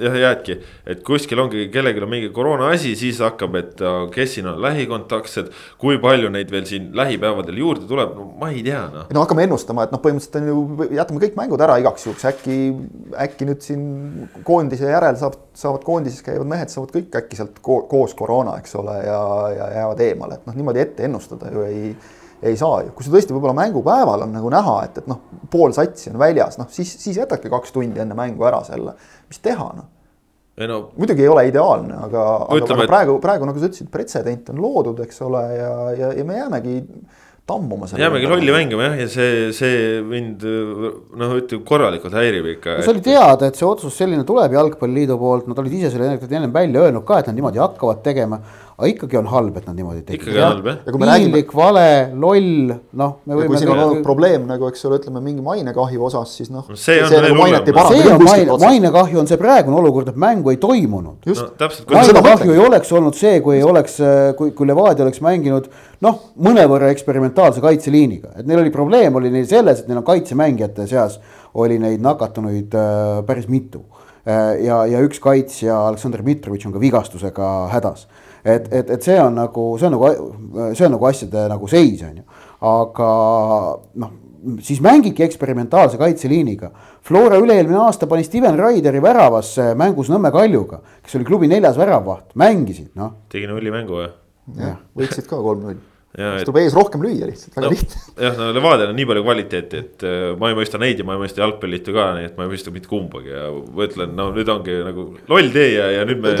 jah 0.00 0.14
jäädki, 0.20 0.56
et 0.92 1.00
kuskil 1.06 1.40
ongi, 1.42 1.64
kellelgi 1.72 2.02
on 2.04 2.12
mingi 2.12 2.30
koroona 2.34 2.68
asi, 2.74 2.92
siis 2.98 3.18
hakkab, 3.24 3.56
et 3.58 3.82
kes 4.14 4.36
siin 4.36 4.46
on 4.52 4.60
lähikontaktsed. 4.62 5.50
kui 5.82 5.98
palju 6.02 6.30
neid 6.30 6.50
veel 6.52 6.66
siin 6.68 6.90
lähipäevadel 6.96 7.58
juurde 7.58 7.88
tuleb, 7.90 8.14
no 8.18 8.28
ma 8.38 8.52
ei 8.54 8.62
tea 8.62 8.84
noh. 8.92 9.10
no 9.10 9.24
hakkame 9.24 9.48
ennustama, 9.48 9.88
et 9.88 9.94
noh, 9.94 10.02
põhimõtteliselt 10.04 10.38
on 10.38 10.48
ju, 10.52 10.88
jätame 10.98 11.24
kõik 11.26 11.36
mängud 11.40 11.66
ära 11.66 11.80
igaks 11.82 12.06
juhuks, 12.06 12.26
äkki, 12.30 12.58
äkki 13.26 13.50
nüüd 13.50 13.66
siin 13.66 13.84
koondise 14.46 14.90
järel 14.90 15.18
saab, 15.18 15.38
saavad 15.58 15.82
koondises 15.86 16.22
käivad 16.26 16.50
mehed 16.54 16.70
saavad 16.70 16.94
kõik 16.94 17.18
äkki 17.22 17.40
sealt 17.40 17.58
ko 17.64 17.82
koos 17.90 18.14
koroona, 18.18 18.58
eks 18.62 18.78
ole, 18.78 18.98
ja, 19.08 19.20
ja 19.58 19.70
jäävad 19.80 20.06
eemale, 20.06 20.38
et 20.38 20.46
noh, 20.46 20.58
niimoodi 20.58 20.86
ette 20.86 21.10
ennustada 21.10 21.50
ju 21.50 21.66
ei 21.66 21.94
ei 22.42 22.58
saa 22.58 22.82
ju, 22.82 22.92
kui 22.96 23.06
sa 23.06 23.14
tõesti 23.14 23.34
võib-olla 23.34 23.54
mängupäeval 23.60 24.26
on 24.26 24.32
nagu 24.34 24.50
näha, 24.52 24.76
et, 24.88 25.02
et 25.02 25.10
noh, 25.10 25.22
pool 25.50 25.74
satsi 25.76 26.10
on 26.10 26.18
väljas, 26.22 26.58
noh 26.60 26.70
siis, 26.72 26.90
siis 27.02 27.20
jätadki 27.20 27.50
kaks 27.52 27.74
tundi 27.74 28.02
enne 28.02 28.16
mängu 28.18 28.46
ära 28.48 28.62
selle, 28.66 28.96
mis 29.30 29.42
teha 29.42 29.72
noh. 29.78 29.90
No, 30.68 30.82
muidugi 31.00 31.24
ei 31.24 31.30
ole 31.32 31.46
ideaalne, 31.48 31.94
aga, 32.06 32.22
aga 32.44 32.58
et... 32.60 32.88
praegu, 32.90 33.14
praegu 33.22 33.46
nagu 33.48 33.58
sa 33.58 33.70
ütlesid, 33.70 33.88
pretsedent 33.90 34.50
on 34.52 34.58
loodud, 34.60 34.98
eks 35.00 35.22
ole, 35.24 35.40
ja, 35.56 35.70
ja, 35.96 36.10
ja 36.18 36.26
me 36.28 36.36
jäämegi 36.36 36.74
tammuma 37.48 37.88
selle. 37.88 38.02
jäämegi 38.04 38.28
lolli 38.28 38.52
mängima 38.54 38.84
jah, 38.86 38.98
ja 39.00 39.08
see, 39.10 39.48
see 39.56 40.02
mind 40.06 40.44
noh, 40.44 41.32
ütleme 41.40 41.64
korralikult 41.66 42.14
häirib 42.14 42.50
ikka. 42.52 42.76
no 42.78 42.84
see 42.84 42.94
oli 42.94 43.04
teada, 43.06 43.48
et 43.48 43.58
see 43.58 43.66
otsus 43.66 43.96
selline 43.98 44.26
tuleb 44.28 44.54
Jalgpalliliidu 44.58 45.16
poolt, 45.18 45.48
nad 45.50 45.58
olid 45.64 45.78
ise 45.80 45.90
selle 45.94 46.14
ennem 46.20 46.52
välja 46.54 46.84
öelnud 46.84 47.06
ka, 47.08 47.22
et 47.22 47.30
nad 47.30 47.38
niimoodi 47.38 47.62
hakkavad 47.62 48.04
tegema 48.04 48.42
aga 48.82 48.90
ikkagi 48.90 49.18
on 49.20 49.28
halb, 49.30 49.58
et 49.60 49.68
nad 49.68 49.78
niimoodi 49.78 50.02
teevad. 50.02 50.18
ikkagi 50.18 50.40
on 50.40 50.48
halb 50.48 50.66
jah. 50.66 51.20
piinlik, 51.22 51.54
vale, 51.54 51.86
loll, 52.24 52.72
noh. 52.98 53.14
kui 53.30 53.60
siin 53.60 53.70
on 53.70 53.82
olnud 53.84 54.02
probleem 54.06 54.48
nagu, 54.50 54.66
eks 54.72 54.82
ole, 54.88 54.98
ütleme 54.98 55.22
mingi 55.22 55.44
mainekahju 55.46 56.08
osas, 56.10 56.34
siis 56.40 56.50
noh. 56.50 56.66
see 56.74 56.98
on 57.04 57.14
veel 57.14 57.28
nagu 57.28 57.46
hullem. 57.46 57.70
see 57.92 58.16
on 58.16 58.26
maine, 58.26 58.58
mainekahju 58.66 59.22
on 59.22 59.30
see 59.30 59.40
praegune 59.40 59.78
olukord, 59.78 60.10
et 60.10 60.18
mängu 60.18 60.50
ei 60.50 60.58
toimunud. 60.62 61.30
No, 61.30 61.48
mainekahju 61.94 62.56
ei 62.56 62.62
oleks 62.66 62.92
olnud 62.92 63.16
see, 63.18 63.38
kui 63.44 63.60
ei 63.60 63.66
oleks, 63.66 64.00
kui, 64.38 64.50
kui 64.56 64.68
Levadia 64.68 65.06
oleks 65.06 65.22
mänginud 65.24 65.70
noh, 66.02 66.18
mõnevõrra 66.42 66.90
eksperimentaalse 66.92 67.62
kaitseliiniga, 67.62 68.34
et 68.40 68.48
neil 68.48 68.64
oli 68.64 68.74
probleem 68.74 69.14
oli 69.18 69.30
neil 69.32 69.46
selles, 69.48 69.82
et 69.82 69.90
neil 69.90 70.02
on 70.02 70.06
kaitsemängijate 70.06 70.88
seas 70.90 71.20
oli 71.54 71.78
neid 71.82 72.02
nakatunuid 72.02 72.74
äh, 72.74 73.20
päris 73.28 73.48
mitu 73.52 73.84
äh, 74.26 74.58
ja, 74.64 74.82
ja 74.88 75.02
üks 75.04 75.20
kaitsja, 75.22 75.76
Aleksandr 75.88 76.24
Mitrovitš 76.26 76.68
on 76.68 76.76
ka 76.76 76.82
vigastusega 76.82 77.52
hädas 77.72 78.06
et, 78.44 78.72
et, 78.72 78.90
et 78.90 79.02
see 79.02 79.18
on 79.22 79.34
nagu, 79.38 79.66
see 79.78 79.88
on 79.88 79.96
nagu, 79.96 80.10
see 80.74 80.86
on 80.86 80.96
nagu 80.96 81.08
asjade 81.08 81.46
nagu 81.52 81.70
seis, 81.70 82.02
on 82.06 82.18
ju. 82.20 82.24
aga 82.72 83.10
noh, 84.02 84.16
siis 84.62 84.82
mängibki 84.82 85.24
eksperimentaalse 85.26 86.00
kaitseliiniga. 86.00 86.72
Flora 87.06 87.38
üle-eelmine 87.42 87.78
aasta 87.82 88.08
pani 88.10 88.26
Steven 88.26 88.58
Raideri 88.58 89.02
väravasse 89.02 89.72
mängus 89.78 90.10
Nõmme 90.10 90.32
Kaljuga, 90.34 90.82
kes 91.02 91.18
oli 91.18 91.28
klubi 91.28 91.50
neljas 91.50 91.78
väravvaht, 91.78 92.32
mängisid, 92.38 92.92
noh. 92.98 93.16
tegi 93.32 93.50
nulli 93.50 93.74
mängu 93.74 94.02
või? 94.02 94.10
jah, 94.58 94.78
võitsid 94.98 95.28
ka 95.30 95.38
kolm-null 95.38 95.91
siis 96.12 96.44
tuleb 96.44 96.58
ees 96.60 96.74
rohkem 96.76 97.04
lüüa 97.06 97.28
lihtsalt, 97.28 97.54
väga 97.56 97.64
no, 97.64 97.72
lihtne. 97.72 98.00
jah, 98.26 98.34
no 98.36 98.48
Levadial 98.52 98.90
on 98.92 98.98
nii 98.98 99.06
palju 99.08 99.22
kvaliteeti, 99.24 99.78
et 99.80 100.04
äh, 100.04 100.24
ma 100.40 100.50
ei 100.52 100.56
mõista 100.58 100.80
neid 100.80 101.00
ja 101.00 101.06
ma 101.08 101.16
ei 101.16 101.22
mõista 101.22 101.40
jalgpalliliitu 101.40 101.94
ka, 101.96 102.08
nii 102.18 102.28
et 102.28 102.34
ma 102.36 102.44
ei 102.44 102.52
mõista 102.52 102.74
mitte 102.74 102.90
kumbagi 102.90 103.32
ja 103.32 103.46
ma 103.48 103.86
ütlen, 103.86 104.12
no 104.18 104.26
nüüd 104.36 104.50
ongi 104.52 104.76
nagu 104.84 105.06
loll 105.30 105.52
tee 105.54 105.70
ja, 105.72 105.86
ja 105.96 106.02
nüüd 106.08 106.20
me. 106.20 106.34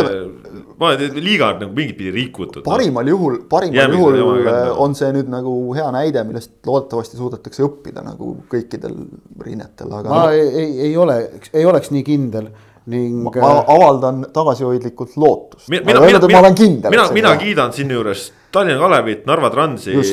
ma 0.76 0.90
olen, 0.90 1.16
liiga 1.24 1.52
nagu 1.62 1.72
mingit 1.76 1.96
pidi 2.00 2.12
rikutud. 2.18 2.66
parimal 2.66 3.08
no. 3.08 3.14
juhul, 3.14 3.38
parimal 3.48 3.96
juhul 3.96 4.50
äh, 4.52 4.82
on 4.84 4.96
see 4.98 5.08
nüüd 5.16 5.30
nagu 5.32 5.54
hea 5.78 5.88
näide, 5.94 6.26
millest 6.28 6.58
loodetavasti 6.68 7.20
suudetakse 7.20 7.64
õppida 7.64 8.04
nagu 8.04 8.34
kõikidel 8.52 8.98
rinnetel, 9.40 9.96
aga. 10.02 10.12
ma 10.12 10.36
ei, 10.36 10.90
ei 10.90 10.92
ole, 11.00 11.16
ei 11.54 11.64
oleks 11.68 11.94
nii 11.96 12.04
kindel 12.06 12.52
ning. 12.86 13.24
ma 13.24 13.56
avaldan 13.66 14.26
tagasihoidlikult 14.32 15.16
lootust. 15.16 15.68
mina, 15.68 15.84
mina, 15.86 16.00
mina, 16.00 16.20
mina, 16.26 16.90
mina, 16.90 17.08
mina 17.12 17.36
kiidan 17.36 17.72
siinjuures 17.72 18.32
Tallinna 18.52 18.78
Kalevit, 18.78 19.24
Narva 19.26 19.48
Transi 19.50 19.92
Just. 19.94 20.12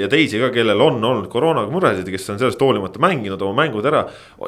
ja 0.00 0.08
teisi 0.08 0.38
ka, 0.38 0.50
kellel 0.52 0.80
on 0.84 0.98
olnud 1.04 1.30
koroonaga 1.32 1.72
muresid, 1.72 2.10
kes 2.12 2.28
on 2.34 2.40
sellest 2.42 2.60
hoolimata 2.60 3.00
mänginud 3.00 3.40
oma 3.40 3.62
mängud 3.62 3.86
ära. 3.88 4.02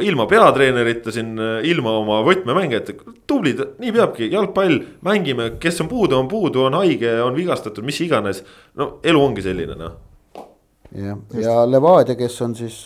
ilma 0.05 0.27
peatreenerita 0.29 1.15
siin, 1.15 1.33
ilma 1.65 1.97
oma 2.03 2.21
võtmemängijatega, 2.27 3.17
tublid, 3.27 3.63
nii 3.81 3.93
peabki, 3.97 4.29
jalgpall, 4.33 4.77
mängime, 5.09 5.55
kes 5.63 5.81
on 5.81 5.89
puudu, 5.89 6.19
on 6.19 6.29
puudu, 6.29 6.67
on 6.69 6.77
haige, 6.83 7.15
on 7.25 7.37
vigastatud, 7.37 7.85
mis 7.89 8.01
iganes. 8.05 8.45
no 8.77 8.99
elu 9.03 9.25
ongi 9.25 9.45
selline 9.49 9.79
noh. 9.81 9.97
jah, 10.93 11.17
ja 11.41 11.63
Levadia, 11.65 12.19
kes 12.19 12.37
on 12.45 12.55
siis 12.59 12.83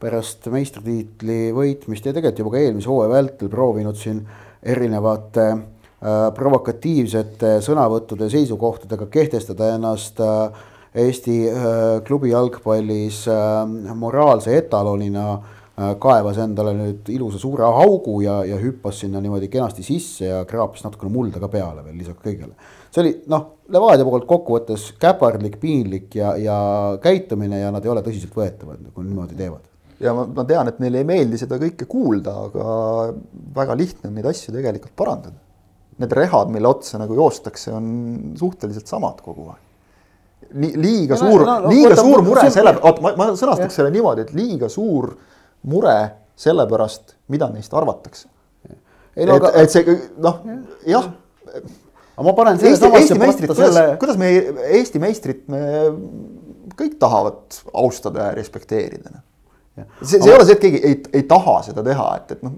pärast 0.00 0.46
meistritiitli 0.52 1.52
võitmist 1.56 2.06
ja 2.06 2.14
tegelikult 2.14 2.44
juba 2.44 2.54
ka 2.54 2.62
eelmise 2.62 2.90
hooaja 2.90 3.12
vältel 3.12 3.50
proovinud 3.52 3.98
siin 3.98 4.22
erinevate 4.62 5.46
äh, 5.50 6.24
provokatiivsete 6.34 7.58
sõnavõttude 7.66 8.28
ja 8.28 8.36
seisukohtadega 8.38 9.08
kehtestada 9.12 9.74
ennast 9.74 10.20
äh, 10.22 10.66
Eesti 10.94 11.36
äh, 11.50 12.02
klubi 12.06 12.30
jalgpallis 12.32 13.26
äh, 13.28 13.94
moraalse 13.94 14.56
etalonina 14.56 15.26
äh, 15.34 15.92
kaevas 16.00 16.40
endale 16.40 16.72
nüüd 16.78 17.10
ilusa 17.12 17.38
suure 17.38 17.66
augu 17.68 18.22
ja, 18.24 18.40
ja 18.48 18.56
hüppas 18.60 19.02
sinna 19.04 19.20
niimoodi 19.20 19.50
kenasti 19.52 19.84
sisse 19.84 20.30
ja 20.30 20.42
kraapis 20.48 20.86
natukene 20.86 21.12
mulda 21.12 21.42
ka 21.42 21.52
peale 21.52 21.84
veel 21.84 22.00
lisaks 22.00 22.24
kõigele. 22.24 22.56
see 22.90 23.04
oli 23.04 23.14
noh, 23.28 23.46
Levadia 23.68 24.06
poolt 24.08 24.24
kokkuvõttes 24.24 24.94
käpardlik, 24.96 25.58
piinlik 25.60 26.14
ja, 26.16 26.32
ja 26.40 26.58
käitumine 27.04 27.60
ja 27.60 27.72
nad 27.74 27.84
ei 27.84 27.92
ole 27.92 28.00
tõsiseltvõetavad, 28.06 28.88
kui 28.94 29.04
niimoodi 29.04 29.36
teevad 29.36 29.67
ja 30.00 30.14
ma, 30.14 30.24
ma 30.30 30.44
tean, 30.48 30.70
et 30.70 30.80
neile 30.82 31.02
ei 31.02 31.06
meeldi 31.08 31.38
seda 31.40 31.58
kõike 31.60 31.86
kuulda, 31.90 32.34
aga 32.48 32.74
väga 33.56 33.76
lihtne 33.78 34.10
on 34.10 34.18
neid 34.18 34.28
asju 34.30 34.54
tegelikult 34.54 34.94
parandada. 34.98 35.38
Need 35.98 36.12
rehad, 36.14 36.52
mille 36.54 36.70
otsa 36.70 37.00
nagu 37.00 37.16
joostakse, 37.18 37.72
on 37.74 37.88
suhteliselt 38.38 38.90
samad 38.90 39.18
kogu 39.24 39.48
aeg. 39.50 39.64
Li-, 40.62 40.76
liiga 40.78 41.16
ja 41.16 41.20
suur 41.20 41.42
no,, 41.42 41.56
no, 41.64 41.72
liiga 41.72 41.90
võtta, 41.90 42.04
suur 42.06 42.22
mure 42.24 42.44
selle, 42.54 42.72
oot 42.78 43.00
ma, 43.04 43.12
ma 43.18 43.26
sõnastaks 43.36 43.74
selle 43.80 43.90
niimoodi, 43.92 44.24
et 44.24 44.30
liiga 44.38 44.70
suur 44.72 45.10
mure 45.68 45.96
selle 46.38 46.64
pärast, 46.70 47.18
mida 47.34 47.50
neist 47.52 47.74
arvatakse. 47.74 48.30
et, 49.18 49.26
aga... 49.26 49.50
et 49.58 49.74
see 49.74 49.98
noh, 50.22 50.38
jah 50.88 51.10
aga 51.50 52.26
ma 52.26 52.34
panen 52.38 52.62
selle 52.62 52.78
Eesti, 52.78 52.88
Eesti 53.00 53.18
meistrit, 53.18 53.50
kuidas 53.50 53.74
selle..., 53.74 53.84
kuidas 54.00 54.20
me 54.20 54.30
Eesti 54.78 55.02
meistrit 55.02 55.44
me 55.50 55.60
kõik 56.78 56.96
tahavad 57.02 57.58
austada 57.74 58.30
ja 58.30 58.38
respekteerida 58.38 59.18
see, 60.02 60.16
see 60.16 60.30
ei 60.30 60.34
ole 60.34 60.46
see, 60.46 60.56
et 60.56 60.64
keegi 60.64 60.80
ei, 60.84 60.96
ei 61.20 61.26
taha 61.28 61.58
seda 61.66 61.84
teha, 61.86 62.08
et, 62.20 62.34
et 62.36 62.46
noh, 62.46 62.56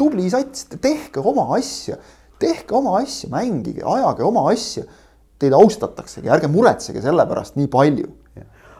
tubli 0.00 0.28
sats, 0.32 0.68
tehke 0.82 1.22
oma 1.22 1.48
asja, 1.58 1.98
tehke 2.42 2.76
oma 2.76 2.98
asja, 3.02 3.30
mängige, 3.32 3.84
ajage 3.84 4.26
oma 4.26 4.48
asja. 4.52 4.86
Teid 5.42 5.52
austataksegi, 5.56 6.30
ärge 6.30 6.46
muretsege 6.48 7.00
selle 7.02 7.24
pärast 7.26 7.56
nii 7.58 7.66
palju 7.68 8.06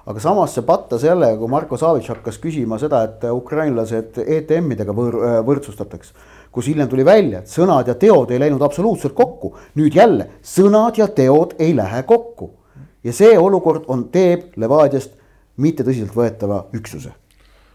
aga 0.05 0.21
samas 0.21 0.53
see 0.53 0.65
patta 0.67 0.99
sellega, 1.01 1.39
kui 1.41 1.49
Marko 1.49 1.79
Savitš 1.81 2.11
hakkas 2.13 2.39
küsima 2.43 2.77
seda, 2.81 3.01
et 3.09 3.25
ukrainlased 3.31 4.21
ETM-idega 4.21 4.93
võr, 4.97 5.17
võrdsustatakse. 5.49 6.13
kus 6.55 6.69
hiljem 6.71 6.89
tuli 6.89 7.05
välja, 7.05 7.41
et 7.41 7.51
sõnad 7.51 7.89
ja 7.89 7.95
teod 7.99 8.31
ei 8.31 8.39
läinud 8.39 8.63
absoluutselt 8.63 9.15
kokku. 9.15 9.55
nüüd 9.75 9.95
jälle, 9.95 10.29
sõnad 10.43 10.99
ja 10.99 11.09
teod 11.09 11.57
ei 11.59 11.75
lähe 11.77 12.03
kokku. 12.03 12.51
ja 13.05 13.13
see 13.13 13.39
olukord 13.39 13.85
on, 13.89 14.09
teeb 14.13 14.53
Levadiast 14.57 15.17
mitte 15.57 15.85
tõsiseltvõetava 15.85 16.67
üksuse 16.75 17.13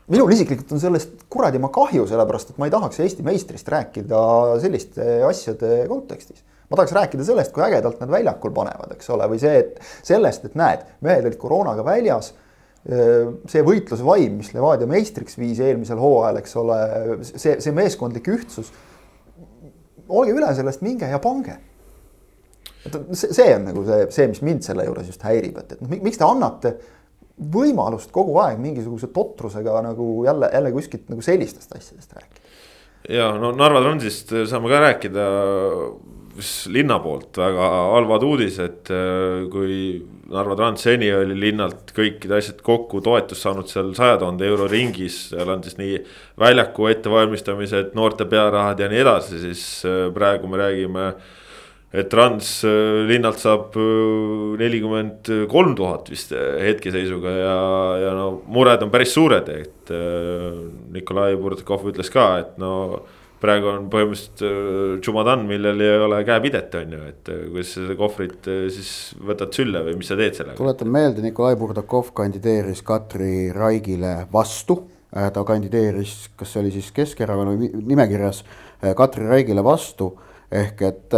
minul 0.10 0.34
isiklikult 0.34 0.74
on 0.74 0.82
sellest 0.82 1.26
kuradima 1.32 1.70
kahju, 1.74 2.08
sellepärast 2.10 2.54
et 2.54 2.60
ma 2.62 2.68
ei 2.68 2.74
tahaks 2.74 3.02
Eesti 3.04 3.26
meistrist 3.26 3.70
rääkida 3.70 4.22
selliste 4.64 5.08
asjade 5.28 5.84
kontekstis. 5.90 6.44
ma 6.70 6.78
tahaks 6.78 6.94
rääkida 6.98 7.26
sellest, 7.26 7.54
kui 7.54 7.64
ägedalt 7.66 8.02
nad 8.02 8.12
väljakul 8.14 8.54
panevad, 8.54 8.94
eks 8.94 9.10
ole, 9.14 9.26
või 9.32 9.40
see, 9.42 9.56
et 9.64 9.80
sellest, 10.06 10.46
et 10.46 10.58
näed, 10.60 10.86
mehed 11.06 11.26
olid 11.26 11.40
koroonaga 11.42 11.86
väljas. 11.86 12.34
see 13.50 13.62
võitlusvaim, 13.66 14.38
mis 14.40 14.54
Levadia 14.56 14.88
meistriks 14.88 15.36
viis 15.38 15.60
eelmisel 15.60 16.00
hooajal, 16.00 16.38
eks 16.40 16.56
ole, 16.62 16.78
see, 17.28 17.58
see 17.60 17.74
meeskondlik 17.76 18.30
ühtsus. 18.32 18.72
olge 20.08 20.32
üle 20.34 20.54
sellest, 20.56 20.82
minge 20.82 21.10
ja 21.10 21.20
pange 21.20 21.60
et 22.86 22.96
see, 23.12 23.34
see 23.36 23.50
on 23.56 23.66
nagu 23.68 23.84
see, 23.88 24.06
see, 24.16 24.28
mis 24.32 24.42
mind 24.46 24.64
selle 24.66 24.86
juures 24.88 25.10
just 25.12 25.24
häirib, 25.28 25.58
et, 25.62 25.76
et 25.76 25.84
noh, 25.84 25.92
miks 26.06 26.20
te 26.20 26.26
annate 26.26 26.74
võimalust 27.40 28.12
kogu 28.16 28.38
aeg 28.44 28.60
mingisuguse 28.62 29.10
totrusega 29.16 29.80
nagu 29.86 30.12
jälle, 30.28 30.52
jälle 30.54 30.76
kuskilt 30.76 31.10
nagu 31.12 31.24
sellistest 31.24 31.76
asjadest 31.76 32.14
rääkida. 32.18 32.56
ja 33.16 33.32
no 33.40 33.54
Narva 33.56 33.82
Transist 33.86 34.34
saame 34.50 34.72
ka 34.72 34.86
rääkida. 34.86 35.28
linna 36.72 37.00
poolt 37.04 37.36
väga 37.36 37.66
halvad 37.92 38.24
uudised, 38.24 38.92
kui 39.52 39.74
Narva 40.32 40.56
Trans 40.56 40.84
seni 40.86 41.10
oli 41.12 41.36
linnalt 41.36 41.92
kõikide 41.96 42.38
asjad 42.38 42.62
kokku 42.64 43.02
toetust 43.02 43.44
saanud 43.44 43.68
seal 43.68 43.90
saja 43.98 44.18
tuhande 44.22 44.48
euro 44.48 44.68
ringis, 44.72 45.18
seal 45.34 45.50
on 45.50 45.64
siis 45.64 45.76
nii 45.78 45.98
väljaku 46.40 46.88
ettevalmistamised, 46.94 47.92
noorte 47.98 48.26
pearahad 48.30 48.80
ja 48.80 48.88
nii 48.88 49.02
edasi, 49.04 49.42
siis 49.42 49.66
praegu 50.16 50.48
me 50.48 50.62
räägime 50.62 51.10
et 51.90 52.10
Trans 52.12 52.50
linnalt 53.10 53.40
saab 53.42 53.78
nelikümmend 54.62 55.32
kolm 55.50 55.72
tuhat 55.78 56.12
vist 56.14 56.36
hetkeseisuga 56.36 57.32
ja, 57.34 57.56
ja 58.04 58.12
no 58.14 58.28
mured 58.46 58.84
on 58.86 58.92
päris 58.94 59.16
suured, 59.16 59.50
et 59.50 59.94
Nikolai 60.94 61.34
Burdakov 61.40 61.88
ütles 61.90 62.14
ka, 62.14 62.28
et 62.44 62.60
no 62.62 62.74
praegu 63.40 63.72
on 63.72 63.88
põhimõtteliselt 63.92 65.06
Jumadan, 65.06 65.44
äh, 65.44 65.50
millel 65.54 65.84
ei 65.84 65.98
ole 66.04 66.22
käepidet, 66.28 66.76
on 66.80 66.96
ju, 66.96 67.02
et 67.10 67.32
äh, 67.32 67.42
kuidas 67.48 67.74
sa 67.74 67.84
seda 67.84 67.98
kohvrit 68.00 68.50
äh, 68.52 68.62
siis 68.74 68.92
võtad 69.26 69.56
sülle 69.56 69.84
või 69.88 69.98
mis 70.00 70.12
sa 70.12 70.18
teed 70.20 70.38
sellega? 70.38 70.60
tuletan 70.60 70.92
meelde, 70.92 71.24
Nikolai 71.26 71.56
Burdakov 71.60 72.12
kandideeris 72.18 72.84
Katri 72.86 73.50
Raigile 73.56 74.16
vastu. 74.34 74.82
ta 75.10 75.42
kandideeris, 75.42 76.30
kas 76.38 76.52
see 76.54 76.60
oli 76.62 76.72
siis 76.72 76.92
Keskerakonna 76.94 77.56
nimekirjas 77.74 78.44
Katri 78.96 79.26
Raigile 79.26 79.64
vastu 79.66 80.12
ehk 80.50 80.82
et 80.82 81.16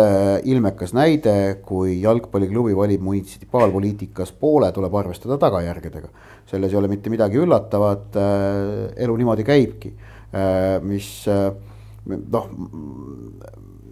ilmekas 0.51 0.91
näide, 0.91 1.33
kui 1.63 2.01
jalgpalliklubi 2.01 2.75
valib 2.75 3.03
munitsipaalpoliitikas 3.05 4.33
poole, 4.35 4.71
tuleb 4.75 4.95
arvestada 4.99 5.37
tagajärgedega. 5.39 6.09
selles 6.51 6.73
ei 6.73 6.77
ole 6.77 6.89
mitte 6.91 7.09
midagi 7.09 7.39
üllatavat, 7.39 8.17
elu 8.97 9.15
niimoodi 9.15 9.45
käibki, 9.47 9.93
mis 10.83 11.07
noh, 12.05 12.49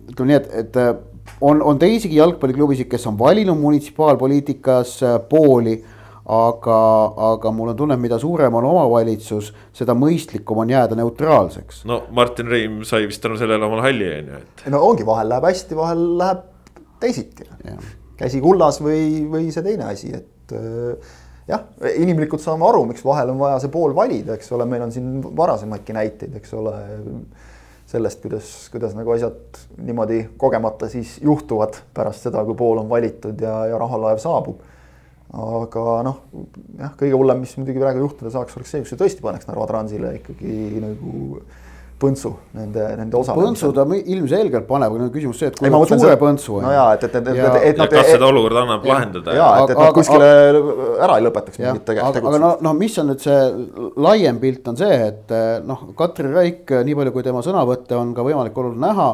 ütleme 0.09 0.31
nii, 0.31 0.39
et, 0.39 0.49
et 0.63 0.79
äh, 0.79 0.91
on, 1.41 1.61
on 1.61 1.79
teisigi 1.79 2.19
jalgpalliklubisid, 2.19 2.89
kes 2.89 3.05
on 3.09 3.17
valinud 3.19 3.59
munitsipaalpoliitikas 3.59 4.95
äh, 5.05 5.17
pooli 5.29 5.77
aga, 6.29 6.79
aga 7.33 7.51
mul 7.55 7.71
on 7.71 7.77
tunne, 7.77 7.97
mida 7.97 8.19
suurem 8.21 8.53
on 8.59 8.67
omavalitsus, 8.69 9.51
seda 9.75 9.95
mõistlikum 9.97 10.61
on 10.63 10.69
jääda 10.69 10.97
neutraalseks. 10.99 11.83
no 11.89 12.03
Martin 12.15 12.51
Reim 12.51 12.83
sai 12.87 13.07
vist 13.09 13.23
tänu 13.23 13.39
sellele 13.39 13.65
omal 13.65 13.81
halli 13.85 14.11
on 14.17 14.33
ju, 14.33 14.43
et. 14.43 14.67
no 14.73 14.83
ongi, 14.85 15.07
vahel 15.07 15.31
läheb 15.33 15.49
hästi, 15.49 15.79
vahel 15.79 16.05
läheb 16.19 16.45
teisiti. 17.01 17.49
käsi 18.19 18.41
kullas 18.43 18.81
või, 18.83 19.25
või 19.31 19.49
see 19.55 19.65
teine 19.65 19.89
asi, 19.89 20.11
et 20.13 20.53
äh, 20.53 21.13
jah, 21.49 21.65
inimlikult 21.95 22.43
saame 22.43 22.67
aru, 22.67 22.83
miks 22.91 23.05
vahel 23.05 23.33
on 23.33 23.39
vaja 23.41 23.61
see 23.63 23.73
pool 23.73 23.95
valida, 23.95 24.35
eks 24.37 24.51
ole, 24.53 24.67
meil 24.69 24.85
on 24.85 24.93
siin 24.93 25.21
varasemaidki 25.23 25.95
näiteid, 25.97 26.35
eks 26.37 26.53
ole 26.59 26.75
sellest, 27.89 28.21
kuidas, 28.21 28.49
kuidas 28.69 28.93
nagu 28.97 29.15
asjad 29.15 29.63
niimoodi 29.81 30.27
kogemata 30.37 30.89
siis 30.91 31.17
juhtuvad 31.25 31.79
pärast 31.93 32.27
seda, 32.27 32.43
kui 32.45 32.57
pool 32.57 32.83
on 32.83 32.89
valitud 32.91 33.41
ja, 33.41 33.63
ja 33.71 33.79
rahalaev 33.81 34.21
saabub. 34.21 34.61
Aga 35.29 35.85
noh, 36.07 36.21
jah, 36.79 36.93
kõige 36.97 37.17
hullem, 37.17 37.43
mis 37.43 37.55
muidugi 37.59 37.81
praegu 37.81 38.01
juhtuda 38.01 38.33
saaks, 38.33 38.55
oleks 38.57 38.71
see, 38.73 38.83
kui 38.83 38.89
see 38.89 38.99
tõesti 38.99 39.25
paneks 39.25 39.49
Narva 39.49 39.67
Transile 39.69 40.15
ikkagi 40.17 40.81
nagu 40.81 41.41
põntsu 41.99 42.31
nende, 42.55 42.83
nende 42.97 43.17
osalemisel. 43.19 43.49
põntsu 43.49 43.69
ta 43.75 43.83
ilmselgelt 44.13 44.67
paneb, 44.69 44.93
aga 44.93 45.01
nüüd 45.01 45.09
on 45.09 45.13
küsimus 45.13 45.41
see, 45.41 45.49
et 45.51 45.57
kui 45.59 45.69
nad 45.69 45.91
suure 45.91 46.15
põntsu. 46.21 46.59
no 46.63 46.71
jaa, 46.73 46.87
et, 46.95 47.03
et, 47.09 47.17
et, 47.19 47.27
et, 47.33 47.57
et, 47.59 47.81
et. 47.83 47.93
kas 47.93 48.11
seda 48.13 48.29
olukorda 48.29 48.63
annab 48.63 48.87
ja, 48.87 48.93
lahendada? 48.93 49.35
jaa, 49.35 49.49
et, 49.63 49.73
et 49.73 49.81
nad 49.83 49.97
kuskile 49.97 50.29
ära 51.05 51.17
ei 51.19 51.25
lõpetaks 51.27 51.61
mingit 51.61 51.85
tegevust. 51.89 52.21
aga 52.23 52.41
no, 52.41 52.53
no 52.65 52.73
mis 52.77 52.95
on 53.01 53.11
nüüd 53.11 53.25
see 53.25 53.41
laiem 53.99 54.39
pilt 54.41 54.71
on 54.71 54.79
see, 54.79 55.01
et 55.09 55.35
noh, 55.67 55.89
Katri 55.99 56.31
Raik, 56.31 56.71
nii 56.87 56.97
palju 57.01 57.15
kui 57.17 57.27
tema 57.27 57.43
sõnavõtte 57.45 57.99
on 57.99 58.15
ka 58.17 58.25
võimalik 58.25 58.63
olnud 58.63 58.79
näha 58.79 59.09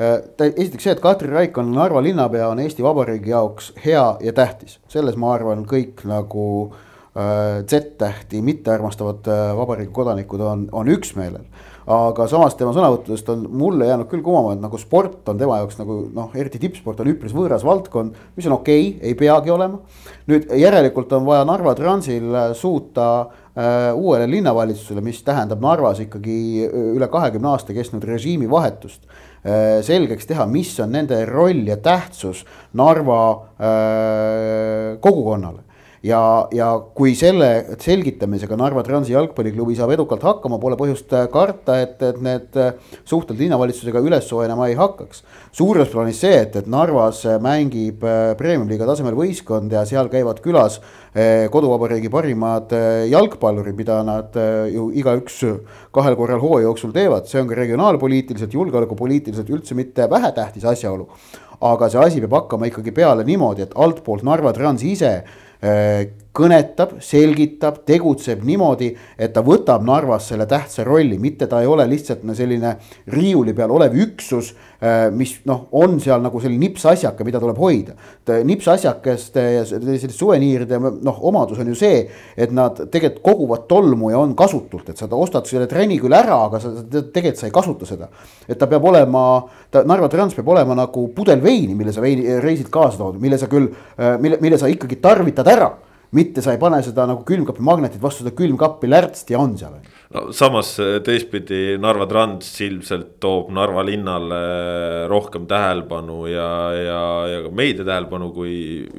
esiteks 0.00 0.86
see, 0.86 0.94
et 0.94 1.00
Katri 1.02 1.30
Raik 1.30 1.58
on 1.60 1.72
Narva 1.74 2.02
linnapea, 2.04 2.48
on 2.50 2.60
Eesti 2.62 2.84
Vabariigi 2.84 3.34
jaoks 3.34 3.72
hea 3.84 4.04
ja 4.24 4.32
tähtis, 4.36 4.78
selles 4.88 5.18
ma 5.20 5.34
arvan, 5.34 5.66
kõik 5.68 6.04
nagu 6.08 6.44
äh, 6.70 7.60
Z-tähti 7.68 8.40
mittearmastavad 8.44 9.28
äh, 9.28 9.50
vabariigi 9.58 9.92
kodanikud 9.92 10.40
on, 10.44 10.68
on 10.72 10.88
üksmeelel. 10.96 11.44
Aga 11.90 12.26
samas 12.30 12.54
tema 12.54 12.70
sõnavõttudest 12.76 13.28
on 13.32 13.46
mulle 13.56 13.88
jäänud 13.88 14.06
küll 14.10 14.22
kumama, 14.22 14.52
et 14.54 14.60
nagu 14.62 14.78
sport 14.78 15.26
on 15.32 15.38
tema 15.40 15.56
jaoks 15.58 15.80
nagu 15.80 15.96
noh, 16.14 16.28
eriti 16.38 16.60
tippsport 16.62 17.00
on 17.02 17.08
üpris 17.10 17.34
võõras 17.34 17.64
valdkond, 17.66 18.18
mis 18.36 18.46
on 18.46 18.54
okei 18.60 18.92
okay,, 18.92 19.08
ei 19.10 19.16
peagi 19.18 19.50
olema. 19.50 19.80
nüüd 20.30 20.52
järelikult 20.60 21.12
on 21.16 21.26
vaja 21.26 21.48
Narva 21.48 21.74
Transil 21.74 22.36
suuta 22.54 23.08
äh, 23.24 23.90
uuele 23.96 24.28
linnavalitsusele, 24.30 25.02
mis 25.02 25.20
tähendab 25.26 25.64
Narvas 25.64 26.04
ikkagi 26.04 26.68
üle 26.70 27.10
kahekümne 27.10 27.50
aasta 27.56 27.74
kestnud 27.74 28.06
režiimivahetust 28.06 29.02
äh,, 29.02 29.26
selgeks 29.40 30.28
teha, 30.28 30.44
mis 30.46 30.74
on 30.84 30.92
nende 30.92 31.22
roll 31.24 31.64
ja 31.68 31.78
tähtsus 31.80 32.44
Narva 32.76 33.22
äh, 33.56 34.98
kogukonnale 35.00 35.69
ja, 36.06 36.20
ja 36.54 36.68
kui 36.96 37.12
selle 37.18 37.76
selgitamisega 37.80 38.56
Narva 38.58 38.82
Transi 38.86 39.12
jalgpalliklubi 39.12 39.76
saab 39.76 39.92
edukalt 39.94 40.24
hakkama, 40.24 40.60
pole 40.62 40.78
põhjust 40.80 41.12
äh, 41.16 41.26
karta, 41.32 41.76
et, 41.84 42.00
et 42.04 42.20
need 42.24 42.56
äh, 42.60 42.72
suhted 43.08 43.38
linnavalitsusega 43.40 44.00
üles 44.04 44.28
soojenema 44.28 44.70
ei 44.70 44.78
hakkaks. 44.78 45.24
suures 45.56 45.90
plaanis 45.92 46.22
see, 46.22 46.32
et, 46.46 46.56
et 46.56 46.70
Narvas 46.70 47.24
äh, 47.28 47.36
mängib 47.42 48.04
premium-liiga 48.40 48.88
tasemel 48.88 49.18
võistkond 49.18 49.72
ja 49.72 49.84
seal 49.88 50.10
käivad 50.12 50.40
külas 50.44 50.80
koduvabariigi 51.50 52.06
parimad 52.06 52.70
jalgpallurid, 53.10 53.74
mida 53.74 53.96
nad 54.06 54.36
ju 54.70 54.84
igaüks 54.94 55.40
kahel 55.90 56.14
korral 56.14 56.38
hooaja 56.38 56.68
jooksul 56.68 56.92
teevad, 56.94 57.26
see 57.26 57.40
on 57.42 57.50
ka 57.50 57.58
regionaalpoliitiliselt, 57.58 58.54
julgeolekupoliitiliselt 58.54 59.50
üldse 59.50 59.74
mitte 59.74 60.06
vähetähtis 60.10 60.68
asjaolu. 60.70 61.08
aga 61.60 61.90
see 61.90 61.98
asi 62.00 62.20
peab 62.22 62.38
hakkama 62.38 62.70
ikkagi 62.70 62.94
peale 62.94 63.26
niimoodi, 63.26 63.66
et 63.66 63.74
altpoolt 63.74 64.22
Narva 64.22 64.54
Trans 64.54 64.86
ise 64.86 65.10
Äh, 65.60 66.06
kõnetab, 66.36 66.94
selgitab, 67.02 67.80
tegutseb 67.88 68.44
niimoodi, 68.46 68.92
et 69.18 69.32
ta 69.34 69.42
võtab 69.42 69.82
Narvas 69.86 70.28
selle 70.30 70.46
tähtsa 70.50 70.84
rolli, 70.86 71.18
mitte 71.18 71.48
ta 71.50 71.58
ei 71.62 71.66
ole 71.70 71.86
lihtsalt 71.90 72.22
selline 72.38 72.76
riiuli 73.10 73.54
peal 73.56 73.72
olev 73.74 73.96
üksus, 73.98 74.52
äh, 74.78 75.08
mis 75.10 75.40
noh, 75.50 75.64
on 75.74 75.98
seal 76.02 76.22
nagu 76.22 76.40
selline 76.40 76.68
nipsasjake, 76.68 77.26
mida 77.26 77.40
tuleb 77.42 77.58
hoida. 77.58 77.96
nipsasjakeste 78.46 79.42
ja 79.56 79.64
selliste 79.66 80.12
suveniiride 80.14 80.78
noh, 80.78 81.18
omadus 81.26 81.58
on 81.58 81.72
ju 81.72 81.74
see, 81.74 82.04
et 82.36 82.54
nad 82.54 82.78
tegelikult 82.78 83.24
koguvad 83.24 83.66
tolmu 83.68 84.12
ja 84.12 84.22
on 84.22 84.36
kasutult, 84.38 84.88
et 84.88 84.98
sa 84.98 85.10
ostad 85.10 85.50
selle 85.50 85.66
trenni 85.66 85.98
küll 85.98 86.14
ära, 86.14 86.44
aga 86.46 86.62
sa 86.62 86.70
tegelikult 86.86 87.42
sa 87.42 87.50
ei 87.50 87.54
kasuta 87.58 87.86
seda. 87.86 88.08
et 88.46 88.58
ta 88.58 88.70
peab 88.70 88.84
olema, 88.84 89.42
ta 89.70 89.82
Narva 89.82 90.08
Trans 90.08 90.34
peab 90.34 90.48
olema 90.48 90.78
nagu 90.78 91.08
pudel 91.14 91.42
veini, 91.42 91.74
mille 91.74 91.92
sa 91.92 92.00
veini 92.00 92.38
reisid 92.40 92.70
kaasa 92.70 93.02
tood, 93.02 93.18
mille 93.20 93.38
sa 93.38 93.50
küll, 93.50 93.72
äh, 93.98 94.14
mille, 94.20 94.38
mille 94.40 94.58
sa 94.58 94.70
ikkagi 94.70 95.02
tarvitad 95.02 95.48
ära 95.50 95.70
mitte 96.16 96.42
sa 96.42 96.54
ei 96.54 96.60
pane 96.60 96.80
seda 96.82 97.06
nagu 97.08 97.22
külmkapi 97.26 97.62
magnetit 97.64 98.02
vastu 98.02 98.24
seda 98.24 98.34
külmkappi 98.36 98.90
lärtsti 98.90 99.34
ja 99.36 99.42
on 99.42 99.56
seal. 99.58 99.76
no 100.14 100.24
samas 100.34 100.72
eh, 100.82 100.96
teistpidi 101.06 101.76
Narva 101.82 102.08
Trans 102.10 102.48
ilmselt 102.66 103.12
toob 103.22 103.52
Narva 103.54 103.84
linnale 103.86 104.40
rohkem 105.10 105.46
tähelepanu 105.50 106.24
ja, 106.30 106.48
ja, 106.74 107.04
ja 107.34 107.44
ka 107.46 107.54
meedia 107.54 107.86
tähelepanu 107.86 108.32
kui 108.34 108.56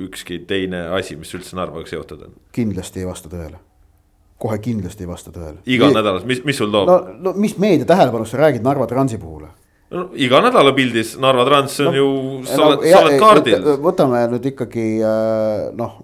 ükski 0.08 0.44
teine 0.48 0.88
asi, 0.98 1.20
mis 1.20 1.34
üldse 1.36 1.60
Narvaga 1.60 1.90
seotud 1.90 2.30
on. 2.30 2.40
kindlasti 2.56 3.04
ei 3.04 3.10
vasta 3.10 3.32
tõele 3.32 3.60
kohe 4.42 4.58
kindlasti 4.58 5.06
ei 5.06 5.10
vasta 5.10 5.34
tõele. 5.34 5.60
iga 5.70 5.92
nädal, 5.94 6.24
mis, 6.26 6.42
mis 6.48 6.58
sul 6.58 6.72
toob? 6.74 6.90
no, 6.90 7.02
no 7.28 7.36
mis 7.38 7.58
meedia 7.62 7.88
tähelepanust 7.90 8.34
sa 8.34 8.46
räägid 8.46 8.64
Narva 8.66 8.88
Transi 8.90 9.20
puhul? 9.22 9.50
No 9.92 10.04
iga 10.16 10.40
nädala 10.44 10.72
pildis 10.76 11.14
Narva 11.22 11.46
Trans 11.48 11.78
on 11.84 11.90
no, 11.92 11.96
ju, 11.98 12.10
sa 12.48 12.68
oled, 12.70 12.84
sa 12.88 13.02
oled 13.04 13.18
kaardil. 13.20 13.70
võtame 13.84 14.24
nüüd 14.32 14.48
ikkagi 14.54 14.86
äh, 15.04 15.64
noh, 15.78 15.98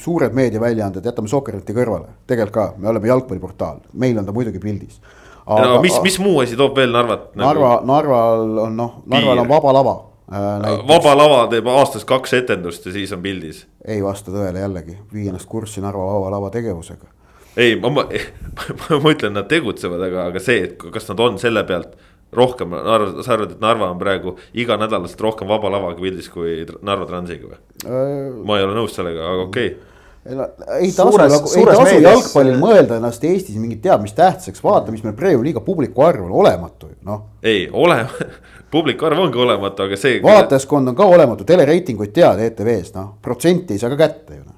suured 0.00 0.36
meediaväljaanded, 0.38 1.06
jätame 1.10 1.30
Sokkerneti 1.30 1.74
kõrvale, 1.76 2.12
tegelikult 2.30 2.54
ka, 2.54 2.66
me 2.78 2.92
oleme 2.92 3.10
jalgpalliportaal, 3.10 3.82
meil 3.98 4.20
on 4.20 4.28
ta 4.28 4.34
muidugi 4.36 4.62
pildis. 4.62 5.00
no 5.48 5.80
mis, 5.82 5.98
mis 6.04 6.20
muu 6.22 6.38
asi 6.44 6.58
toob 6.58 6.78
veel 6.78 6.94
Narvat 6.94 7.32
nagu...? 7.34 7.48
Narva, 7.48 7.74
Narval 7.88 8.64
on 8.68 8.78
noh, 8.78 9.00
Narval 9.10 9.42
on 9.42 9.50
vaba 9.50 9.74
lava 9.74 9.98
äh,. 10.30 10.80
vaba 10.88 11.18
lava 11.18 11.44
teeb 11.50 11.70
aastas 11.74 12.06
kaks 12.08 12.36
etendust 12.42 12.86
ja 12.86 12.94
siis 12.94 13.14
on 13.16 13.24
pildis. 13.24 13.64
ei 13.86 14.02
vasta 14.04 14.34
tõele 14.34 14.62
jällegi, 14.62 15.00
vii 15.14 15.32
ennast 15.32 15.50
kurssi 15.50 15.82
Narva 15.82 16.12
vaba 16.12 16.30
lava 16.36 16.54
tegevusega. 16.54 17.10
ei, 17.56 17.74
ma, 17.80 17.90
ma, 17.90 18.06
ma 19.02 19.16
ütlen, 19.16 19.34
nad 19.34 19.50
tegutsevad, 19.50 20.06
aga, 20.12 20.28
aga 20.30 20.42
see, 20.42 20.62
et 20.68 20.78
kas 20.78 21.10
nad 21.10 21.26
on 21.26 21.42
selle 21.42 21.66
pealt 21.66 21.98
rohkem, 22.34 22.74
sa 23.24 23.34
arvad, 23.36 23.54
et 23.54 23.60
Narva 23.62 23.90
on 23.92 24.00
praegu 24.00 24.34
iganädalaselt 24.52 25.20
rohkem 25.24 25.48
vaba 25.48 25.70
lavaga 25.72 26.00
pildis 26.00 26.28
kui 26.32 26.60
Narva 26.84 27.08
Transiga 27.08 27.48
või 27.48 27.60
äh,? 27.84 28.42
ma 28.44 28.58
ei 28.58 28.66
ole 28.66 28.76
nõus 28.76 28.96
sellega, 28.98 29.30
aga 29.32 29.46
okei 29.48 29.70
okay 29.72 29.88
ei 30.28 30.92
tasu 30.92 31.16
nagu, 31.16 31.48
ei 31.56 31.64
tasu 31.64 32.00
jalgpallil 32.02 32.58
mõelda 32.60 32.98
ennast 32.98 33.24
Eestis 33.24 33.56
mingit 33.56 33.80
teab 33.84 34.02
mis 34.04 34.12
tähtsaks, 34.16 34.60
vaata, 34.64 34.92
mis 34.92 35.04
meil 35.06 35.16
Premiumi 35.16 35.48
liiga 35.48 35.62
publiku 35.64 36.04
arv 36.04 36.26
on 36.26 36.34
olematu, 36.42 36.90
noh. 37.06 37.22
ei, 37.42 37.68
ole 37.72 38.02
publiku 38.74 39.08
arv 39.08 39.24
ongi 39.24 39.40
olematu, 39.40 39.86
aga 39.86 39.96
see. 40.00 40.20
vaatajaskond 40.24 40.92
on 40.92 40.98
ka 40.98 41.08
olematu, 41.08 41.48
telereitinguid 41.48 42.12
tead 42.12 42.44
ETV-s, 42.44 42.92
noh, 42.98 43.14
protsenti 43.24 43.76
ei 43.76 43.82
saa 43.82 43.94
ka 43.94 44.00
kätte 44.04 44.36
ju 44.36 44.44
noh. 44.44 44.54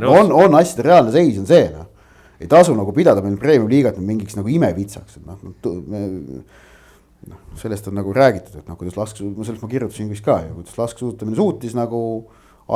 No, 0.00 0.10
on, 0.12 0.32
on 0.36 0.54
asjade 0.58 0.84
reaalne 0.84 1.12
seis 1.12 1.38
on 1.40 1.46
see 1.48 1.68
noh 1.72 1.89
ei 2.40 2.48
tasu 2.50 2.74
nagu 2.76 2.92
pidada 2.96 3.22
meil 3.24 3.36
premium 3.40 3.68
liigat 3.70 4.00
mingiks 4.00 4.36
nagu 4.38 4.50
imevitsaks, 4.52 5.20
et 5.20 5.26
noh. 5.28 5.40
noh, 7.30 7.40
sellest 7.60 7.88
on 7.90 7.98
nagu 8.00 8.12
räägitud, 8.16 8.62
et 8.62 8.68
noh, 8.70 8.78
kuidas 8.80 8.96
laskesuusatamine, 8.96 9.46
sellest 9.48 9.64
ma 9.66 9.68
kirjutasin 9.68 10.12
vist 10.12 10.24
ka 10.24 10.38
ju, 10.46 10.54
kuidas 10.60 10.78
laskesuusatamine 10.80 11.36
suutis 11.36 11.76
nagu 11.76 12.00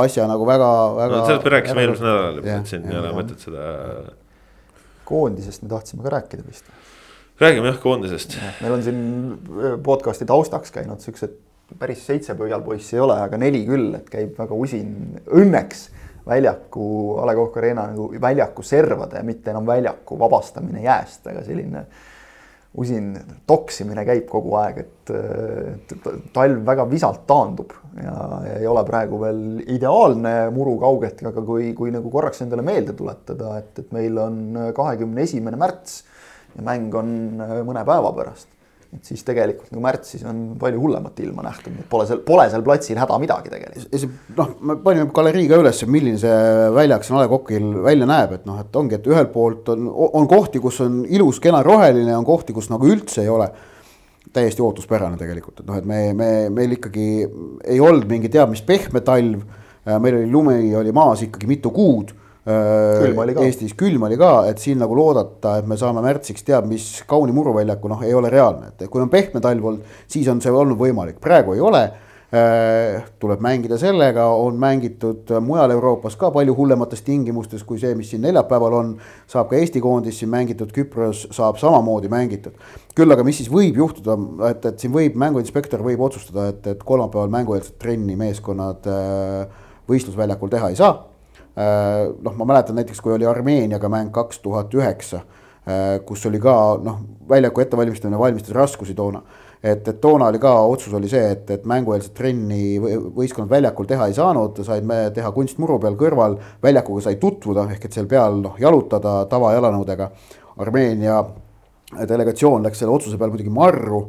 asja 0.03 0.27
nagu 0.29 0.45
väga, 0.49 0.71
väga. 0.99 1.21
no 1.21 1.29
sellest 1.29 1.47
me 1.47 1.55
rääkisime 1.55 1.85
eelmisel 1.85 2.09
nädalal 2.09 2.41
juba, 2.41 2.59
et 2.59 2.73
siin 2.73 2.91
ei 2.91 2.99
ole 3.01 3.15
mõtet 3.17 3.47
seda. 3.47 3.71
koondisest 5.09 5.65
me 5.65 5.73
tahtsime 5.73 6.05
ka 6.05 6.13
rääkida 6.19 6.45
vist. 6.45 6.69
räägime 7.41 7.73
jah 7.73 7.81
koondisest. 7.81 8.37
meil 8.61 8.77
on 8.77 8.85
siin 8.85 9.01
äh, 9.33 9.81
podcast'i 9.89 10.29
taustaks 10.29 10.75
käinud 10.75 11.01
siuksed 11.05 11.41
päris 11.79 12.05
seitse 12.07 12.35
pöialpoissi 12.39 12.99
ei 12.99 13.03
ole, 13.03 13.17
aga 13.25 13.39
neli 13.41 13.65
küll, 13.67 13.95
et 13.97 14.09
käib 14.13 14.37
väga 14.39 14.57
usin, 14.67 14.91
õnneks 15.33 15.89
väljaku, 16.27 16.89
A 17.21 17.27
Le 17.29 17.37
Coq 17.37 17.61
Arena 17.61 17.87
nagu 17.91 18.09
väljaku 18.21 18.65
servade, 18.65 19.23
mitte 19.27 19.53
enam 19.53 19.67
väljaku 19.67 20.19
vabastamine 20.21 20.83
jääst, 20.85 21.27
aga 21.31 21.45
selline 21.45 21.85
usin 22.81 23.13
toksimine 23.47 24.03
käib 24.07 24.25
kogu 24.31 24.57
aeg, 24.59 24.81
et, 24.83 25.13
talv 26.35 26.65
väga 26.67 26.89
visalt 26.91 27.23
taandub 27.29 27.71
ja, 28.03 28.15
ja 28.49 28.57
ei 28.59 28.67
ole 28.67 28.83
praegu 28.89 29.21
veel 29.21 29.45
ideaalne 29.77 30.33
muru 30.55 30.75
kaugeltki, 30.83 31.29
aga 31.31 31.45
kui, 31.47 31.71
kui 31.79 31.95
nagu 31.95 32.11
korraks 32.11 32.43
endale 32.43 32.65
meelde 32.67 32.97
tuletada, 32.99 33.59
et, 33.61 33.85
et 33.85 33.95
meil 33.95 34.19
on 34.19 34.41
kahekümne 34.75 35.23
esimene 35.23 35.61
märts 35.61 36.01
ja 36.57 36.67
mäng 36.67 36.99
on 36.99 37.15
mõne 37.69 37.87
päeva 37.87 38.11
pärast 38.17 38.54
et 38.95 39.09
siis 39.09 39.25
tegelikult 39.27 39.73
nagu 39.73 39.83
märtsis 39.83 40.23
on 40.29 40.41
palju 40.61 40.81
hullemat 40.81 41.19
ilma 41.25 41.45
nähtud, 41.47 41.77
pole 41.91 42.07
seal, 42.09 42.21
pole 42.27 42.47
seal 42.53 42.65
platsil 42.67 42.99
häda 43.01 43.19
midagi 43.23 43.53
tegelikult. 43.53 43.89
see 43.91 44.11
noh, 44.39 44.53
me 44.61 44.77
panime 44.85 45.09
galerii 45.15 45.49
ka 45.51 45.59
üles, 45.63 45.83
milline 45.91 46.21
see 46.23 46.71
väljak 46.77 47.07
siin 47.07 47.19
A 47.19 47.25
Le 47.25 47.31
Coqil 47.33 47.69
välja 47.85 48.09
näeb, 48.09 48.37
et 48.39 48.49
noh, 48.49 48.61
et 48.63 48.81
ongi, 48.81 48.99
et 48.99 49.09
ühelt 49.11 49.33
poolt 49.35 49.71
on, 49.75 49.91
on 49.91 50.29
kohti, 50.31 50.63
kus 50.63 50.81
on 50.85 51.03
ilus, 51.05 51.41
kena 51.43 51.63
roheline, 51.67 52.15
on 52.17 52.27
kohti, 52.29 52.57
kus 52.57 52.71
nagu 52.73 52.91
üldse 52.91 53.25
ei 53.25 53.33
ole. 53.33 53.51
täiesti 54.35 54.63
ootuspärane 54.65 55.19
tegelikult, 55.21 55.61
et 55.61 55.67
noh, 55.69 55.77
et 55.79 55.85
me, 55.87 55.99
me, 56.17 56.29
meil 56.51 56.73
ikkagi 56.75 57.07
ei 57.71 57.81
olnud 57.81 58.09
mingi 58.11 58.31
teab 58.33 58.51
mis 58.51 58.65
pehme 58.67 59.03
talv. 59.05 59.45
meil 60.01 60.17
oli 60.17 60.31
lumi 60.33 60.75
oli 60.75 60.93
maas 60.97 61.23
ikkagi 61.23 61.47
mitu 61.47 61.71
kuud 61.71 62.15
külm 62.45 63.21
oli 63.25 63.35
ka. 63.35 63.45
Eestis 63.49 63.75
külm 63.79 64.05
oli 64.05 64.19
ka, 64.21 64.33
et 64.51 64.61
siin 64.61 64.81
nagu 64.83 64.97
loodata, 64.97 65.59
et 65.61 65.69
me 65.69 65.79
saame 65.81 66.05
märtsiks 66.05 66.45
teab 66.45 66.69
mis 66.69 67.03
kauni 67.09 67.33
muruväljaku, 67.37 67.91
noh, 67.93 68.03
ei 68.05 68.15
ole 68.15 68.33
reaalne, 68.33 68.75
et 68.75 68.89
kui 68.91 69.03
on 69.03 69.13
pehme 69.13 69.41
talv 69.45 69.71
olnud, 69.71 69.95
siis 70.11 70.29
on 70.29 70.43
see 70.45 70.53
olnud 70.53 70.81
võimalik, 70.81 71.21
praegu 71.25 71.57
ei 71.57 71.65
ole. 71.65 71.87
Tuleb 73.23 73.43
mängida 73.45 73.77
sellega, 73.79 74.25
on 74.43 74.57
mängitud 74.59 75.29
mujal 75.45 75.71
Euroopas 75.71 76.17
ka 76.19 76.33
palju 76.35 76.57
hullemates 76.57 77.05
tingimustes 77.07 77.63
kui 77.63 77.79
see, 77.79 77.93
mis 77.95 78.11
siin 78.11 78.25
neljapäeval 78.27 78.75
on. 78.75 78.91
saab 79.31 79.53
ka 79.53 79.61
Eesti 79.61 79.79
koondis 79.85 80.19
siin 80.19 80.33
mängitud, 80.33 80.73
Küpros 80.75 81.29
saab 81.31 81.61
samamoodi 81.63 82.11
mängitud. 82.11 82.59
küll 82.97 83.15
aga, 83.15 83.23
mis 83.23 83.39
siis 83.39 83.53
võib 83.53 83.79
juhtuda, 83.79 84.19
et, 84.51 84.67
et 84.67 84.83
siin 84.83 84.91
võib 84.97 85.15
mänguinspektor 85.15 85.87
võib 85.87 86.03
otsustada, 86.09 86.49
et, 86.51 86.67
et 86.75 86.83
kolmapäeval 86.83 87.31
mängueelset 87.31 87.79
trenni 87.79 88.19
meeskonnad 88.19 88.91
võistlusväljakul 89.87 90.51
teha 90.51 90.75
ei 90.75 90.81
saa. 90.81 90.91
Äh, 90.91 91.14
noh, 91.57 92.35
ma 92.35 92.45
mäletan 92.45 92.79
näiteks, 92.79 93.01
kui 93.01 93.15
oli 93.15 93.27
Armeeniaga 93.27 93.89
mäng 93.89 94.11
kaks 94.15 94.41
tuhat 94.43 94.75
üheksa, 94.75 95.23
äh, 95.69 96.01
kus 96.07 96.27
oli 96.27 96.41
ka 96.43 96.55
noh, 96.83 97.01
väljaku 97.29 97.63
ettevalmistamine 97.63 98.19
valmistas 98.19 98.55
raskusi 98.57 98.95
toona. 98.95 99.23
et, 99.63 99.89
et 99.89 100.01
toona 100.01 100.27
oli 100.29 100.39
ka 100.39 100.51
otsus 100.69 100.93
oli 100.95 101.09
see, 101.09 101.31
et, 101.33 101.51
et 101.51 101.63
mängueelset 101.65 102.13
trenni 102.15 102.77
võistkonnad 102.81 103.49
väljakul 103.49 103.87
teha 103.89 104.11
ei 104.11 104.15
saanud, 104.15 104.59
said 104.67 104.85
me 104.85 105.09
teha 105.15 105.31
kunstmuru 105.33 105.79
peal 105.81 105.97
kõrval, 105.97 106.37
väljakuga 106.63 107.07
sai 107.07 107.17
tutvuda, 107.17 107.65
ehk 107.73 107.87
et 107.87 107.97
seal 107.97 108.11
peal 108.11 108.43
noh, 108.43 108.59
jalutada 108.61 109.23
tavajalanõudega. 109.31 110.11
Armeenia 110.61 111.23
delegatsioon 112.09 112.67
läks 112.67 112.83
selle 112.83 112.93
otsuse 112.93 113.17
peale 113.19 113.33
muidugi 113.33 113.51
marru 113.55 114.05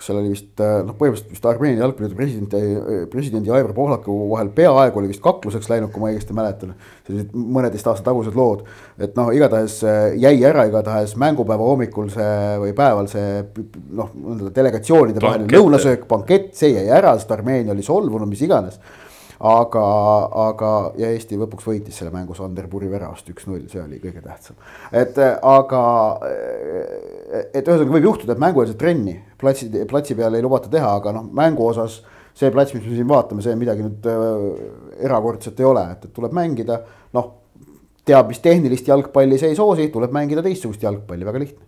kus 0.00 0.08
seal 0.08 0.18
oli 0.22 0.32
vist 0.32 0.60
äh, 0.64 0.78
noh, 0.86 0.96
põhimõtteliselt 0.96 1.34
vist 1.34 1.46
Armeenia 1.50 1.84
jalgpalliliidu 1.84 2.16
presidendi, 2.16 2.60
äh, 2.80 3.02
presidendi 3.12 3.52
Aivar 3.52 3.74
Pohlaku 3.76 4.14
vahel 4.30 4.48
peaaegu 4.56 5.02
oli 5.02 5.10
vist 5.10 5.20
kakluseks 5.24 5.68
läinud, 5.68 5.92
kui 5.92 6.00
ma 6.00 6.08
õigesti 6.08 6.36
mäletan. 6.36 6.72
sellised 7.06 7.34
mõneteist 7.34 7.90
aasta 7.90 8.06
tagused 8.08 8.38
lood, 8.38 8.64
et 8.96 9.12
noh, 9.18 9.28
igatahes 9.36 9.76
äh, 9.84 9.98
jäi 10.22 10.38
ära 10.48 10.64
igatahes 10.70 11.12
mängupäeva 11.20 11.68
hommikul 11.68 12.08
see 12.14 12.32
või 12.64 12.72
päeval 12.80 13.10
see 13.12 13.44
noh, 14.00 14.14
delegatsioonide 14.56 15.20
vaheline 15.20 15.52
lõunasöök, 15.52 16.08
bankett, 16.08 16.54
see 16.56 16.72
jäi 16.78 16.88
ära, 16.88 17.12
sest 17.18 17.36
Armeenia 17.36 17.76
oli 17.76 17.84
solvunud, 17.84 18.30
mis 18.30 18.48
iganes 18.48 18.80
aga, 19.40 19.84
aga 20.48 20.70
ja 21.00 21.10
Eesti 21.14 21.38
lõpuks 21.40 21.66
võitis 21.66 21.96
selle 21.96 22.12
mängu 22.12 22.36
Sander 22.36 22.68
Puri 22.68 22.90
väravast 22.92 23.28
üks-null, 23.32 23.64
see 23.72 23.80
oli 23.82 24.00
kõige 24.02 24.20
tähtsam. 24.24 24.58
et 24.92 25.16
aga, 25.18 25.82
et 27.54 27.64
ühesõnaga 27.64 27.96
võib 27.96 28.08
juhtuda, 28.10 28.36
et 28.36 28.44
mängueelset 28.44 28.78
trenni 28.80 29.16
platsi, 29.40 29.70
platsi 29.88 30.16
peal 30.18 30.36
ei 30.36 30.44
lubata 30.44 30.68
teha, 30.72 30.94
aga 31.00 31.14
noh, 31.16 31.28
mängu 31.32 31.66
osas 31.70 32.02
see 32.36 32.50
plats, 32.52 32.74
mis 32.76 32.84
me 32.86 32.94
siin 32.94 33.08
vaatame, 33.08 33.42
see 33.44 33.56
midagi 33.58 33.84
nüüd 33.84 34.06
äh, 34.08 35.04
erakordset 35.08 35.60
ei 35.60 35.68
ole, 35.68 35.84
et, 35.94 36.06
et 36.06 36.14
tuleb 36.16 36.36
mängida, 36.36 36.80
noh 37.16 37.39
teab, 38.08 38.30
mis 38.30 38.40
tehnilist 38.42 38.88
jalgpalli 38.88 39.38
see 39.40 39.52
ei 39.52 39.58
soosi, 39.58 39.88
tuleb 39.92 40.12
mängida 40.14 40.42
teistsugust 40.44 40.82
jalgpalli, 40.84 41.26
väga 41.26 41.42
lihtne. 41.42 41.66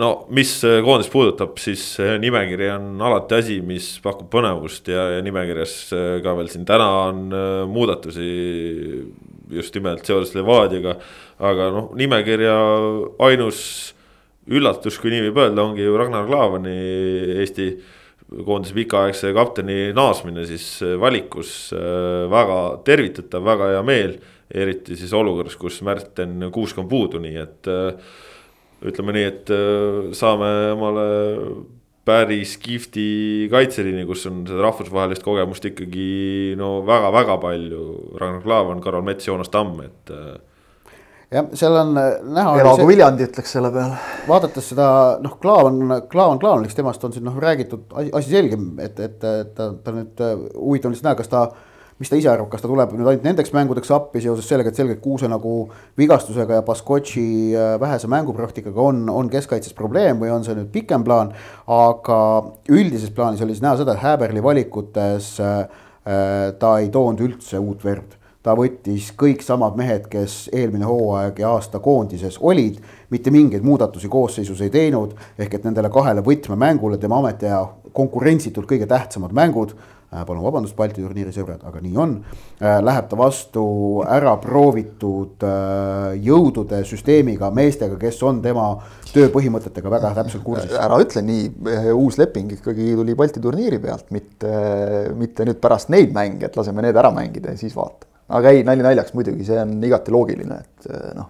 no 0.00 0.10
mis 0.34 0.54
äh, 0.68 0.80
koondist 0.84 1.12
puudutab, 1.12 1.56
siis 1.62 1.84
äh, 2.02 2.16
nimekiri 2.22 2.70
on 2.74 3.00
alati 3.02 3.38
asi, 3.38 3.58
mis 3.64 3.94
pakub 4.04 4.28
põnevust 4.32 4.90
ja, 4.92 5.08
ja 5.16 5.24
nimekirjas 5.24 5.76
äh, 5.96 6.18
ka 6.24 6.36
veel 6.38 6.50
siin 6.52 6.68
täna 6.68 6.88
on 7.08 7.24
muudatusi. 7.72 8.28
just 9.52 9.74
nimelt 9.74 10.06
seoses 10.08 10.34
Levadiaga, 10.34 10.94
aga 11.44 11.66
noh, 11.74 11.90
nimekirja 11.96 12.54
ainus 13.20 13.58
üllatus, 14.48 14.96
kui 14.98 15.12
nii 15.12 15.26
võib 15.26 15.42
öelda, 15.42 15.66
ongi 15.66 15.84
ju 15.84 15.96
Ragnar 15.98 16.24
Klavani 16.26 16.76
Eesti 17.42 17.66
koondise 18.46 18.72
pikaaegse 18.72 19.34
kapteni 19.36 19.92
naasmine 19.92 20.46
siis 20.48 20.64
valikus 21.00 21.68
väga 22.32 22.58
tervitatav, 22.86 23.44
väga 23.44 23.68
hea 23.74 23.82
meel 23.84 24.16
eriti 24.54 24.96
siis 24.98 25.12
olukorras, 25.16 25.56
kus 25.60 25.80
Märten 25.86 26.50
Kuusk 26.52 26.78
on 26.82 26.88
puudu, 26.90 27.20
nii 27.22 27.38
et 27.40 27.70
äh, 27.70 28.12
ütleme 28.84 29.14
nii, 29.16 29.28
et 29.30 29.52
äh, 29.54 30.12
saame 30.16 30.50
omale 30.74 31.06
päris 32.04 32.56
kihvti 32.58 33.48
kaitseliini, 33.50 34.04
kus 34.08 34.26
on 34.26 34.42
seda 34.48 34.64
rahvusvahelist 34.66 35.22
kogemust 35.22 35.68
ikkagi 35.70 36.54
no 36.58 36.80
väga-väga 36.86 37.36
palju. 37.42 37.82
Ragnar 38.18 38.42
Klavan, 38.42 38.80
Karol 38.82 39.04
Mets, 39.06 39.28
Joonas 39.28 39.52
Tamm, 39.54 39.78
et. 39.86 40.10
Äh, 40.10 40.96
jah, 41.30 41.50
seal 41.56 41.78
on 41.78 41.94
näha. 41.94 42.56
elagu 42.60 42.88
Viljandi 42.90 43.28
ütleks 43.30 43.54
selle 43.54 43.70
peale. 43.72 44.00
vaadates 44.28 44.72
seda 44.74 44.86
noh, 45.22 45.38
Klaavan, 45.40 46.00
Klaavan 46.10 46.42
Klaavaniks, 46.42 46.76
temast 46.76 47.04
on 47.06 47.14
siin 47.14 47.24
noh 47.28 47.38
räägitud 47.40 47.94
asi 48.02 48.34
selge, 48.34 48.58
et, 48.82 48.98
et, 48.98 49.22
et 49.22 49.54
ta, 49.56 49.70
ta 49.72 49.94
nüüd 49.94 50.26
huvitav 50.58 50.90
on 50.90 50.96
lihtsalt 50.96 51.12
näha, 51.12 51.20
kas 51.22 51.32
ta 51.32 51.46
mis 52.02 52.10
ta 52.10 52.18
ise 52.18 52.30
arvab, 52.32 52.48
kas 52.50 52.64
ta 52.64 52.70
tuleb 52.70 52.96
nüüd 52.96 53.06
ainult 53.06 53.26
nendeks 53.26 53.52
mängudeks 53.54 53.92
appi 53.94 54.22
seoses 54.24 54.48
sellega, 54.50 54.72
et 54.72 54.78
selgelt 54.78 54.98
Kuuse 55.04 55.28
nagu 55.30 55.68
vigastusega 55.98 56.58
ja 56.58 56.64
Baskotši 56.66 57.26
äh, 57.54 57.74
vähese 57.80 58.10
mängupraktikaga 58.10 58.88
on, 58.90 59.04
on 59.10 59.30
keskkaitses 59.30 59.76
probleem 59.78 60.18
või 60.18 60.32
on 60.34 60.42
see 60.42 60.56
nüüd 60.58 60.72
pikem 60.74 61.06
plaan. 61.06 61.30
aga 61.70 62.18
üldises 62.74 63.12
plaanis 63.14 63.44
oli 63.46 63.54
siis 63.54 63.62
näha 63.62 63.78
seda, 63.78 63.94
et 63.94 64.02
Häberli 64.02 64.42
valikutes 64.42 65.36
äh, 65.40 65.60
äh, 65.62 66.50
ta 66.58 66.74
ei 66.82 66.90
toonud 66.90 67.22
üldse 67.22 67.62
uut 67.62 67.86
verd 67.86 68.18
ta 68.42 68.56
võttis 68.58 69.12
kõik 69.14 69.44
samad 69.46 69.76
mehed, 69.78 70.08
kes 70.10 70.48
eelmine 70.50 70.88
hooaeg 70.88 71.38
ja 71.38 71.52
aasta 71.54 71.78
koondises 71.78 72.40
olid, 72.42 72.80
mitte 73.14 73.30
mingeid 73.30 73.62
muudatusi 73.62 74.10
koosseisus 74.10 74.64
ei 74.66 74.72
teinud, 74.74 75.14
ehk 75.38 75.54
et 75.54 75.68
nendele 75.68 75.92
kahele 75.94 76.24
võtmemängule 76.26 76.98
tema 76.98 77.20
ametiaja 77.22 77.62
konkurentsitult 77.94 78.66
kõige 78.66 78.90
tähtsamad 78.90 79.30
mängud 79.36 79.76
palun 80.26 80.44
vabandust, 80.44 80.76
Balti 80.76 81.02
turniiri 81.02 81.32
sõbrad, 81.32 81.62
aga 81.66 81.80
nii 81.82 81.98
on. 82.00 82.14
Äh, 82.60 82.78
läheb 82.84 83.08
ta 83.08 83.18
vastu 83.18 83.64
ära 84.04 84.34
proovitud 84.42 85.44
äh, 85.48 86.12
jõudude 86.26 86.82
süsteemiga, 86.88 87.50
meestega, 87.54 87.96
kes 88.00 88.20
on 88.28 88.42
tema 88.44 88.66
tööpõhimõtetega 89.12 89.92
väga 89.92 90.12
täpselt 90.20 90.44
kursis. 90.44 90.76
ära 90.76 90.98
ütle 91.02 91.24
nii, 91.26 91.46
uus 91.96 92.18
leping 92.20 92.52
ikkagi 92.58 92.92
tuli 92.98 93.16
Balti 93.18 93.42
turniiri 93.44 93.80
pealt, 93.82 94.10
mitte, 94.14 94.52
mitte 95.18 95.48
nüüd 95.48 95.60
pärast 95.62 95.92
neid 95.92 96.12
mänge, 96.14 96.48
et 96.48 96.58
laseme 96.60 96.84
need 96.84 96.98
ära 96.98 97.12
mängida 97.14 97.54
ja 97.54 97.60
siis 97.60 97.76
vaatame. 97.76 98.10
aga 98.32 98.52
ei, 98.52 98.64
nali 98.64 98.84
naljaks 98.84 99.14
muidugi, 99.16 99.44
see 99.44 99.60
on 99.60 99.78
igati 99.84 100.12
loogiline, 100.12 100.60
et 100.62 101.16
noh, 101.16 101.28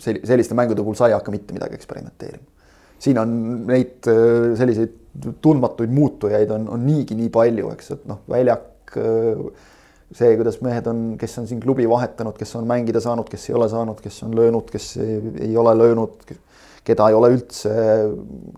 selliste 0.00 0.56
mängude 0.56 0.82
puhul 0.84 0.98
sa 0.98 1.08
ei 1.08 1.16
hakka 1.16 1.32
mitte 1.32 1.56
midagi 1.56 1.78
eksperimenteerima. 1.78 2.59
Siin 3.00 3.18
on 3.20 3.36
neid 3.68 4.06
selliseid 4.58 4.96
tundmatuid 5.42 5.90
muutujaid 5.92 6.50
on, 6.54 6.68
on 6.76 6.84
niigi 6.86 7.16
nii 7.18 7.30
palju, 7.34 7.72
eks, 7.74 7.94
et 7.96 8.04
noh, 8.08 8.20
väljak, 8.30 8.94
see, 10.16 10.30
kuidas 10.38 10.60
mehed 10.64 10.86
on, 10.90 11.02
kes 11.20 11.38
on 11.42 11.48
siin 11.50 11.62
klubi 11.62 11.86
vahetanud, 11.90 12.36
kes 12.38 12.54
on 12.58 12.68
mängida 12.68 13.02
saanud, 13.02 13.28
kes 13.30 13.48
ei 13.50 13.56
ole 13.58 13.68
saanud, 13.70 14.00
kes 14.02 14.22
on 14.26 14.36
löönud, 14.38 14.70
kes 14.70 14.92
ei, 15.02 15.18
ei 15.48 15.56
ole 15.60 15.74
löönud, 15.78 16.30
keda 16.86 17.08
ei 17.10 17.16
ole 17.16 17.30
üldse, 17.34 17.72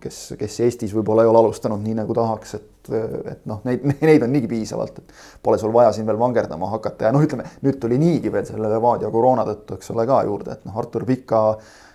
kes, 0.01 0.21
kes 0.41 0.59
Eestis 0.67 0.95
võib-olla 0.97 1.25
ei 1.25 1.31
ole 1.33 1.43
alustanud 1.43 1.83
nii 1.83 1.97
nagu 1.99 2.17
tahaks, 2.17 2.55
et, 2.59 2.93
et 3.35 3.47
noh, 3.51 3.61
neid, 3.69 3.85
neid 4.01 4.25
on 4.25 4.33
niigi 4.33 4.51
piisavalt, 4.51 5.03
et 5.03 5.17
pole 5.45 5.61
sul 5.61 5.75
vaja 5.75 5.93
siin 5.97 6.09
veel 6.09 6.21
vangerdama 6.21 6.71
hakata 6.73 7.09
ja 7.09 7.15
noh, 7.15 7.25
ütleme 7.25 7.49
nüüd 7.65 7.81
tuli 7.83 7.99
niigi 8.01 8.33
veel 8.33 8.47
selle 8.49 8.71
Levadia 8.73 9.11
koroona 9.13 9.47
tõttu, 9.49 9.77
eks 9.79 9.93
ole, 9.95 10.07
ka 10.09 10.23
juurde, 10.29 10.57
et 10.57 10.69
noh, 10.69 10.79
Artur 10.81 11.05
Pika 11.09 11.43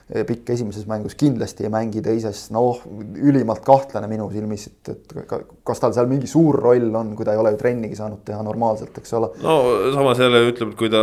pikk 0.07 0.53
esimeses 0.53 0.85
mängus 0.87 1.17
kindlasti 1.19 1.65
ei 1.67 1.71
mängi, 1.71 1.99
teises 2.03 2.45
noh, 2.55 2.79
ülimalt 3.19 3.59
kahtlane 3.67 4.07
minu 4.07 4.29
silmis, 4.31 4.63
et, 4.69 4.91
et 4.93 5.33
kas 5.67 5.81
tal 5.83 5.91
seal 5.95 6.07
mingi 6.07 6.29
suur 6.31 6.55
roll 6.63 6.95
on, 6.95 7.09
kui 7.17 7.27
ta 7.27 7.35
ei 7.35 7.41
ole 7.41 7.51
ju 7.51 7.59
trennigi 7.59 7.97
saanud 7.99 8.21
teha 8.27 8.39
normaalselt, 8.47 8.95
eks 9.01 9.17
ole. 9.19 9.33
no 9.43 9.57
samas 9.97 10.21
jälle 10.23 10.45
ütleb, 10.47 10.71
et 10.71 10.79
kui 10.79 10.91
ta 10.93 11.01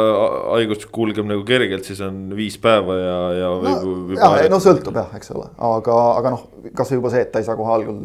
haigus 0.55 0.89
kulgeb 0.89 1.29
nagu 1.29 1.45
kergelt, 1.45 1.85
siis 1.85 2.01
on 2.07 2.33
viis 2.39 2.57
päeva 2.63 2.97
ja, 2.97 3.19
ja 3.43 3.53
no, 3.67 3.75
jah, 4.17 4.41
no 4.53 4.63
sõltub 4.65 4.97
jah, 5.03 5.13
eks 5.21 5.35
ole, 5.37 5.51
aga, 5.69 6.01
aga 6.23 6.35
noh, 6.39 6.49
kasvõi 6.73 7.03
juba 7.03 7.13
see, 7.13 7.27
et 7.29 7.35
ta 7.35 7.45
ei 7.45 7.51
saa 7.51 7.61
kohe 7.61 7.77
algul 7.77 8.01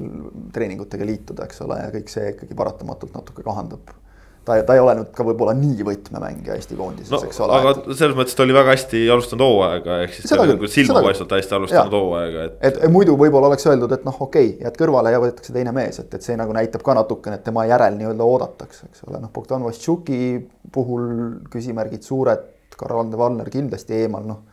treeningutega 0.51 1.07
liituda, 1.07 1.47
eks 1.47 1.63
ole, 1.63 1.79
ja 1.79 1.95
kõik 1.95 2.11
see 2.11 2.35
ikkagi 2.35 2.59
paratamatult 2.59 3.15
natuke 3.15 3.47
kahandab 3.47 3.87
ta, 4.49 4.57
ta 4.65 4.75
ei 4.77 4.81
ole 4.83 4.95
nüüd 4.99 5.11
ka 5.15 5.25
võib-olla 5.27 5.53
nii 5.57 5.85
võtmemängija 5.87 6.57
Eesti 6.57 6.77
koondises 6.79 7.13
no,, 7.13 7.21
eks 7.27 7.39
ole. 7.45 7.55
aga 7.59 7.73
et... 7.75 7.89
selles 8.01 8.17
mõttes 8.17 8.37
ta 8.37 8.45
oli 8.45 8.55
väga 8.57 8.75
hästi 8.75 9.03
alustanud 9.15 9.45
hooaega, 9.45 9.99
ehk 10.05 10.15
siis 10.17 10.27
seda 10.31 10.43
ta 10.43 10.53
nagu 10.53 10.71
silmapaistvalt 10.75 11.35
hästi 11.37 11.57
alustanud 11.59 11.97
hooaega, 11.99 12.45
et. 12.49 12.59
et 12.71 12.93
muidu 12.93 13.15
võib-olla 13.19 13.51
oleks 13.51 13.67
öeldud, 13.69 13.95
et 13.95 14.05
noh, 14.07 14.19
okei 14.27 14.51
okay,, 14.53 14.65
jääd 14.65 14.79
kõrvale 14.81 15.13
ja 15.13 15.23
võetakse 15.23 15.55
teine 15.55 15.73
mees, 15.75 16.01
et, 16.03 16.13
et 16.17 16.25
see 16.25 16.37
nagu 16.39 16.55
näitab 16.55 16.85
ka 16.85 16.97
natukene, 16.97 17.39
et 17.39 17.45
tema 17.47 17.65
järel 17.69 17.97
nii-öelda 17.99 18.29
oodatakse, 18.33 18.89
eks 18.91 19.07
ole, 19.07 19.21
noh, 19.23 19.33
Bogdan 19.35 19.65
Vassiuki 19.67 20.21
puhul 20.73 21.09
küsimärgid 21.53 22.05
suured, 22.07 22.47
Karl-Ander 22.79 23.19
Valner 23.19 23.49
kindlasti 23.51 23.97
eemal, 24.03 24.25
noh 24.27 24.45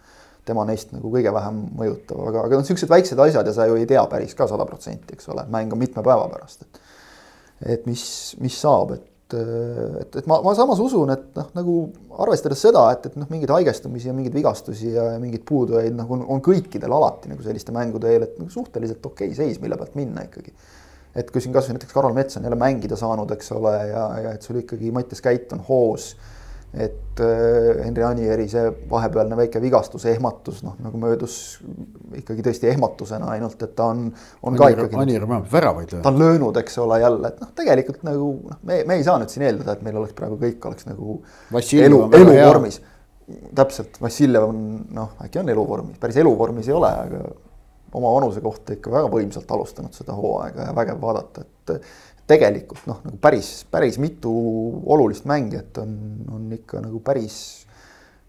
tema 0.47 0.63
neist 0.63 0.93
nagu 0.95 1.11
kõige 1.11 1.33
vähem 1.35 1.57
mõjutav, 1.75 2.21
aga, 2.31 2.45
aga 2.47 2.61
noh, 2.61 2.67
siuksed 2.67 2.91
väiksed 2.91 3.19
asjad 3.19 3.49
ja 3.51 3.55
sa 3.55 3.67
ju 3.67 3.79
ei 3.81 3.87
tea 3.91 4.05
päris 4.11 4.35
ka 4.39 4.47
sada 4.47 4.63
protsenti, 4.69 5.17
eks 5.17 5.27
ole, 5.33 5.43
mäng 5.51 5.75
on 5.75 5.81
mitme 5.81 6.05
päeva 6.07 6.29
pärast, 6.31 6.63
et. 6.63 6.79
et 7.75 7.89
mis, 7.91 8.05
mis 8.39 8.55
saab, 8.63 8.95
et 8.95 9.03
et, 9.35 10.17
et 10.21 10.27
ma, 10.31 10.39
ma 10.45 10.53
samas 10.55 10.79
usun, 10.83 11.11
et 11.11 11.25
noh, 11.39 11.49
nagu 11.57 11.77
arvestades 12.23 12.61
seda, 12.63 12.85
et, 12.95 13.09
et 13.11 13.17
noh, 13.19 13.27
mingeid 13.33 13.51
haigestumisi 13.57 14.11
ja 14.11 14.15
mingeid 14.15 14.37
vigastusi 14.37 14.93
ja, 14.93 15.09
ja 15.17 15.23
mingeid 15.23 15.43
puudujaid 15.49 15.97
nagu 15.99 16.15
on, 16.15 16.23
on 16.37 16.43
kõikidel 16.45 16.95
alati 16.95 17.33
nagu 17.33 17.43
selliste 17.43 17.75
mängude 17.75 18.13
eel, 18.13 18.29
et 18.29 18.39
nagu 18.39 18.53
suhteliselt 18.53 19.05
okei 19.11 19.33
okay 19.33 19.39
seis, 19.39 19.59
mille 19.63 19.79
pealt 19.81 19.99
minna 19.99 20.23
ikkagi. 20.29 20.55
et 21.17 21.31
kui 21.33 21.43
siin 21.43 21.55
kasvõi 21.57 21.79
näiteks 21.79 21.97
Karol 21.97 22.15
Mets 22.15 22.39
on 22.39 22.47
jälle 22.47 22.59
mängida 22.61 22.99
saanud, 23.01 23.31
eks 23.35 23.53
ole, 23.57 23.75
ja, 23.91 24.07
ja 24.23 24.33
et 24.37 24.47
sul 24.47 24.61
ikkagi 24.63 24.93
Mattias 24.95 25.25
Käit 25.25 25.53
on 25.57 25.65
hoos 25.69 26.13
et 26.75 27.21
äh, 27.21 27.85
Henri 27.85 28.03
Anieri 28.05 28.47
see 28.51 28.65
vahepealne 28.91 29.37
väike 29.39 29.61
vigastus, 29.63 30.05
ehmatus, 30.11 30.61
noh 30.67 30.75
nagu 30.83 30.99
möödus 31.01 31.37
ikkagi 32.19 32.45
tõesti 32.45 32.69
ehmatusena 32.73 33.31
ainult, 33.37 33.63
et 33.63 33.73
ta 33.79 33.89
on, 33.93 34.09
on 34.43 34.59
ka 34.59 34.69
ikkagi. 34.75 34.99
Anier 35.01 35.25
vähemalt 35.25 35.53
väravaid 35.53 35.95
ta 35.95 36.13
on 36.13 36.21
löönud, 36.21 36.59
eks 36.61 36.77
ole, 36.83 37.01
jälle, 37.01 37.33
et 37.33 37.41
noh, 37.41 37.53
tegelikult 37.57 38.05
nagu 38.07 38.29
noh, 38.51 38.61
me, 38.69 38.83
me 38.89 38.99
ei 38.99 39.07
saa 39.07 39.17
nüüd 39.23 39.33
siin 39.33 39.47
eeldada, 39.49 39.77
et 39.77 39.87
meil 39.87 39.97
oleks 40.03 40.17
praegu 40.19 40.39
kõik 40.43 40.69
oleks 40.69 40.89
nagu 40.91 41.21
Vassiljev 41.55 41.89
elu, 41.89 42.03
eluvormis. 42.21 42.81
täpselt, 43.57 44.01
Vassiljev 44.03 44.49
on 44.51 44.63
noh, 44.97 45.17
äkki 45.25 45.41
on 45.41 45.55
eluvormis, 45.55 46.01
päris 46.03 46.21
eluvormis 46.21 46.69
ei 46.69 46.77
ole, 46.77 46.93
aga 47.07 47.25
oma 47.97 48.13
vanuse 48.19 48.43
kohta 48.45 48.77
ikka 48.77 48.93
väga 48.93 49.09
võimsalt 49.13 49.51
alustanud 49.57 49.97
seda 49.97 50.17
hooaega 50.19 50.69
ja 50.69 50.77
vägev 50.77 51.01
vaadata, 51.01 51.47
et 51.47 51.79
tegelikult 52.27 52.89
noh, 52.91 53.03
nagu 53.07 53.21
päris, 53.23 53.51
päris 53.71 54.01
mitu 54.03 54.33
olulist 54.87 55.27
mängijat 55.31 55.79
on, 55.83 55.93
on 56.35 56.49
ikka 56.57 56.83
nagu 56.83 57.01
päris, 57.05 57.39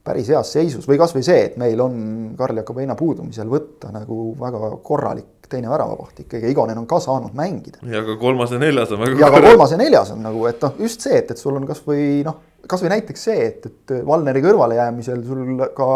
päris 0.05 0.29
heas 0.33 0.53
seisus 0.53 0.85
või 0.89 0.99
kasvõi 1.01 1.25
see, 1.25 1.47
et 1.49 1.57
meil 1.59 1.81
on 1.81 1.97
Karl 2.37 2.61
Jakob 2.61 2.77
Heina 2.81 2.95
puudumisel 2.99 3.49
võtta 3.51 3.91
nagu 3.95 4.31
väga 4.39 4.71
korralik 4.85 5.33
teine 5.47 5.69
väravavaht 5.71 6.25
ikkagi, 6.25 6.51
Igonen 6.51 6.77
on 6.81 6.87
ka 6.89 6.99
saanud 6.99 7.35
mängida. 7.37 7.79
ja 7.87 8.03
ka 8.05 8.17
kolmas 8.19 8.51
ja 8.51 8.59
neljas 8.61 8.91
on 8.91 9.03
väga. 9.03 9.19
ja 9.21 9.31
ka 9.31 9.41
kolmas 9.47 9.73
ja 9.73 9.77
neljas 9.79 10.11
on 10.13 10.25
nagu, 10.25 10.45
et 10.49 10.63
noh, 10.63 10.73
just 10.83 11.05
see, 11.07 11.17
et, 11.17 11.31
et 11.31 11.39
sul 11.39 11.55
on 11.57 11.67
kasvõi 11.67 12.23
noh, 12.27 12.41
kasvõi 12.67 12.91
näiteks 12.97 13.27
see, 13.29 13.45
et, 13.45 13.69
et 13.69 13.93
Valneri 14.05 14.43
kõrvalejäämisel 14.43 15.23
sul 15.25 15.63
ka 15.77 15.87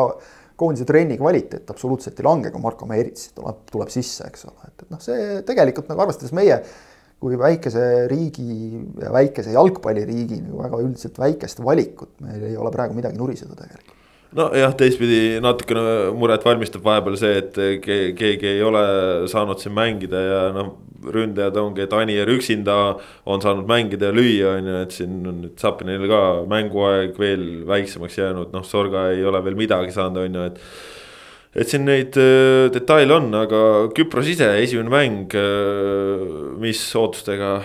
koondise 0.61 0.85
trenni 0.87 1.17
kvaliteet 1.17 1.69
absoluutselt 1.73 2.19
ei 2.21 2.25
lange, 2.27 2.51
kui 2.53 2.61
Marko 2.63 2.87
Meerits 2.89 3.31
tuleb, 3.35 3.65
tuleb 3.71 3.91
sisse, 3.91 4.29
eks 4.29 4.47
ole, 4.47 4.69
et, 4.69 4.85
et 4.85 4.93
noh, 4.93 5.01
see 5.03 5.41
tegelikult 5.47 5.89
nagu 5.91 6.05
arvestades 6.05 6.33
meie 6.37 6.61
kui 7.21 7.37
väikese 7.37 7.87
riigi 8.09 8.81
väikese 9.13 9.53
jalgpalliriigi 9.53 10.41
nagu 10.41 10.63
väga 10.63 10.83
üldiselt 10.83 11.19
väikest 11.21 11.61
valikut, 11.63 12.15
meil 12.25 12.47
ei 12.49 12.55
ole 12.57 12.71
praegu 12.73 12.97
midagi 12.97 13.19
nuriseda 13.21 13.57
tegelikult. 13.57 13.97
Nojah, 14.31 14.71
teistpidi 14.79 15.41
natukene 15.43 15.81
muret 16.15 16.45
valmistab 16.47 16.85
vahepeal 16.85 17.17
see, 17.19 17.41
et 17.41 17.57
keegi 18.15 18.47
ei 18.47 18.61
ole 18.63 18.83
saanud 19.27 19.59
siin 19.59 19.75
mängida 19.75 20.21
ja 20.23 20.39
noh, 20.55 20.69
ründajad 21.11 21.57
ongi, 21.59 21.83
et 21.83 21.93
Anier 21.97 22.29
üksinda 22.31 22.77
on 23.27 23.43
saanud 23.43 23.67
mängida 23.67 24.07
ja 24.07 24.15
lüüa, 24.15 24.55
on 24.55 24.69
ju, 24.71 24.77
et 24.85 24.95
siin 24.95 25.19
on 25.27 25.43
nüüd 25.43 25.59
Zapinil 25.59 26.07
ka 26.07 26.21
mänguaeg 26.47 27.19
veel 27.19 27.45
väiksemaks 27.67 28.17
jäänud, 28.21 28.55
noh, 28.55 28.65
Sorga 28.67 29.09
ei 29.11 29.25
ole 29.27 29.43
veel 29.43 29.59
midagi 29.59 29.91
saanud, 29.97 30.23
on 30.23 30.39
ju, 30.39 30.47
et 30.47 30.63
et 31.51 31.67
siin 31.67 31.83
neid 31.87 32.15
äh, 32.19 32.69
detaile 32.73 33.17
on, 33.17 33.29
aga 33.35 33.61
Küpros 33.95 34.29
ise, 34.31 34.47
esimene 34.63 34.91
mäng, 34.91 35.35
äh, 35.35 36.25
mis 36.61 36.83
ootustega 36.95 37.57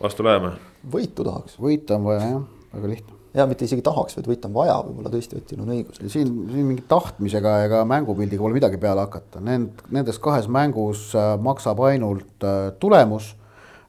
vastu 0.00 0.26
läheme? 0.26 0.56
võitu 0.90 1.24
tahaks. 1.24 1.56
võita 1.62 1.96
on 1.96 2.08
vaja 2.10 2.24
jah, 2.26 2.40
väga 2.74 2.90
lihtne. 2.90 3.14
ja 3.38 3.46
mitte 3.50 3.68
isegi 3.68 3.84
tahaks, 3.86 4.18
vaid 4.18 4.28
võita 4.32 4.50
on 4.50 4.56
vaja, 4.58 4.74
võib-olla 4.88 5.14
tõesti 5.14 5.38
Otil 5.38 5.62
on 5.62 5.72
õigus. 5.76 6.02
siin, 6.02 6.34
siin 6.50 6.66
mingi 6.66 6.84
tahtmisega 6.90 7.54
ega 7.68 7.84
mängupildiga 7.88 8.42
pole 8.42 8.58
midagi 8.58 8.82
peale 8.82 9.06
hakata, 9.06 9.42
nend-, 9.46 9.86
nendes 9.94 10.18
kahes 10.22 10.50
mängus 10.50 11.12
äh, 11.14 11.34
maksab 11.40 11.82
ainult 11.86 12.50
tulemus 12.82 13.34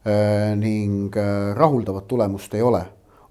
ning 0.06 1.16
rahuldavat 1.58 2.04
tulemust 2.06 2.52
ei 2.54 2.60
ole. 2.62 2.84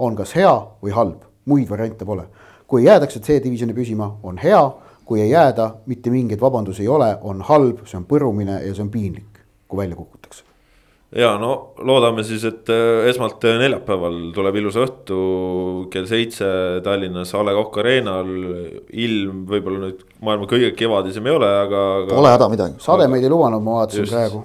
on 0.04 0.16
kas 0.20 0.34
hea 0.36 0.52
või 0.84 0.92
halb, 0.92 1.22
muid 1.48 1.70
variante 1.70 2.04
pole. 2.04 2.26
kui 2.68 2.84
jäädakse 2.84 3.22
C-divisjoni 3.24 3.74
püsima, 3.74 4.10
on 4.28 4.36
hea 4.38 4.60
kui 5.06 5.22
ei 5.22 5.30
jääda, 5.30 5.70
mitte 5.86 6.10
mingeid 6.10 6.42
vabandusi 6.42 6.84
ei 6.84 6.88
ole, 6.88 7.18
on 7.22 7.42
halb, 7.46 7.86
see 7.86 7.98
on 8.00 8.08
põrumine 8.10 8.60
ja 8.66 8.74
see 8.74 8.84
on 8.84 8.90
piinlik, 8.92 9.44
kui 9.68 9.78
välja 9.78 9.96
kukutakse 9.96 10.25
ja 11.16 11.36
no 11.40 11.52
loodame 11.88 12.24
siis, 12.28 12.44
et 12.48 12.70
äh, 12.74 13.08
esmalt 13.10 13.44
äh, 13.48 13.58
neljapäeval 13.62 14.18
tuleb 14.36 14.60
ilus 14.60 14.78
õhtu 14.80 15.20
kell 15.94 16.08
seitse 16.10 16.48
Tallinnas 16.84 17.32
A 17.36 17.44
Le 17.46 17.54
Coq 17.56 17.80
Arena'l. 17.82 18.34
ilm 18.92 19.46
võib-olla 19.50 19.86
nüüd 19.86 20.04
maailma 20.26 20.48
kõige 20.50 20.72
kevadisem 20.78 21.26
ei 21.28 21.36
ole, 21.36 21.48
aga, 21.48 21.82
aga. 22.02 22.12
Pole 22.12 22.34
häda 22.34 22.50
midagi. 22.52 22.78
sademeid 22.84 23.24
ei 23.24 23.32
lubanud, 23.32 23.64
ma 23.64 23.80
vaatasin 23.80 24.08
praegu. 24.10 24.44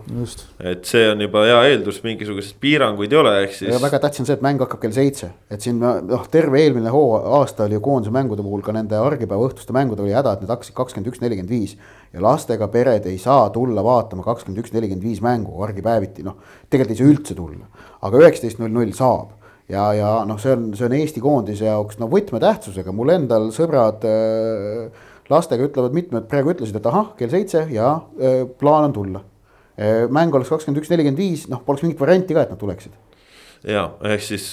et 0.72 0.84
see 0.86 1.06
on 1.10 1.24
juba 1.26 1.44
hea 1.48 1.60
eeldus, 1.72 2.00
mingisuguseid 2.06 2.58
piiranguid 2.62 3.14
ei 3.14 3.20
ole, 3.22 3.34
ehk 3.44 3.56
siis. 3.56 3.74
väga 3.82 4.02
tähtis 4.04 4.22
on 4.22 4.30
see, 4.30 4.38
et 4.38 4.44
mäng 4.46 4.62
hakkab 4.62 4.82
kell 4.84 4.94
seitse, 4.94 5.32
et 5.50 5.64
siin 5.64 5.80
noh, 5.82 6.26
terve 6.30 6.62
eelmine 6.62 6.92
hoo 6.94 7.16
aasta 7.40 7.66
oli 7.66 7.78
ju 7.78 7.84
koondise 7.84 8.14
mängude 8.14 8.46
puhul 8.46 8.62
ka 8.66 8.74
nende 8.76 8.98
argipäeva 8.98 9.50
õhtuste 9.50 9.74
mängude 9.76 10.06
oli 10.06 10.14
häda, 10.14 10.36
et 10.36 10.44
need 10.44 10.54
hakkasid 10.54 10.76
kakskümmend 10.76 11.10
üks, 11.12 11.22
nelikümmend 11.24 11.50
viis 11.50 11.76
ja 12.12 12.22
lastega 12.22 12.68
pered 12.68 13.06
ei 13.06 13.18
saa 13.22 13.50
tulla 13.54 13.84
vaatama 13.86 14.24
kakskümmend 14.26 14.64
üks, 14.64 14.72
nelikümmend 14.74 15.06
viis 15.06 15.20
mängu 15.22 15.62
argipäeviti, 15.62 16.24
noh. 16.26 16.40
tegelikult 16.70 16.96
ei 16.96 17.02
saa 17.02 17.12
üldse 17.12 17.36
tulla, 17.38 17.68
aga 18.02 18.22
üheksateist 18.24 18.62
null 18.62 18.74
null 18.74 18.94
saab 18.96 19.36
ja, 19.70 19.84
ja 19.94 20.10
noh, 20.28 20.38
see 20.42 20.54
on, 20.56 20.70
see 20.78 20.88
on 20.88 20.96
Eesti 20.98 21.22
koondise 21.22 21.68
jaoks 21.68 22.00
no 22.00 22.10
võtmetähtsusega, 22.10 22.94
mul 22.96 23.14
endal 23.14 23.50
sõbrad 23.54 24.06
äh, 24.08 25.06
lastega 25.30 25.68
ütlevad, 25.68 25.94
mitmed 25.94 26.26
praegu 26.30 26.54
ütlesid, 26.54 26.80
et 26.80 26.88
ahah, 26.90 27.12
kell 27.18 27.32
seitse 27.32 27.66
ja 27.74 27.94
äh, 28.18 28.42
plaan 28.60 28.90
on 28.90 28.96
tulla 28.96 29.22
äh,. 29.78 30.08
mäng 30.10 30.34
oleks 30.34 30.50
kakskümmend 30.50 30.82
üks, 30.82 30.90
nelikümmend 30.92 31.20
viis, 31.20 31.46
noh, 31.52 31.62
poleks 31.66 31.86
mingit 31.86 32.02
varianti 32.02 32.36
ka, 32.36 32.46
et 32.46 32.54
nad 32.54 32.60
tuleksid. 32.60 32.96
ja 33.70 33.90
ehk 34.10 34.26
siis 34.26 34.50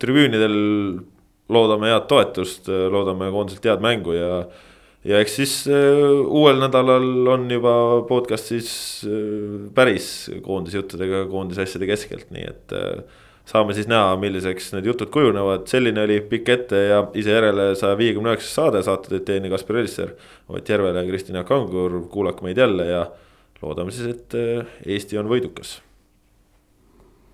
tribüünidel 0.00 0.54
loodame 1.50 1.90
head 1.90 2.06
toetust, 2.10 2.70
loodame 2.70 3.32
koondiselt 3.34 3.66
head 3.66 3.82
mängu 3.82 4.14
ja 4.14 4.44
ja 5.04 5.20
eks 5.22 5.38
siis 5.40 5.54
äh, 5.70 6.20
uuel 6.26 6.60
nädalal 6.60 7.32
on 7.32 7.48
juba 7.50 7.72
podcast'is 8.08 8.70
äh, 9.08 9.66
päris 9.74 10.30
koondisjuttudega 10.44 11.24
koondisasjade 11.30 11.88
keskelt, 11.88 12.28
nii 12.34 12.46
et 12.50 12.76
äh, 12.76 13.02
saame 13.50 13.74
siis 13.74 13.88
näha, 13.90 14.14
milliseks 14.20 14.70
need 14.76 14.86
jutud 14.90 15.10
kujunevad, 15.14 15.66
selline 15.70 16.04
oli 16.04 16.20
pikk 16.30 16.54
ette 16.54 16.84
ja 16.90 17.02
ise 17.18 17.34
järele 17.34 17.72
saja 17.80 17.98
viiekümne 17.98 18.34
üheksas 18.34 18.54
saade, 18.60 18.84
saate 18.86 19.14
teid 19.14 19.26
teinud 19.30 19.56
Kaspar 19.56 19.80
Elisser, 19.80 20.14
Ott 20.52 20.68
Järvela 20.68 21.02
ja 21.02 21.08
Kristina 21.08 21.44
Kangur, 21.48 22.02
kuulake 22.12 22.46
meid 22.46 22.60
jälle 22.60 22.90
ja 22.92 23.04
loodame 23.62 23.94
siis, 23.94 24.14
et 24.14 24.86
Eesti 24.86 25.18
on 25.20 25.32
võidukas 25.32 25.80